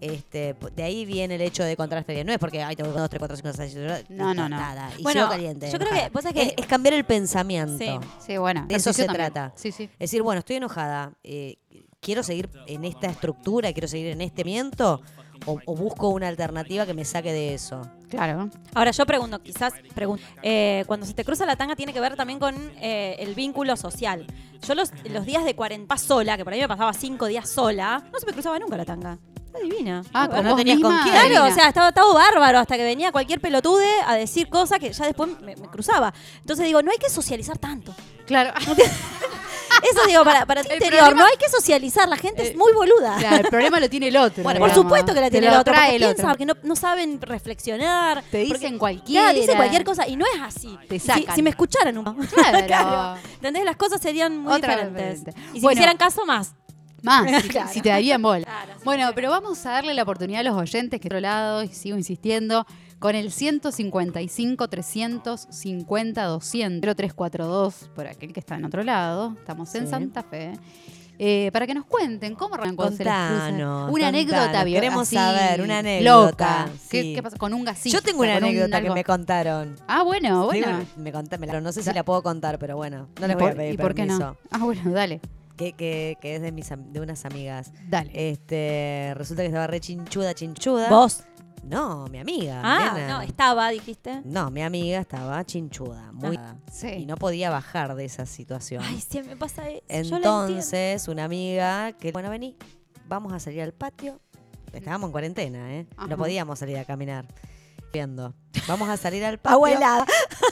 [0.00, 2.26] Este, de ahí viene el hecho de contraste bien.
[2.26, 4.56] No es porque, ay, tengo 2, 3, 4, 5, 6, 7, No, no, no.
[4.58, 4.90] Nada.
[4.98, 5.70] Y Bueno, caliente.
[5.70, 7.78] yo creo que- vos sabés que- es, es cambiar el pensamiento.
[7.78, 7.90] Sí.
[8.26, 8.66] Sí, bueno.
[8.68, 9.32] De eso se también.
[9.32, 9.52] trata.
[9.56, 9.84] Sí, sí.
[9.84, 11.12] Es decir, bueno, estoy enojada.
[11.22, 11.56] eh,
[12.04, 15.00] quiero seguir en esta estructura, quiero seguir en este miento,
[15.46, 17.80] o, o busco una alternativa que me saque de eso.
[18.10, 18.50] Claro.
[18.74, 22.14] Ahora yo pregunto, quizás pregunto, eh, cuando se te cruza la tanga tiene que ver
[22.14, 24.26] también con eh, el vínculo social.
[24.66, 28.04] Yo los, los días de 40 sola, que por ahí me pasaba cinco días sola,
[28.12, 29.18] no se me cruzaba nunca la tanga.
[29.46, 30.02] Está divina.
[30.12, 31.14] Ah, no vos tenías con quién.
[31.14, 34.92] Claro, o sea, estaba todo bárbaro hasta que venía cualquier pelotude a decir cosas que
[34.92, 36.12] ya después me, me cruzaba.
[36.40, 37.94] Entonces digo, no hay que socializar tanto.
[38.26, 38.52] Claro.
[39.90, 42.56] Eso digo, para, para tu El interior, problema- no hay que socializar, la gente es
[42.56, 43.16] muy boluda.
[43.18, 44.42] Claro, el problema lo tiene el otro.
[44.42, 46.38] Bueno, por supuesto que la tiene el otro, porque el piensan otro.
[46.38, 48.22] que no, no saben reflexionar.
[48.30, 49.26] Te dicen cualquiera.
[49.26, 50.76] Claro, dicen cualquier cosa y no es así.
[50.88, 51.34] Te Si- sacan.
[51.36, 52.04] Si, me escucharan un
[52.66, 53.20] Claro.
[53.34, 53.64] ¿Entendés?
[53.64, 55.24] Las cosas serían muy Otra diferentes.
[55.24, 55.40] diferente.
[55.52, 55.66] Y si Bueno.
[55.68, 56.54] me hicieran caso, más.
[57.02, 57.70] Más, si, Claro.
[57.72, 58.44] si te darían bola.
[58.44, 61.62] Claro, sí, bueno, pero vamos a darle la oportunidad a los oyentes que otro lado,
[61.62, 62.66] y sigo insistiendo,
[62.98, 69.34] con el 155 350 200 0342 por aquel que está en otro lado.
[69.38, 69.90] Estamos en Sí.
[69.90, 70.52] Santa Fe.
[71.16, 72.88] eh, para que nos cuenten cómo les cruza.
[72.88, 76.62] Contanos, Una anécdota bio- Queremos así, saber una Loca.
[76.64, 77.14] anécdota, ¿Qué, sí.
[77.14, 77.36] qué pasa?
[77.36, 77.96] Con un gasito.
[77.96, 79.76] Yo tengo una un anécdota que me contaron.
[79.86, 80.84] Ah, bueno, Sí, bueno.
[80.96, 81.12] me
[81.46, 83.74] pero no sé si la puedo contar, pero bueno, no ¿Y les voy a pedir
[83.74, 84.36] ¿Y por qué no?
[84.50, 85.20] Ah, bueno, dale.
[85.56, 87.72] Que, que, que es de, mis, de unas amigas.
[87.88, 88.10] Dale.
[88.12, 90.88] Este, resulta que estaba re chinchuda, chinchuda.
[90.90, 91.22] Vos.
[91.66, 92.60] No, mi amiga.
[92.62, 93.08] Ah, nena.
[93.08, 94.20] no, estaba, dijiste.
[94.24, 96.38] No, mi amiga estaba chinchuda, muy
[96.70, 96.88] Sí.
[96.88, 98.82] y no podía bajar de esa situación.
[98.84, 100.16] Ay, siempre me pasa eso.
[100.16, 102.56] Entonces, una amiga que, bueno, vení,
[103.08, 104.20] vamos a salir al patio
[104.72, 105.86] estábamos en cuarentena, ¿eh?
[105.96, 106.08] Ajá.
[106.08, 107.26] No podíamos salir a caminar.
[107.92, 108.34] Viendo.
[108.66, 109.54] Vamos a salir al patio.
[109.54, 110.04] Abuela.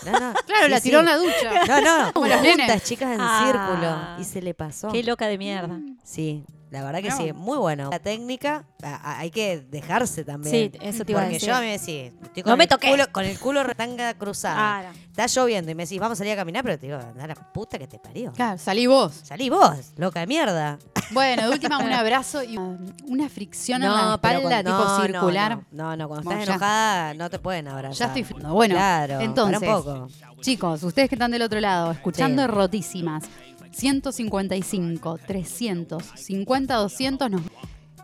[0.07, 0.35] No, no.
[0.47, 0.83] Claro, Sí, la sí.
[0.89, 1.67] tiró en la ducha.
[1.67, 2.13] No, no.
[2.13, 2.27] Como.
[2.31, 3.43] Juntas, chicas en Ah.
[3.45, 4.21] círculo.
[4.21, 4.91] Y se le pasó.
[4.93, 5.81] Qué loca de mierda.
[6.05, 7.17] Sí, la verdad que No.
[7.17, 7.91] sí, muy bueno.
[7.91, 10.73] La técnica, a- a- hay que dejarse también.
[10.73, 11.49] Sí, eso te iba a Porque decir.
[11.51, 12.91] yo a mí me decís, estoy No con, me el toqué.
[12.91, 14.81] culo, con el culo retanga cruzada.
[14.81, 14.99] Claro.
[15.13, 17.35] Está lloviendo y me decís, vamos a salir a caminar, pero te digo, anda la
[17.35, 18.33] puta que te parió.
[18.33, 19.13] Claro, salí vos.
[19.23, 20.79] Salí vos, loca de mierda.
[21.11, 25.59] Bueno, de última un abrazo y una, fricción en la espalda con- tipo circular.
[25.71, 28.15] No, no, no, cuando Bueno, estás ya- enojada no te pueden abrazar.
[28.15, 28.41] Ya estoy.
[28.49, 30.09] Bueno, claro, entonces, para un poco.
[30.41, 32.49] chicos, ustedes que están del otro lado, escuchando Sí.
[32.49, 33.25] rotísimas,
[33.73, 37.43] 155, 300, 50, 200, nos-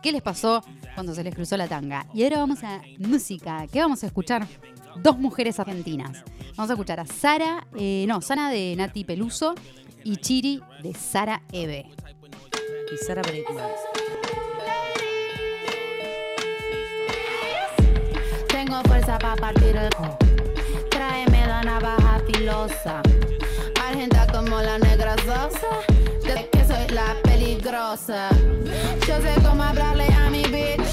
[0.02, 0.62] ¿qué les pasó
[0.94, 2.06] cuando se les cruzó la tanga?
[2.14, 3.66] Y ahora vamos a música.
[3.72, 4.46] ¿Qué vamos a escuchar?
[5.02, 6.24] Dos mujeres argentinas.
[6.56, 9.54] Vamos a escuchar a Sara, eh, no, Sana de Nati Peluso
[10.02, 11.86] y Chiri de Sara Eve.
[12.92, 13.68] Y Sara Película.
[18.48, 19.90] Tengo fuerza para partir el.
[20.90, 23.02] Tráeme la navaja filosa.
[23.98, 25.66] Argenta como la negra sosa.
[26.22, 28.28] De que soy la peligrosa.
[29.08, 30.86] Yo sé cómo hablarle a mi bitch.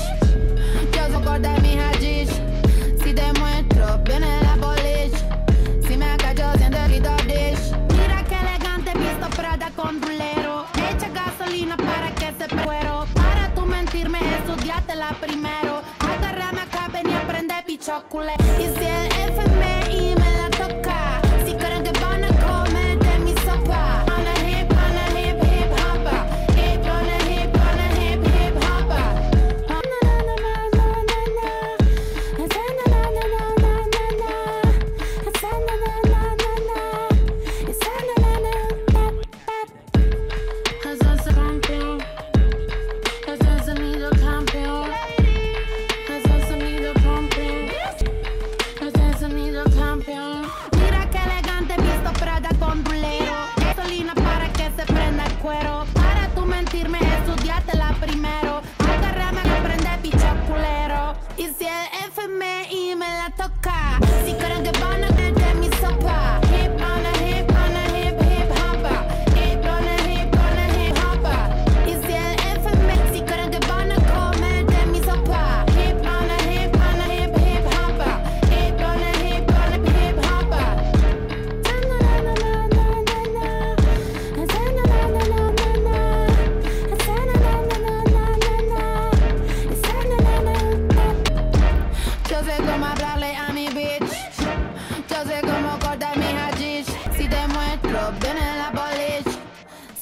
[0.91, 2.33] Yo sé cortar mi hashish.
[3.03, 5.13] Si te muestro, viene la polish.
[5.87, 7.77] Si me callo, siento el dish.
[7.95, 10.65] Mira que elegante, visto Prada con rulero.
[10.89, 13.05] Echa gasolina para que se cuero.
[13.13, 15.83] Para tú mentirme, estudiátela primero.
[15.99, 18.33] Agárrame acá, ven y aprende pichocule.
[18.57, 19.04] Y si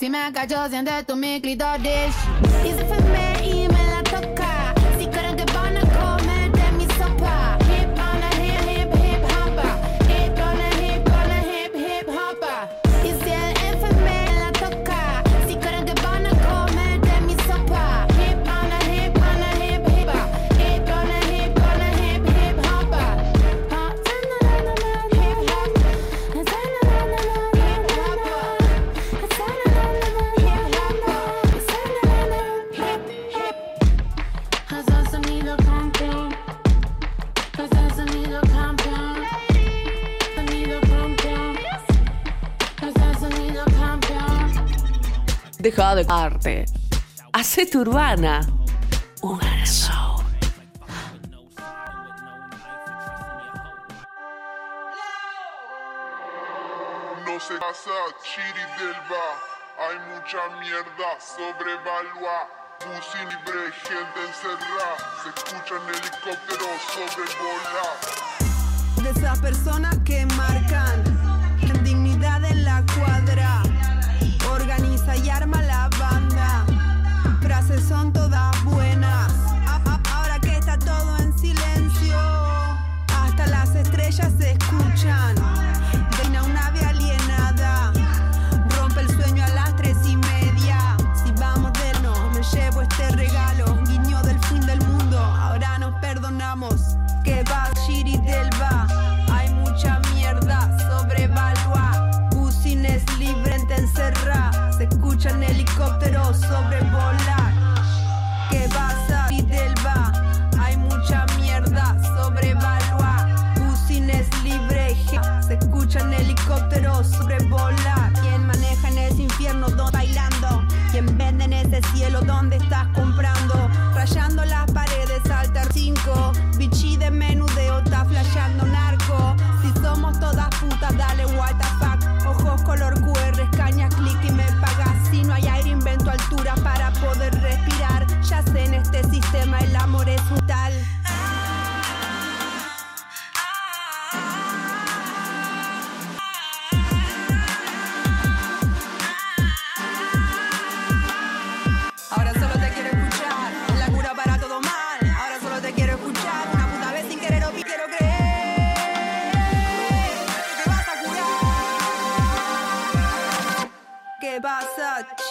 [0.03, 2.13] Si me cacho, siente tu mi clitoris.
[2.65, 2.72] Y si FMI
[45.93, 46.65] De arte.
[47.33, 48.41] Hacete urbana.
[49.21, 50.23] Urbana Soul.
[57.25, 57.91] No se pasa
[58.23, 58.95] Chiri del
[59.77, 62.37] hay mucha mierda sobrevalua.
[62.79, 67.97] Pussy libre, gente encerrada, se escuchan helicópteros sobrevolar.
[69.03, 70.92] de esas personas que marcan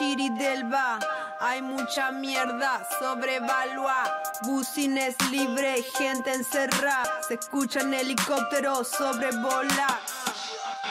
[0.02, 0.98] Chiri Delva?
[1.38, 4.02] Hay mucha mierda, sobrevalua.
[4.42, 7.22] Bucines libre, gente encerrada.
[7.28, 10.00] Se escuchan helicópteros sobrevolar.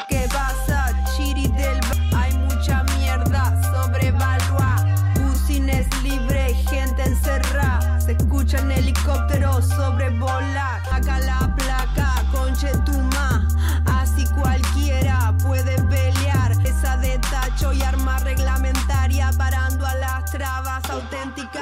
[0.07, 2.21] ¿Qué pasa, Chiri Delva?
[2.21, 4.77] Hay mucha mierda, sobrevalua.
[5.15, 7.99] Bucines libre, gente encerrada.
[7.99, 10.50] Se escuchan helicópteros sobrevolar.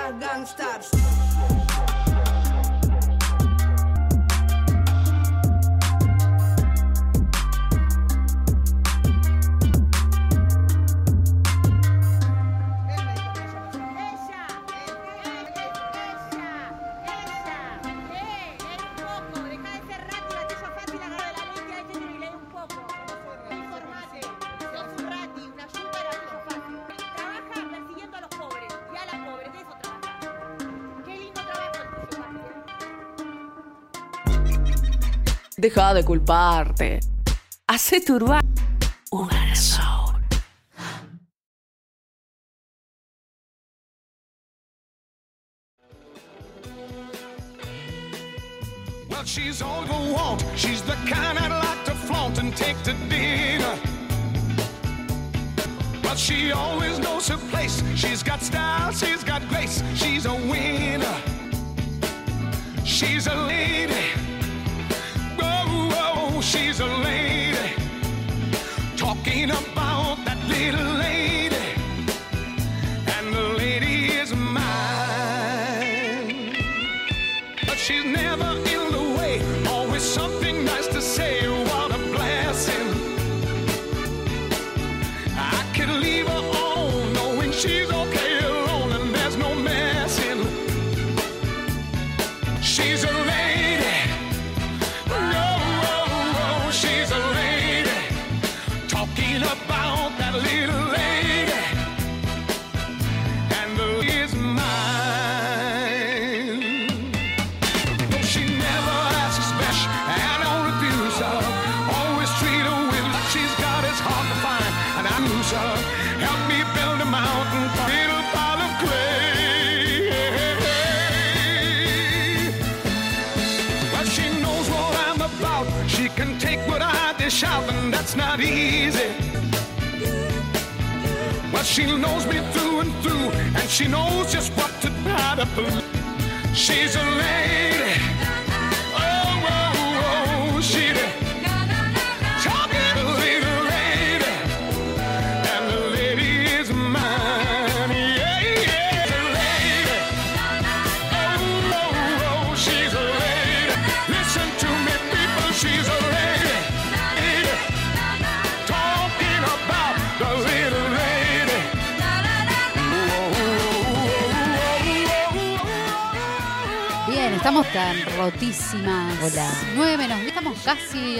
[0.09, 0.41] Dagang
[35.59, 37.01] Deja de culparte.
[37.67, 38.47] Hacé tu urbana.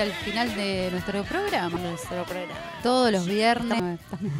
[0.09, 1.77] Al final de nuestro programa.
[1.79, 2.53] Nuestro programa.
[2.83, 3.99] Todos los viernes.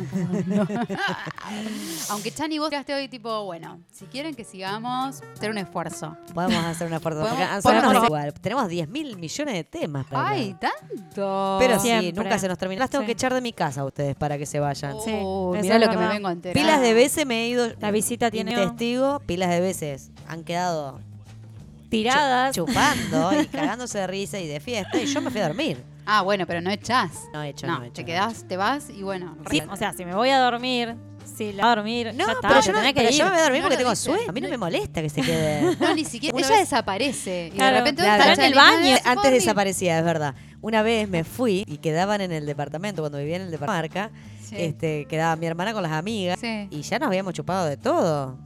[2.09, 6.15] Aunque Chani, vos quedaste hoy tipo, bueno, si quieren que sigamos, hacer un esfuerzo.
[6.33, 7.21] Podemos hacer un esfuerzo.
[7.21, 7.63] Podemos-
[7.93, 8.33] porque igual.
[8.33, 10.05] Tenemos 10 mil millones de temas.
[10.07, 10.73] para Ay, hablar.
[10.89, 11.57] tanto.
[11.59, 12.23] Pero sí, Siempre.
[12.23, 12.79] nunca se nos termina.
[12.79, 13.05] Las tengo Sí.
[13.07, 14.93] que echar de mi casa a ustedes para que se vayan.
[15.03, 16.13] Sí, eso mirá es lo que me verdad.
[16.13, 16.53] vengo a enterar.
[16.53, 17.67] Pilas de veces me he ido.
[17.79, 20.99] La visita tiene- Testigo, pilas de veces han quedado
[21.89, 22.55] Tiradas.
[22.55, 25.01] chu- chupando y cagándose de risa y de fiesta.
[25.01, 25.83] Y yo me fui a dormir.
[26.05, 27.11] Ah, bueno, pero no echás.
[27.33, 27.93] No he hecho, No, no he hecho.
[27.95, 29.37] te quedás, te vas y bueno.
[29.49, 30.95] Sí, o sea, si me voy a dormir,
[31.37, 33.15] si la voy a dormir, No, ya está, pero yo, no, que pero ir.
[33.15, 34.03] yo me voy a dormir No porque tengo dice.
[34.03, 34.29] sueño.
[34.29, 35.75] A mí no me molesta que se quede.
[35.79, 36.35] No, ni siquiera.
[36.35, 37.47] Una ella vez- desaparece.
[37.53, 38.23] Y Claro, de repente claro.
[38.23, 38.95] está en el baño.
[38.95, 40.33] "Ah, ¿se Antes desaparecía, es verdad.
[40.61, 44.09] Una vez me fui y quedaban en el departamento, cuando vivía en el departamento
[44.43, 44.55] Sí.
[44.57, 46.67] este, quedaba mi hermana con las amigas Sí.
[46.71, 48.37] y ya nos habíamos chupado de todo.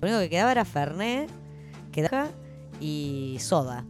[0.00, 1.28] Lo único que quedaba era Fernet,
[1.92, 2.28] quedaba
[2.80, 3.84] y soda.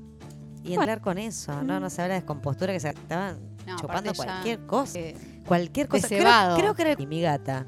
[0.63, 4.13] Y entrar con eso, no, no se habla de descompostura que se estaban No, chupando
[4.15, 4.99] cualquier cosa.
[4.99, 6.07] eh, Cualquier cosa.
[6.09, 7.67] Creo, creo que era mi gata.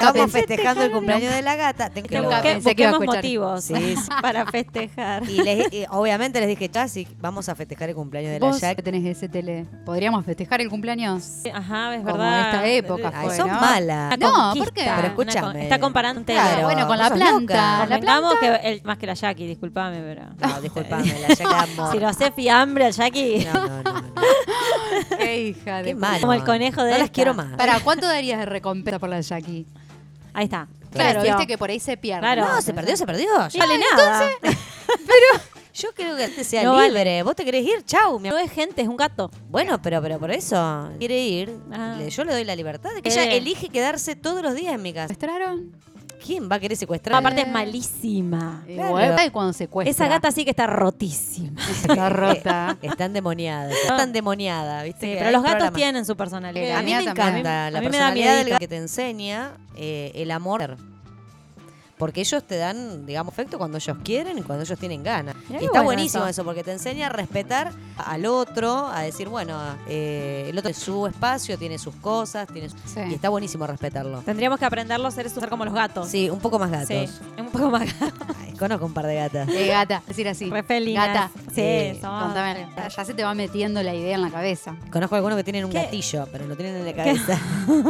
[0.00, 1.90] Estábamos festejando el cumpleaños de la gata.
[1.90, 3.24] Tengo que Nunca pensé que iba a busquemos escuchar.
[3.24, 4.08] motivos Sí, sí.
[4.22, 5.22] para festejar.
[5.28, 8.60] Y, les- y obviamente les dije, casi vamos a festejar el cumpleaños de la Vos
[8.60, 8.76] Jack.
[8.76, 9.66] que tenés ese tele.
[9.84, 11.42] ¿Podríamos festejar el cumpleaños?
[11.52, 12.54] Ajá, es Como verdad.
[12.54, 13.60] esta época Ay, fue, son ¿no?
[13.60, 14.18] malas.
[14.18, 14.90] No, ¿por qué?
[14.94, 15.62] Pero escúchame.
[15.64, 16.24] Está comparando.
[16.24, 17.86] Claro, bueno, con la planta.
[17.86, 18.28] La planta.
[18.40, 20.22] que el, más que la Jackie, disculpame, pero.
[20.38, 21.92] No, disculpame, la Jack era amor.
[21.92, 23.46] Si lo hace fiambre al Jackie.
[23.52, 23.92] No, no, no.
[23.92, 24.12] no.
[25.18, 26.20] Ey, hija de Qué malo.
[26.20, 27.56] Como el conejo de No las quiero más.
[27.56, 29.66] Para, ¿cuánto darías de recompensa por la Jackie?
[30.38, 30.68] Ahí está.
[30.92, 32.20] Claro, viste que por ahí se pierde.
[32.20, 32.46] Claro.
[32.46, 33.26] No, se perdió, se perdió.
[33.48, 34.30] Yo, vale nada.
[35.74, 36.88] yo creo que antes sea No vale.
[36.88, 37.22] libre.
[37.24, 37.84] ¿Vos te querés ir?
[37.84, 38.20] Chau.
[38.20, 39.30] mi No es gente, es un gato.
[39.48, 41.56] Bueno, pero, pero por eso quiere ir.
[41.72, 41.98] Ah.
[42.08, 43.12] Yo le doy la libertad de que Eh.
[43.12, 45.08] ella elige quedarse todos los días en mi casa.
[45.08, 45.76] ¿Secuestraron?
[46.24, 47.18] ¿Quién va a querer secuestrar?
[47.18, 48.64] aparte es malísima.
[48.68, 49.90] Igual y cuando secuestra.
[49.90, 51.60] Esa gata sí que está rotísima.
[51.70, 52.76] está rota.
[52.82, 53.70] Está endemoniada.
[53.70, 55.06] Está tan demoniada, ¿viste?
[55.06, 56.78] Sí, que pero los gatos tienen su personalidad.
[56.78, 59.52] A mí me encanta A la mí me da personalidad del gato que te enseña
[59.76, 60.76] eh, el amor.
[61.98, 65.34] Porque ellos te dan, digamos, efecto cuando ellos quieren y cuando ellos tienen ganas.
[65.48, 66.30] Mirá Y qué está bueno buenísimo eso.
[66.30, 66.44] eso.
[66.44, 69.58] porque te enseña a respetar al otro, a decir, bueno,
[69.88, 73.00] eh, el otro tiene su espacio, tiene sus cosas, tiene su- Sí.
[73.10, 74.22] y está buenísimo respetarlo.
[74.22, 76.08] Tendríamos que aprenderlo a ser, ser como los gatos.
[76.08, 76.88] Sí, un poco más gatos.
[76.88, 77.08] Sí,
[77.38, 78.36] un poco más gatos.
[78.40, 79.48] Ay, conozco un par de gatas.
[79.48, 80.48] Eh, gata, decir así.
[80.50, 81.08] Re felinas.
[81.08, 81.30] Gata.
[81.52, 84.76] Sí, Eh, Contame, ya, se te va metiendo la idea en la cabeza.
[84.92, 85.82] Conozco algunos que tienen un ¿Qué?
[85.82, 87.38] gatillo, pero lo tienen en la cabeza.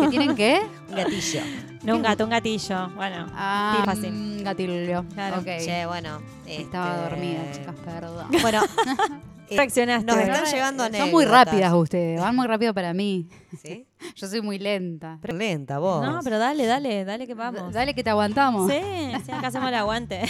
[0.01, 0.60] ¿Que tienen qué?
[0.89, 1.40] un gatillo.
[1.82, 2.89] No, un gato, un gatillo.
[2.97, 4.12] Bueno, Ah, fácil.
[4.12, 5.04] mm, gatillo.
[5.14, 5.42] Claro.
[5.44, 6.20] Che, bueno.
[6.46, 8.26] Estaba este, dormida, chicas, perdón.
[8.42, 8.62] Bueno,
[9.50, 10.06] eh, Reaccionaste.
[10.06, 10.34] nos ¿verdad?
[10.36, 13.28] están llegando Son muy rápidas ustedes, van muy rápido para mí.
[13.62, 13.86] ¿Sí?
[14.16, 15.18] Yo soy muy lenta.
[15.22, 16.04] Pero lenta vos.
[16.04, 17.72] No, pero dale, dale, dale que vamos.
[17.72, 18.70] Dale que te aguantamos.
[18.70, 18.78] Sí,
[19.24, 20.22] sí, acá hacemos el aguante.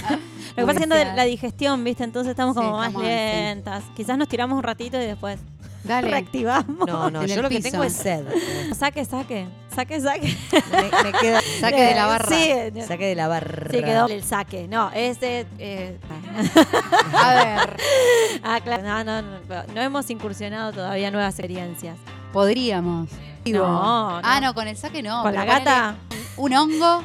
[0.57, 2.05] Lo que pasa es que la digestión, ¿viste?
[2.05, 3.15] Entonces estamos Sí, como más estamos así.
[3.37, 3.85] lentas.
[3.97, 5.39] Quizás nos tiramos un ratito y después
[5.85, 6.09] Dale.
[6.11, 6.87] reactivamos.
[6.87, 8.25] No, no, En yo lo que tengo es sed.
[8.77, 9.47] Saque, saque.
[9.79, 10.37] Saque, saque.
[10.73, 11.41] Me, me queda.
[11.61, 12.29] Saque de la barra.
[12.29, 12.53] Sí,
[12.85, 13.71] Saque de la barra.
[13.71, 14.67] Sí, quedó el saque.
[14.67, 15.47] No, es de.
[15.61, 15.97] eh,
[17.15, 17.77] A ver,
[18.43, 18.83] ah, claro.
[18.83, 21.97] No, no, no, no hemos incursionado todavía nuevas experiencias.
[22.33, 23.09] podríamos.
[23.47, 24.21] No, no.
[24.25, 25.23] Ah, no, con el saque no.
[25.23, 25.95] Con la gata.
[26.37, 27.03] Un hongo,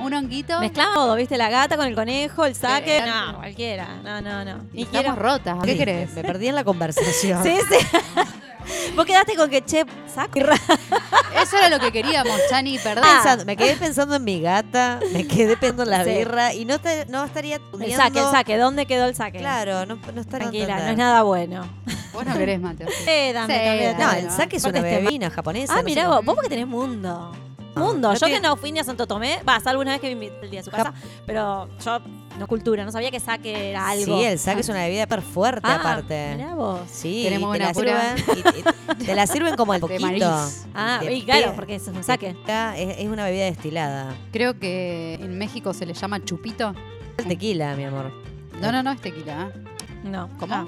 [0.00, 0.60] un honguito.
[0.60, 1.36] Mezclamos todo, ¿viste?
[1.36, 2.98] La gata con el conejo, el saque.
[2.98, 3.86] Eh, No, cualquiera.
[4.02, 4.64] No, no, no.
[4.72, 5.16] Y Ni estamos quiero.
[5.16, 5.56] rotas.
[5.64, 6.12] ¿Qué crees?
[6.14, 7.42] Me perdí en la conversación.
[7.42, 7.86] Sí, sí.
[8.94, 10.40] Vos quedaste con que, che, saque.
[10.40, 13.04] Eso era lo que queríamos, Chani, perdón.
[13.04, 16.10] Pensando- me quedé pensando en mi gata, me quedé pensando en la Sí.
[16.10, 18.56] birra y no, te- no estaría El saque, el saque.
[18.58, 19.38] ¿Dónde quedó el saque?
[19.38, 21.66] Claro, no, no estaría Tranquila, no es nada bueno.
[22.12, 22.88] Vos no querés, Mateo.
[23.06, 24.04] Sí, dame, Sí, dame.
[24.04, 25.72] No, el saque es Aparte una este bebida japonesa.
[25.72, 27.32] Ah, no mirá vos, vos porque tenés mundo.
[27.78, 28.08] Mundo.
[28.08, 30.14] no yo tiene- que no fui ni a Santo Tomé, va, salvo una vez que
[30.16, 30.92] me el día de su casa,
[31.26, 32.00] pero yo
[32.38, 34.04] no cultura, no sabía que saque era algo.
[34.18, 36.34] Sí, el saque es una bebida súper fuerte Ah, aparte.
[36.36, 36.80] mirá vos.
[36.90, 38.44] Sí, Tenemos te una la, pura- sirven,
[38.96, 40.30] y- y- te la sirven como el De poquito.
[40.74, 42.36] Ah, y claro, porque eso es un saque.
[42.76, 44.14] Es, es una bebida destilada.
[44.32, 46.74] Creo que en México se le llama chupito.
[47.16, 48.12] El tequila, mi amor.
[48.60, 49.50] No, no, no es tequila.
[49.54, 49.64] ¿eh?
[50.04, 50.28] No.
[50.38, 50.54] ¿Cómo?
[50.54, 50.66] Ah.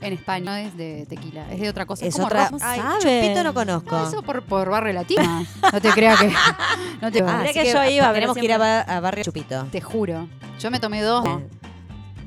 [0.00, 2.04] En España no es de tequila, es de otra cosa.
[2.06, 2.48] Es como otra.
[2.48, 2.60] ron.
[2.62, 3.00] Ay, sabe?
[3.22, 3.96] chupito no conozco.
[3.96, 5.44] No, eso por, por barrio latina.
[5.72, 6.32] No te creas que.
[7.00, 9.64] No te, Ah, así que yo iba, Tenemos que ir a, ba- a Barrio Chupito.
[9.70, 10.28] te juro.
[10.58, 11.24] Yo me tomé dos.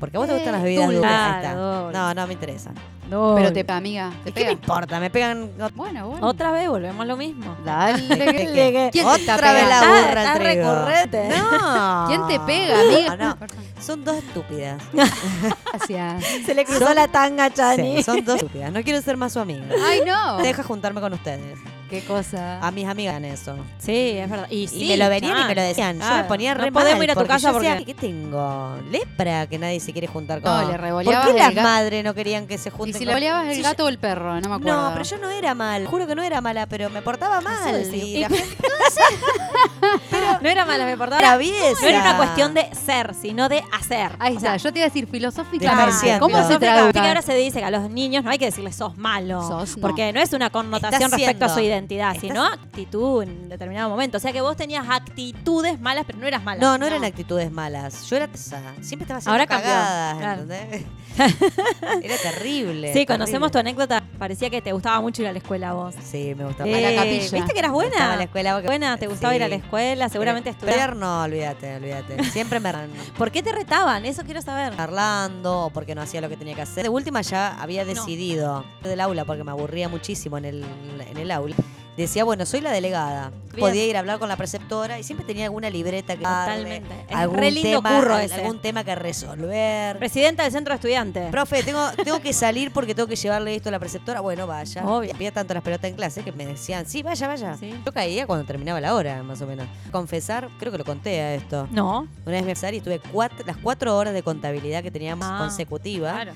[0.00, 0.98] Porque a vos te Eh, gustan las bebidas dulce.
[1.00, 1.14] dulces.
[1.16, 1.40] ahí está.
[1.52, 1.98] Claro, dulce.
[1.98, 2.70] No, no me interesa.
[3.10, 3.34] No.
[3.36, 4.52] Pero te amiga, te ¿Qué me pega.
[4.52, 5.00] importa?
[5.00, 5.50] Me pegan.
[5.74, 6.26] Bueno, bueno.
[6.26, 7.56] Otra vez volvemos a lo mismo.
[7.64, 8.02] Dale.
[8.16, 8.88] ¿De qué?
[8.92, 11.28] ¿Quién te Otra vez la burra Está.
[11.28, 12.04] No.
[12.08, 13.16] ¿Quién te pega, amiga?
[13.16, 13.36] No, no.
[13.80, 14.80] Son dos estúpidas.
[14.92, 16.24] Gracias.
[16.46, 17.96] Se le cruzó la tanga, Chani.
[17.96, 18.72] Sí, son dos estúpidas.
[18.72, 19.64] No quiero ser más su amiga.
[19.88, 20.38] Ay, no.
[20.38, 21.58] Deja juntarme con ustedes.
[21.90, 22.64] Qué cosa.
[22.64, 23.56] A mis amigas en eso.
[23.78, 24.46] Sí, es verdad.
[24.48, 25.98] Y, Y sí, me lo venían y me lo decían.
[26.00, 27.84] Yo me ponía re No podemos mal, ir a tu casa yo decía, porque...
[27.84, 28.76] ¿qué tengo?
[28.90, 30.52] Lepra que nadie se quiere juntar con.
[30.52, 32.98] No, le ¿Por revoleabas qué el las madres no querían que se ¿Y junten si
[33.00, 34.40] con- le oleabas el Sí, gato o el perro?
[34.40, 34.80] No me acuerdo.
[34.88, 35.86] No, pero yo no era mal.
[35.86, 37.72] Juro que no era mala, pero me portaba mal.
[37.82, 38.04] decís.
[38.04, 38.56] Y la Y- gente
[40.40, 41.18] No era mala, me portaba.
[41.20, 41.80] traviesa.
[41.82, 44.12] No era una cuestión de ser, sino de hacer.
[44.18, 46.18] Ahí O sea, está, yo te iba a decir De filosóficamente.
[46.18, 46.98] ¿Cómo se traduce?
[46.98, 49.42] ahora se dice que a los niños no hay que decirles sos malo.
[49.46, 49.80] Sos no.
[49.82, 51.70] Porque no es una connotación respecto a su siendo.
[51.80, 54.16] Identidad, Estás- sino actitud en determinado momento.
[54.18, 56.60] O sea que vos tenías actitudes malas, pero no eras mala.
[56.60, 58.08] No, no eran actitudes malas.
[58.08, 58.60] Yo era tesa.
[58.80, 60.42] Siempre estaba haciendo Ahora cambió, cagadas, claro.
[60.42, 60.84] ¿entendés?
[62.02, 62.92] era terrible.
[62.92, 63.82] Sí, conocemos tu terrible.
[63.82, 64.02] anécdota.
[64.18, 65.94] Parecía que te gustaba mucho ir a la escuela vos.
[66.04, 66.68] Sí, me gustaba.
[66.70, 67.30] A la Eh, capilla.
[67.32, 68.16] ¿Viste que eras Me gustaba buena?
[68.16, 68.52] la escuela.
[68.54, 69.36] porque- Buena, te gustaba sí.
[69.36, 70.96] ir a la escuela, seguramente Pero estudiar.
[70.96, 72.22] no, olvídate, olvídate.
[72.24, 72.70] Siempre me
[73.18, 74.04] ¿Por qué te retaban?
[74.04, 74.76] Eso quiero saber.
[74.76, 76.82] charlando o porque no hacía lo que tenía que hacer.
[76.84, 80.64] De última ya había decidido del aula porque me aburría muchísimo en el,
[81.10, 81.56] en el aula.
[81.96, 83.30] Decía, bueno, soy la delegada.
[83.52, 83.60] Bien.
[83.60, 87.04] Podía ir a hablar con la preceptora y siempre tenía alguna libreta que darle, Totalmente.
[87.10, 88.34] Es algún re lindo tema, curro al- ese.
[88.36, 89.98] algún tema que resolver.
[89.98, 91.30] Presidenta del centro de estudiantes.
[91.30, 94.20] Profe, tengo, tengo que salir porque tengo que llevarle esto a la preceptora.
[94.20, 94.84] Bueno, vaya.
[94.86, 95.12] Obvio.
[95.14, 97.56] Había tanto las pelotas en clase que me decían, sí, vaya, vaya.
[97.58, 97.74] Sí.
[97.84, 99.66] Yo caía cuando terminaba la hora, más o menos.
[99.90, 101.68] Confesar, creo que lo conté a esto.
[101.72, 102.06] No.
[102.24, 106.12] Una vez me y estuve cuatro- las cuatro horas de contabilidad que teníamos Ah, consecutivas.
[106.14, 106.32] Claro.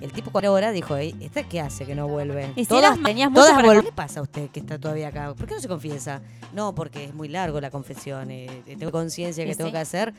[0.00, 2.52] El tipo cuatro horas dijo, "Ey, ¿esta qué hace que no vuelve?
[2.54, 5.34] Y si eras- tenías mucho todas para ¿Qué pasa a usted que está todavía acá?
[5.34, 6.20] ¿Por qué no se confiesa?
[6.52, 8.30] No, porque es muy largo la confesión.
[8.30, 9.72] eh, tengo conciencia que tengo sí.
[9.72, 10.14] que hacer.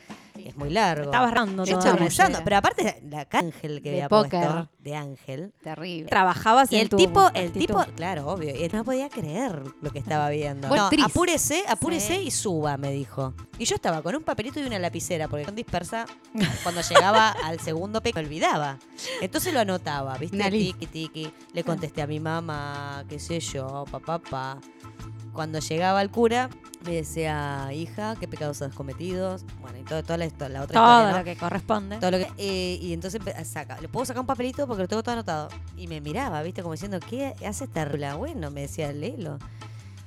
[0.46, 1.10] Es muy largo.
[1.10, 1.26] Toda
[1.64, 2.44] estoy la rezando, noche.
[2.44, 4.40] pero aparte la ángel que De había póker.
[4.40, 5.52] puesto, de ángel.
[5.62, 6.08] Terrible.
[6.08, 9.90] Trabajabas Y en el tu tipo, el tipo, claro, obvio, y no podía creer lo
[9.90, 10.68] que estaba viendo.
[10.68, 12.22] Bueno, No, apúrese, apúrese Sí.
[12.26, 13.34] y suba, me dijo.
[13.58, 16.06] Y yo estaba con un papelito y una lapicera, porque con dispersa,
[16.62, 18.78] cuando llegaba al segundo pe, me olvidaba.
[19.20, 20.38] Entonces lo anotaba, ¿viste?
[20.50, 21.32] Tiki, tiki.
[21.52, 24.58] Le contesté a mi mamá, qué sé yo, papá, papá.
[25.38, 26.50] Cuando llegaba el cura,
[26.84, 29.36] me decía, hija, ¿qué pecados has cometido?
[29.60, 31.18] Bueno, y todo, toda la, otra Todo historia, ¿no?
[31.18, 31.96] lo que corresponde.
[31.98, 35.04] Todo lo que- eh, y entonces saca, le puedo sacar un papelito porque lo tengo
[35.04, 35.48] todo anotado.
[35.76, 36.62] Y me miraba, ¿viste?
[36.62, 38.16] Como diciendo, ¿qué hace esta rula?
[38.16, 39.38] Bueno, me decía, léelo.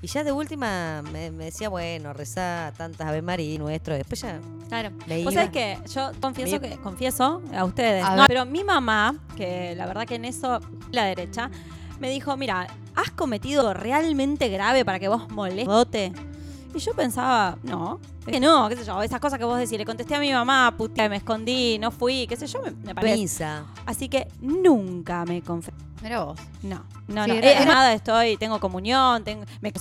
[0.01, 3.95] Y ya de última me, me decía, bueno, rezá tantas Ave María y nuestro.
[3.95, 4.37] Después ya
[4.67, 4.89] Claro.
[5.23, 8.03] Vos sabés que yo confieso Me- que confieso a ustedes.
[8.03, 10.59] A no, pero mi mamá, que la verdad que en eso
[10.91, 11.49] la derecha,
[12.01, 16.11] me dijo, mira, ¿has cometido realmente grave para que vos moleste?
[16.73, 19.77] Y yo pensaba, no, es que no, qué sé yo, esas cosas que vos decís,
[19.77, 22.95] le contesté a mi mamá, puta, me escondí, no fui, qué sé yo, me, me
[22.95, 23.17] parece.
[23.17, 23.65] Misa.
[23.85, 25.75] Así que nunca me confesé.
[26.01, 26.39] Mira vos.
[26.63, 27.35] No, no, Sí, no.
[27.37, 29.71] era- Eh, era- nada, estoy, tengo comunión, tengo, me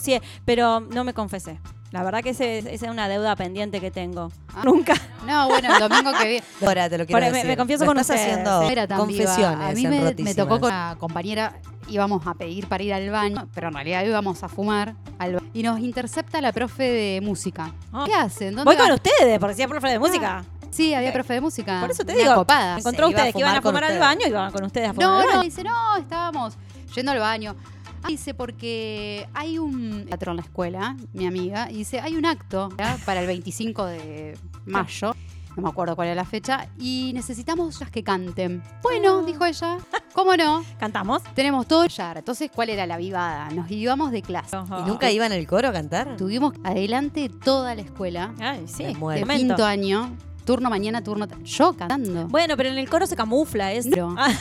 [0.45, 1.59] pero no me confesé.
[1.91, 4.31] La verdad que ese- esa es una deuda pendiente que tengo.
[4.55, 4.63] Ah.
[4.65, 4.95] Nunca.
[5.27, 6.45] No, bueno, el domingo que viene.
[6.65, 7.47] Ahora te lo quiero me- decir.
[7.47, 9.25] me confieso con estás ustedes, haciendo No era tan viva.
[9.25, 10.37] confesiones A mí en me, me Rotísimas.
[10.37, 11.59] tocó con una compañera,
[11.89, 15.43] íbamos a pedir para ir al baño, pero en realidad íbamos a fumar al ba-
[15.53, 17.73] y nos intercepta la profe de música.
[17.93, 18.05] Ah.
[18.07, 18.55] ¿Qué hacen?
[18.55, 18.95] ¿Dónde Voy con van?
[18.95, 20.45] ustedes, porque si es profe de música.
[20.71, 21.81] Sí, había profe de música.
[21.81, 22.75] Por eso te Una digo, copada.
[22.75, 24.09] me encontró Se iba a ustedes que iban a fumar con fumar al ustedes.
[24.09, 25.43] baño y iban con ustedes a fumar No, al no, baño.
[25.43, 26.57] dice, no, estábamos
[26.95, 27.57] yendo al baño.
[28.03, 32.25] Ah, dice, porque hay un teatro en la escuela, mi amiga, y dice, hay un
[32.27, 32.71] acto
[33.05, 35.15] para el 25 de mayo,
[35.57, 38.63] no me acuerdo cuál era la fecha, y necesitamos las que canten.
[38.83, 39.77] Bueno, dijo ella,
[40.15, 40.65] ¿cómo no?
[40.79, 41.23] ¿Cantamos?
[41.35, 42.13] Tenemos todo ya.
[42.13, 43.51] Entonces, ¿cuál era la vivada?
[43.51, 44.57] Nos íbamos de clase.
[44.57, 46.17] ¿Y nunca iban al coro a cantar?
[46.17, 48.95] Tuvimos adelante toda la escuela, Ay, sí.
[48.95, 49.27] Momento.
[49.35, 50.17] quinto año,
[50.47, 51.27] turno mañana, turno...
[51.45, 52.29] Yo cantando.
[52.29, 53.91] Bueno, pero en el coro se camufla eso.
[53.91, 54.33] Pero- Ah,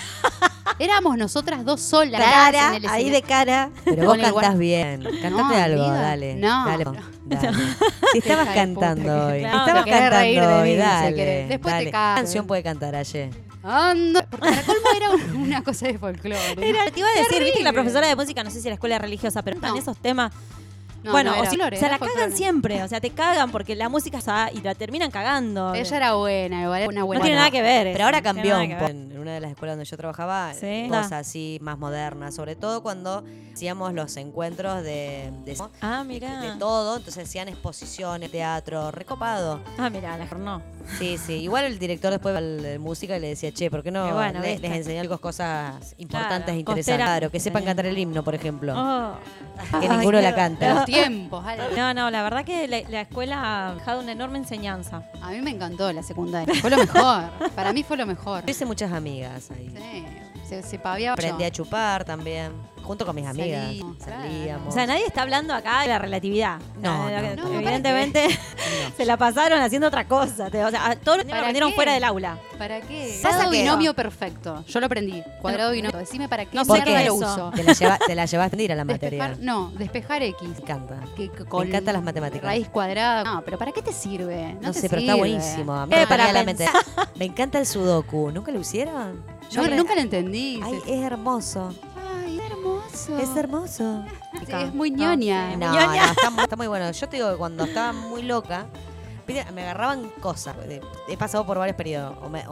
[0.80, 2.22] Éramos nosotras dos solas.
[2.22, 3.70] cara, en el ahí de cara.
[3.86, 5.04] Pero vos cantás guar- bien.
[5.04, 6.36] Cantate No, algo, amiga, dale.
[6.36, 6.94] no, dale, no.
[7.26, 7.58] dale.
[8.14, 9.40] Si estabas cantando hoy.
[9.42, 11.16] Claro, estabas cantando mí, hoy, si dale.
[11.16, 11.50] querés.
[11.50, 11.86] Después te dale.
[11.86, 13.30] ¿Qué canción puede cantar ayer?
[13.62, 14.22] Ando.
[14.30, 16.56] Porque para colmo era un- una cosa de folclore.
[16.56, 16.62] ¿no?
[16.62, 17.74] Era, te iba a decir, viste que la Terrible.
[17.74, 19.78] profesora de música, no sé si la escuela es religiosa, pero están No.
[19.78, 20.32] esos temas.
[21.04, 23.76] No, bueno, no o si- folclore, se la cagan siempre, o sea, te cagan porque
[23.76, 25.74] la música está y la terminan cagando.
[25.74, 27.20] Ella era buena, igual era una buena.
[27.20, 27.92] no tiene nada que ver.
[27.94, 28.86] Pero ahora cambió un poco.
[28.90, 30.88] En una de las escuelas donde yo trabajaba, Sí.
[30.90, 33.24] cosas así más modernas, sobre todo cuando
[33.54, 36.56] hacíamos los encuentros de, de, Ah, de mira.
[36.60, 39.62] todo, entonces hacían exposiciones, teatro, recopado.
[39.78, 40.62] Ah, mira, la no.
[40.98, 41.34] Sí, sí.
[41.34, 44.40] Igual el director después de música y le decía, che, ¿por qué no Y bueno,
[44.40, 44.68] le- viste.
[44.70, 46.86] les enseñó algo, cosas importantes Claro, e interesantes?
[46.86, 47.06] costera.
[47.06, 48.74] Claro, que sepan cantar el himno, por ejemplo.
[48.76, 49.14] Oh.
[49.80, 50.86] Que Ay, ninguno la qué- canta.
[50.94, 51.64] Tiempos, Ale.
[51.76, 55.04] No, no, la verdad que la, la escuela ha dejado una enorme enseñanza.
[55.22, 56.54] A mí me encantó la secundaria.
[56.62, 57.30] Fue lo mejor.
[57.56, 58.46] Para mí fue lo mejor.
[58.46, 59.70] Yo hice muchas amigas ahí.
[59.76, 60.06] Sí,
[60.48, 61.14] se, se paviaba.
[61.14, 62.52] Aprendí a chupar también,
[62.90, 63.72] junto con mis amigas.
[64.04, 64.68] Salíamos.
[64.68, 66.58] O sea, nadie está hablando acá de la relatividad.
[66.82, 67.44] No, no, que- no.
[67.50, 68.26] No, evidentemente
[68.98, 70.48] se la pasaron haciendo otra cosa.
[70.48, 71.76] O sea, todos los niños ¿Para aprendieron qué?
[71.76, 72.40] fuera del aula.
[72.58, 73.16] ¿Para qué?
[73.22, 74.64] Cuadrado binomio perfecto.
[74.68, 75.22] Yo lo aprendí.
[75.40, 76.00] Cuadrado binomio.
[76.00, 77.06] Decime para qué No ¿Por mierda qué?
[77.06, 77.52] lo uso.
[77.56, 79.38] Te la, lleva, te la llevaste a aprender a la materia.
[79.40, 80.50] No, despejar X.
[80.50, 81.00] Me encanta.
[81.16, 82.44] Que, que con encantan las matemáticas.
[82.44, 83.24] Raíz cuadrada.
[83.24, 84.56] No, pero ¿para qué te sirve?
[84.56, 85.74] No, No, te sé, pero está buenísimo.
[85.74, 86.66] A mí Eh, me para venía a la mente.
[87.18, 88.32] Me encanta el sudoku.
[88.32, 89.24] ¿Nunca lo hicieron?
[89.52, 90.60] Yo re- nunca lo entendí.
[90.64, 91.72] Ay, es hermoso.
[92.60, 93.18] Hermoso.
[93.18, 94.04] Es hermoso.
[94.46, 95.56] Sí, es muy ñoña.
[95.56, 96.92] No, no, está, mu- está muy bueno.
[96.92, 98.68] Yo te digo que cuando estaba muy loca,
[99.28, 100.56] me agarraban cosas.
[101.08, 102.18] He pasado por varios periodos.
[102.22, 102.44] O me,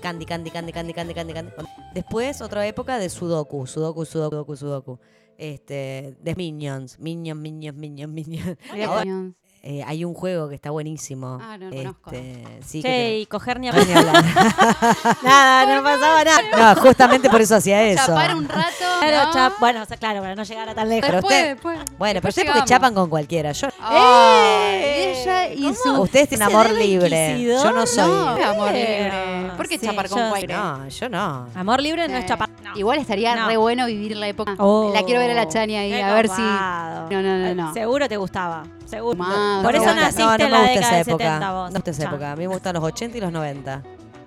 [0.00, 1.52] candy, candy, candy, candy, candy, candy, candy.
[1.94, 3.66] Después, otra época de sudoku.
[3.66, 4.98] Sudoku, sudoku, sudoku, sudoku.
[5.38, 6.98] Este, de Minions.
[6.98, 8.56] Minions, Minions, Minions, Minions.
[8.72, 9.34] Mira, Ahora, Minions.
[9.68, 11.38] Eh, hay un juego que está buenísimo.
[11.42, 12.10] Ah, no lo conozco.
[12.12, 14.24] Este, sí, Che, que y coger ni ni hablar.
[15.22, 16.74] Nada, no pasaba nada.
[16.74, 18.06] No, justamente por eso hacía eso.
[18.06, 18.70] Chapar un rato.
[19.00, 19.32] Claro, ¿no?
[19.32, 21.02] chap- bueno, o sea, claro, para no llegar a tan lejos.
[21.06, 21.76] Pero Después, usted- después.
[21.78, 23.52] Bueno, pero Después ustedes porque chapan con cualquiera.
[23.52, 25.20] Yo, ¡Eh!
[25.22, 26.00] ella y su.
[26.00, 27.30] ustedes tienen amor libre.
[27.32, 28.08] inquisidor, Yo no soy.
[28.08, 29.12] No, amor libre.
[29.56, 30.58] ¿Por qué sí, chapar con cualquiera?
[30.78, 31.48] No, yo no.
[31.54, 32.28] Amor libre no es Sí.
[32.74, 33.46] Igual estaría No.
[33.48, 34.54] re bueno vivir la época.
[34.58, 36.42] Oh, la quiero ver a la Chani ahí, a ver si.
[36.42, 37.72] No, no, no, no.
[37.74, 38.64] Seguro te gustaba.
[38.86, 39.16] Seguro.
[39.18, 41.24] Por No eso naciste no, no en me la gusta década esa del época.
[41.24, 41.62] 70 vos.
[41.64, 42.32] No me gusta esa época.
[42.32, 43.82] A mí me gustan los 80 y los 90.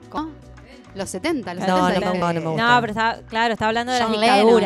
[0.10, 0.30] ¿Cómo?
[0.96, 2.00] Los 70, los No, 70.
[2.00, 2.74] no no, no me gusta.
[2.76, 4.64] No, pero está, claro, está hablando de las John Lennon.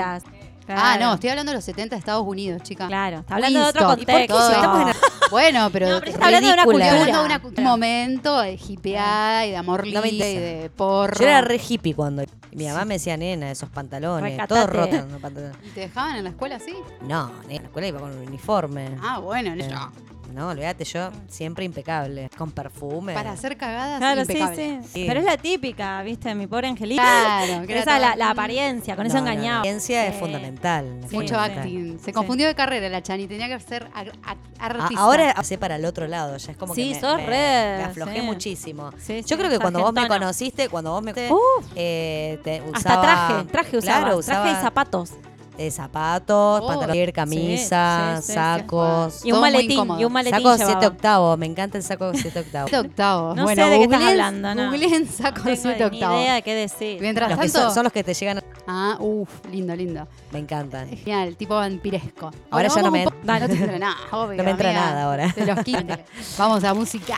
[0.68, 2.88] Ah, no, estoy hablando de los 70 de Estados Unidos, chica.
[2.88, 4.02] Claro, está hablando de otro Winston.
[4.02, 5.30] ¿Y por qué contexto.
[5.31, 5.90] Bueno, pero.
[5.90, 6.85] No, pero está hablando de una cultura.
[6.85, 10.69] Estoy hablando de una- un momento de hipeada y de amor No libre y de
[10.76, 11.15] porro.
[11.19, 12.23] Yo era re hippie cuando.
[12.52, 14.31] Mi mamá me decía, nena, esos pantalones.
[14.34, 14.48] Recatate.
[14.48, 15.57] Todos rotos los pantalones.
[15.65, 16.76] ¿Y te dejaban en la escuela así?
[17.02, 18.95] No, nena, en la escuela iba con un uniforme.
[19.02, 19.91] Ah, bueno, no.
[20.34, 22.30] No, olvídate, yo siempre impecable.
[22.38, 23.14] Con perfume.
[23.14, 24.80] Para hacer cagadas Claro, sí, impecable.
[24.84, 25.05] sí, Sí.
[25.07, 26.34] Pero es la típica, ¿viste?
[26.35, 27.01] Mi pobre angelito.
[27.01, 29.31] Claro, que Esa es la, apariencia, con eso No, no, no.
[29.34, 29.57] engañaba.
[29.60, 30.19] La ciencia es Sí.
[30.19, 30.85] fundamental.
[30.85, 31.51] Mucho fundamental.
[31.60, 31.99] acting.
[31.99, 33.27] Se confundió de carrera la Chani.
[33.27, 35.01] Tenía que ser A- artista.
[35.01, 37.77] ahora sé para el otro lado, ya es como Sí, que me, sos me- re,
[37.77, 38.22] me aflojé sí.
[38.22, 38.89] muchísimo.
[38.97, 40.19] Sí, Yo creo que cuando vos me sargentona.
[40.26, 41.65] conociste, cuando vos me Uf.
[41.76, 43.99] eh, te Hasta usaba- traje, traje usaba.
[44.05, 45.11] Claro, traje y zapatos.
[45.57, 48.34] Eh, zapatos, Oh, pantalón, camisa, sí, sí, sí.
[48.34, 49.25] sacos.
[49.25, 50.80] Y un Todo maletín, y un maletín Saco llevaba.
[50.80, 52.69] 7 octavos, me encanta el saco 7 octavos.
[52.71, 53.35] Siete octavos.
[53.35, 54.71] No bueno, sé de qué estás hablando, no.
[54.71, 56.21] googleen saco No tengo siete ni octavos.
[56.21, 57.01] idea de qué decir.
[57.01, 57.59] Mientras Los tanto.
[57.61, 60.07] son, son los que te llegan, Ah, uff, lindo, lindo.
[60.31, 60.88] me encantan.
[60.89, 62.31] Genial, tipo vampiresco.
[62.49, 64.38] Ahora ya no me- Dale, no te entra nada, obvio.
[64.38, 64.85] No me entra amiga.
[64.85, 65.27] nada ahora.
[65.35, 66.05] De los 15.
[66.38, 67.17] Vamos a música.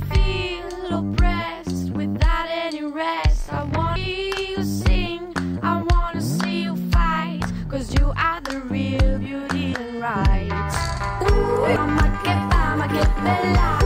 [13.23, 13.80] Melody.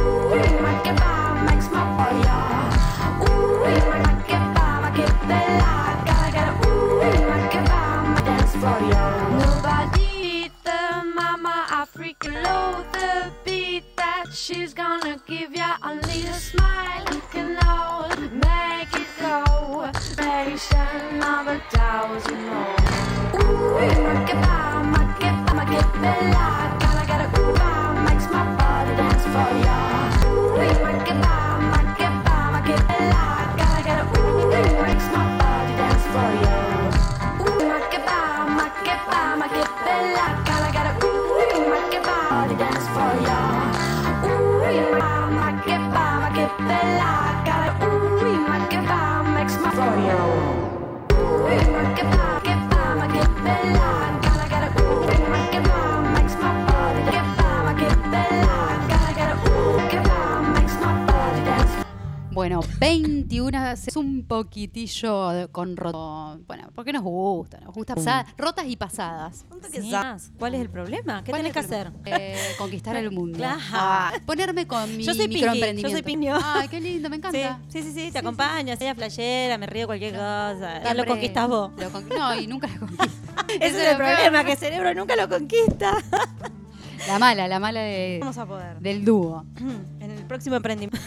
[62.89, 66.39] 21 es un poquitillo de- con roto.
[66.47, 69.43] Bueno, porque nos gusta, nos gusta pasar, rotas y pasadas.
[69.71, 70.31] Sí, más.
[70.37, 71.23] ¿Cuál es el problema?
[71.23, 71.91] ¿Qué ¿Cuál tenés que es el hacer?
[72.05, 73.37] Eh, conquistar el mundo.
[73.39, 73.59] Claro.
[73.73, 75.89] Ah, ponerme con mi Yo soy Pinky, microemprendimiento.
[75.89, 76.37] yo soy Piño.
[76.43, 77.59] Ay, qué lindo, me encanta.
[77.69, 80.59] Sí, sí, sí, te acompaño, soy playera, me río cualquier cosa.
[80.59, 81.71] Ya lo Siempre conquistás vos.
[81.77, 83.05] lo conqui- no, y nunca lo conquisto.
[83.59, 85.93] Ese es el problema, que el cerebro nunca lo conquista.
[87.07, 88.79] La mala, la mala de- Vamos a poder.
[88.79, 89.45] del dúo.
[89.99, 90.97] En el próximo emprendimiento.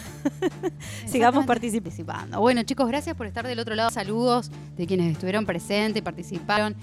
[1.05, 2.39] Sigamos participando.
[2.39, 3.89] Bueno, chicos, gracias por estar del otro lado.
[3.89, 6.75] Saludos de quienes estuvieron presentes, participaron.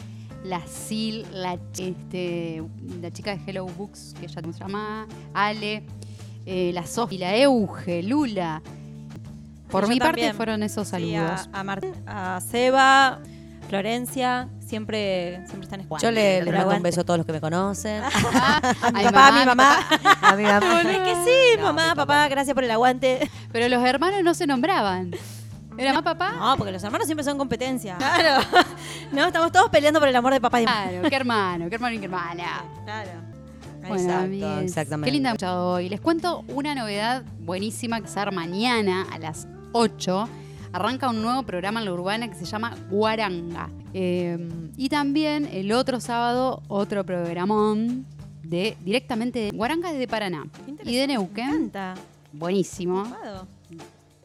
[0.44, 2.62] La Sil, la, este,
[3.00, 5.82] la chica de Hello Books, que ya se llama, Ale,
[6.46, 8.62] eh, la Sofi, la Euge, Lula.
[9.70, 11.48] Por mi parte fueron esos Sí, saludos.
[11.52, 13.18] a, a Martín, a Seba,
[13.68, 16.08] Florencia, siempre, siempre están escuchando.
[16.08, 18.02] Yo le, le mando un beso a todos los que me conocen.
[18.82, 19.78] A mi papá, a mi mamá.
[20.22, 20.82] A mi mamá.
[20.82, 23.30] Es que sí, mamá, papá, gracias por el aguante.
[23.52, 25.12] Pero los hermanos no se nombraban.
[25.78, 26.32] ¿Era más papá?
[26.32, 27.96] No, porque los hermanos siempre son competencia.
[27.96, 28.44] Claro.
[29.12, 30.88] No, estamos todos peleando por el amor de papá y mamá.
[30.88, 32.64] Claro, qué hermano, qué hermano y qué hermana.
[32.84, 33.10] Claro.
[33.86, 35.06] Bueno, Exacto, amigues, exactamente.
[35.06, 35.88] Qué linda escuchado hoy.
[35.88, 40.28] Les cuento una novedad buenísima que va mañana a las 8.
[40.72, 43.70] Arranca un nuevo programa en la urbana que se llama Guaranga.
[43.98, 44.36] Eh,
[44.76, 48.04] y también el otro sábado, otro programón
[48.42, 50.46] de directamente de Guaranga de Paraná
[50.84, 51.72] y de Neuquén.
[52.30, 53.46] Buenísimo, Copado.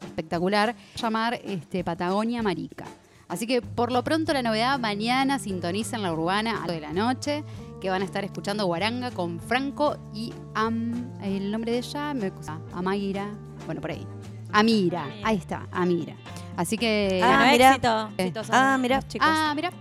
[0.02, 0.76] espectacular.
[0.94, 2.84] Llamar este, Patagonia Marica.
[3.28, 6.80] Así que por lo pronto la novedad mañana sintoniza en la urbana a las de
[6.82, 7.42] la noche
[7.80, 12.30] que van a estar escuchando Guaranga con Franco y Am, el nombre de ella me
[12.74, 13.26] Amaira,
[13.64, 14.06] bueno por ahí.
[14.52, 16.14] Amira, ahí está, Amira.
[16.56, 17.68] Así que Ah, mira.
[17.70, 18.08] éxito.
[18.52, 18.96] Ah, mira.
[18.96, 19.28] los chicos.
[19.30, 19.72] Ah, mira.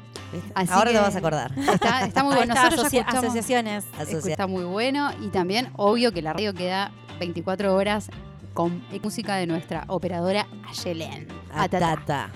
[0.70, 1.52] Ahora te que vas a acordar.
[1.58, 2.54] Está, está muy bueno.
[2.54, 3.86] está, Nosotros ya asocia- asociaciones.
[4.00, 8.10] Asocia- Está muy bueno y también, obvio, que la radio queda 24 horas
[8.54, 11.28] con música de nuestra operadora Ayelen.
[11.54, 11.92] Atata.
[11.92, 12.30] Atata.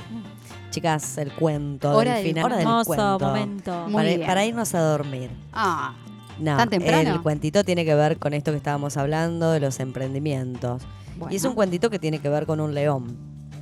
[0.71, 2.45] Chicas, el cuento Hora del del final.
[2.45, 3.19] Hora del hermoso cuento.
[3.19, 3.87] momento.
[4.25, 5.29] Para, irnos a dormir.
[5.53, 5.93] Ah,
[6.37, 7.11] No, ¿Tan temprano?
[7.13, 10.81] el cuentito tiene que ver con esto que estábamos hablando, de los emprendimientos.
[11.17, 11.31] bueno.
[11.31, 13.17] Y es un cuentito que tiene que ver con un león.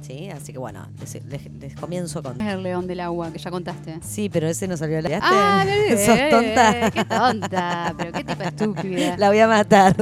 [0.05, 0.29] ¿Sí?
[0.29, 2.39] Así que bueno, les, les- les comienzo con.
[2.41, 3.99] Es el león del agua que ya contaste.
[4.01, 5.19] Sí, pero ese no salió al aire.
[5.21, 5.97] Ah, bebé.
[6.05, 6.91] ¿Sos tonta?
[6.91, 7.93] Qué tonta.
[7.97, 9.15] Pero qué tipo estúpida.
[9.17, 9.95] La voy a matar.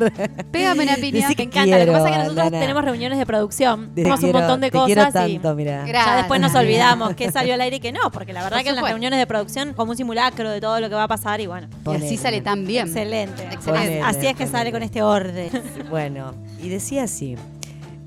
[0.51, 1.27] Pégame una piña.
[1.37, 1.77] Me encanta.
[1.79, 3.91] Lo que pasa es que nosotros tenemos reuniones de producción.
[3.93, 5.85] Te Hacemos un montón de te cosas y tanto, mira.
[5.85, 8.63] ya después nos olvidamos qué salió al aire y qué no, porque la verdad Por
[8.63, 11.07] que en las reuniones de producción como un simulacro de todo lo que va a
[11.07, 11.67] pasar y bueno.
[11.85, 12.87] Y así sale tan bien.
[12.87, 13.47] Excelente.
[13.63, 15.49] Ponele, Así es que sale con este orden.
[15.91, 17.35] Bueno, y decía así: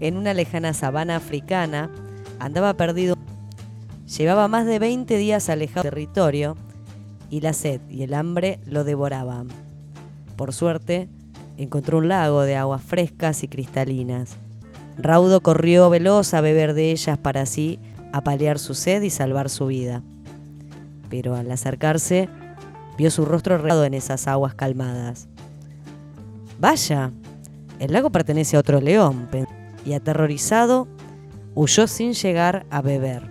[0.00, 1.90] en una lejana sabana africana
[2.38, 3.16] andaba perdido.
[4.18, 6.56] Llevaba más de 20 días alejado del territorio
[7.30, 9.48] y la sed y el hambre lo devoraban.
[10.36, 11.08] Por suerte,
[11.56, 14.36] encontró un lago de aguas frescas y cristalinas.
[14.98, 17.78] Raudo corrió veloz a beber de ellas para así
[18.12, 20.02] apalear su sed y salvar su vida.
[21.10, 22.28] Pero al acercarse,
[22.98, 25.26] vio su rostro regado en esas aguas calmadas.
[26.60, 27.10] Vaya,
[27.80, 29.46] el lago pertenece a otro león, pen-
[29.84, 30.88] y aterrorizado,
[31.54, 33.30] huyó sin llegar a beber.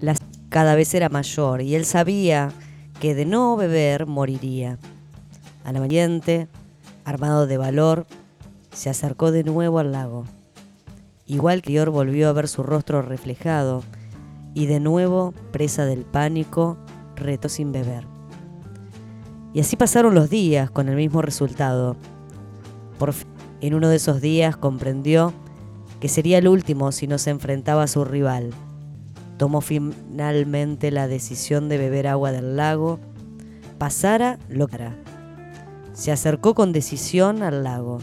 [0.00, 0.14] La
[0.48, 2.50] cada vez era mayor y él sabía
[3.00, 4.78] que de no beber moriría.
[5.64, 6.48] A la valiente,
[7.04, 8.06] armado de valor,
[8.72, 10.24] se acercó de nuevo al lago.
[11.26, 13.82] Igual que volvió a ver su rostro reflejado
[14.54, 16.78] y de nuevo, presa del pánico,
[17.16, 18.06] retó sin beber.
[19.52, 21.96] Y así pasaron los días con el mismo resultado.
[22.98, 23.28] Por fin,
[23.60, 25.32] en uno de esos días comprendió
[26.00, 28.50] que sería el último si no se enfrentaba a su rival.
[29.38, 32.98] Tomó finalmente la decisión de beber agua del lago,
[33.78, 34.96] pasara lo que hará.
[35.92, 37.98] Se acercó con decisión al lago.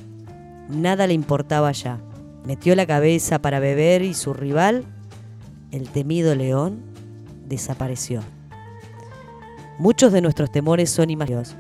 [0.70, 2.00] Nada le importaba ya.
[2.46, 4.84] Metió la cabeza para beber y su rival,
[5.72, 6.82] el temido león,
[7.48, 8.22] desapareció.
[9.80, 11.56] Muchos de nuestros temores son imaginarios.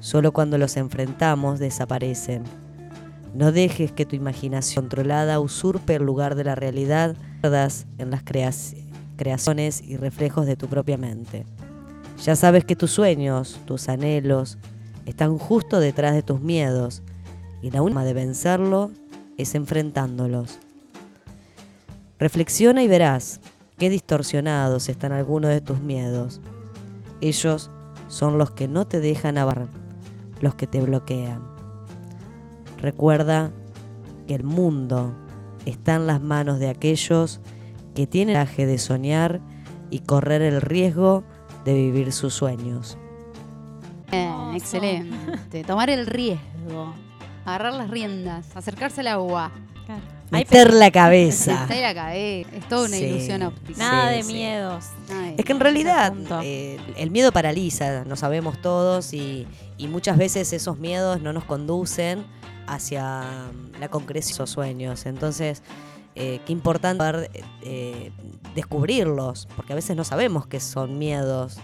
[0.00, 2.44] Solo cuando los enfrentamos desaparecen.
[3.34, 9.82] No dejes que tu imaginación controlada usurpe el lugar de la realidad en las creaciones
[9.82, 11.44] y reflejos de tu propia mente.
[12.24, 14.58] Ya sabes que tus sueños, tus anhelos,
[15.06, 17.02] están justo detrás de tus miedos
[17.62, 18.90] y la única forma de vencerlo
[19.36, 20.58] es enfrentándolos.
[22.18, 23.40] Reflexiona y verás
[23.78, 26.40] qué distorsionados están algunos de tus miedos.
[27.20, 27.70] Ellos
[28.08, 29.68] son los que no te dejan avanzar,
[30.40, 31.47] los que te bloquean.
[32.80, 33.50] Recuerda
[34.26, 35.14] que el mundo
[35.66, 37.40] está en las manos de aquellos
[37.94, 39.40] que tienen el coraje de soñar
[39.90, 41.24] y correr el riesgo
[41.64, 42.96] de vivir sus sueños.
[44.10, 45.64] Bien, excelente.
[45.64, 46.94] Tomar el riesgo.
[47.44, 48.46] Agarrar las riendas.
[48.56, 49.50] Acercarse al agua.
[50.30, 51.62] Meter la cabeza.
[51.66, 52.50] Meter la cabeza.
[52.54, 53.04] Es toda una Sí.
[53.04, 53.78] ilusión óptica.
[53.78, 54.32] Nada Sí, de sí.
[54.34, 54.84] miedos.
[55.10, 59.46] Ay, Es que en realidad eh, el miedo paraliza, lo sabemos todos, y,
[59.78, 62.24] y muchas veces esos miedos no nos conducen
[62.68, 65.06] hacia mm, la concreción de esos sueños.
[65.06, 65.62] Entonces,
[66.14, 67.30] eh, qué importante
[67.62, 68.10] eh,
[68.54, 71.58] descubrirlos, porque a veces no sabemos que son miedos.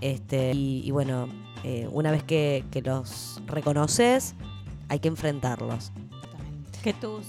[0.00, 1.28] Este, y, y bueno,
[1.64, 4.34] eh, una vez que, que los reconoces,
[4.88, 5.92] hay que enfrentarlos.
[6.82, 7.26] Que tus,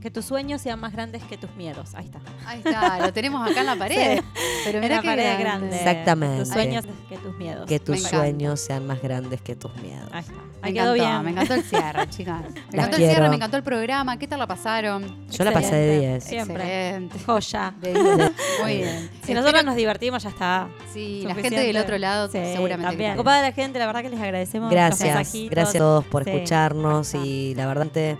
[0.00, 1.94] que tus sueños sean más grandes que tus miedos.
[1.94, 2.20] Ahí está.
[2.46, 4.18] Ahí está, lo tenemos acá en la pared.
[4.18, 4.24] Sí.
[4.64, 5.42] Pero En mirá la qué pared grande.
[5.44, 5.76] grande.
[5.76, 6.38] Exactamente.
[6.44, 7.66] Tus sueños que tus miedos.
[7.68, 10.08] Que tus Me sueños sean más grandes que tus miedos.
[10.12, 10.32] Ahí está.
[10.34, 11.24] Me Ahí quedó encantó, bien.
[11.24, 12.42] me encantó el cierre, chicas.
[12.42, 14.18] Me Las encantó el cierre, me encantó el programa.
[14.18, 15.28] ¿Qué tal la pasaron?
[15.30, 16.24] Yo la pasé de 10.
[16.24, 16.88] Siempre.
[16.88, 17.18] Excelente.
[17.24, 17.74] Joya.
[17.80, 18.04] De 10.
[18.62, 19.10] Muy bien.
[19.24, 20.68] Si nosotros nos divertimos, ya está.
[20.92, 22.90] Sí, la gente del otro lado Sí, seguramente.
[22.90, 23.16] que También.
[23.16, 24.70] Copada la gente, la verdad que les agradecemos.
[24.70, 26.30] Gracias, gracias a todos por Sí.
[26.30, 28.16] escucharnos y la verdad que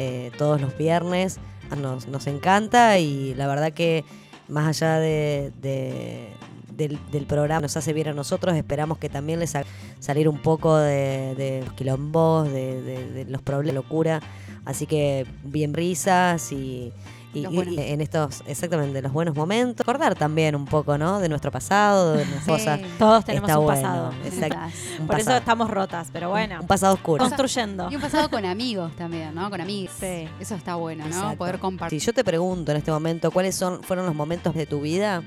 [0.00, 1.38] eh, todos los viernes.
[1.80, 4.04] Nos, nos encanta y la verdad que
[4.48, 6.28] más allá de, de-
[6.76, 9.66] del, programa nos hace bien a nosotros, esperamos que también les haga
[9.98, 14.20] salir un poco de, de los quilombos, de los problemas, locura,
[14.64, 16.92] así que bien risas y...
[17.32, 19.86] y- y- en estos, exactamente, los buenos momentos.
[19.86, 21.20] Recordar también un poco, ¿no?
[21.20, 22.50] De nuestro pasado, de nuestras Sí.
[22.50, 22.80] cosas.
[22.98, 24.12] Todos tenemos Está un bueno, pasado.
[24.24, 24.58] exacto.
[25.00, 26.58] Un Por eso estamos rotas, pero bueno.
[26.60, 27.22] Un pasado oscuro.
[27.24, 27.88] Construyendo.
[27.90, 29.48] Y un pasado con amigos también, ¿no?
[29.50, 29.94] Con amigos.
[30.00, 30.28] Sí.
[30.40, 31.10] Eso está bueno, ¿no?
[31.10, 31.38] Exacto.
[31.38, 32.00] Poder compartir.
[32.00, 35.22] Si yo te pregunto en este momento cuáles son, fueron los momentos de tu vida,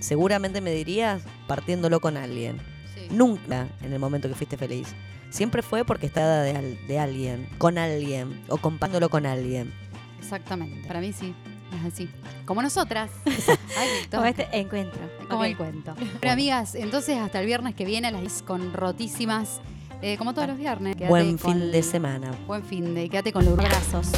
[0.00, 2.58] seguramente me dirías partiéndolo con alguien.
[2.94, 3.08] Sí.
[3.10, 4.88] Nunca en el momento que fuiste feliz.
[5.30, 9.72] Siempre fue porque estaba de, al- de alguien, con alguien, o compartiéndolo con alguien.
[10.18, 10.86] Exactamente.
[10.86, 11.34] Para mí sí.
[11.80, 12.08] Es así.
[12.44, 13.10] Como nosotras.
[13.76, 13.88] Ay.
[14.10, 15.00] Como este encuentro.
[15.28, 15.46] Como Ok.
[15.46, 15.94] el cuento.
[15.94, 19.60] Bueno, amigas, entonces hasta el viernes que viene a las 10 con rotísimas.
[20.02, 20.94] eh, como todos los viernes.
[20.94, 22.30] Quédate Buen con- fin de semana.
[22.46, 23.08] Buen fin de.
[23.08, 24.10] Quédate con los abrazos.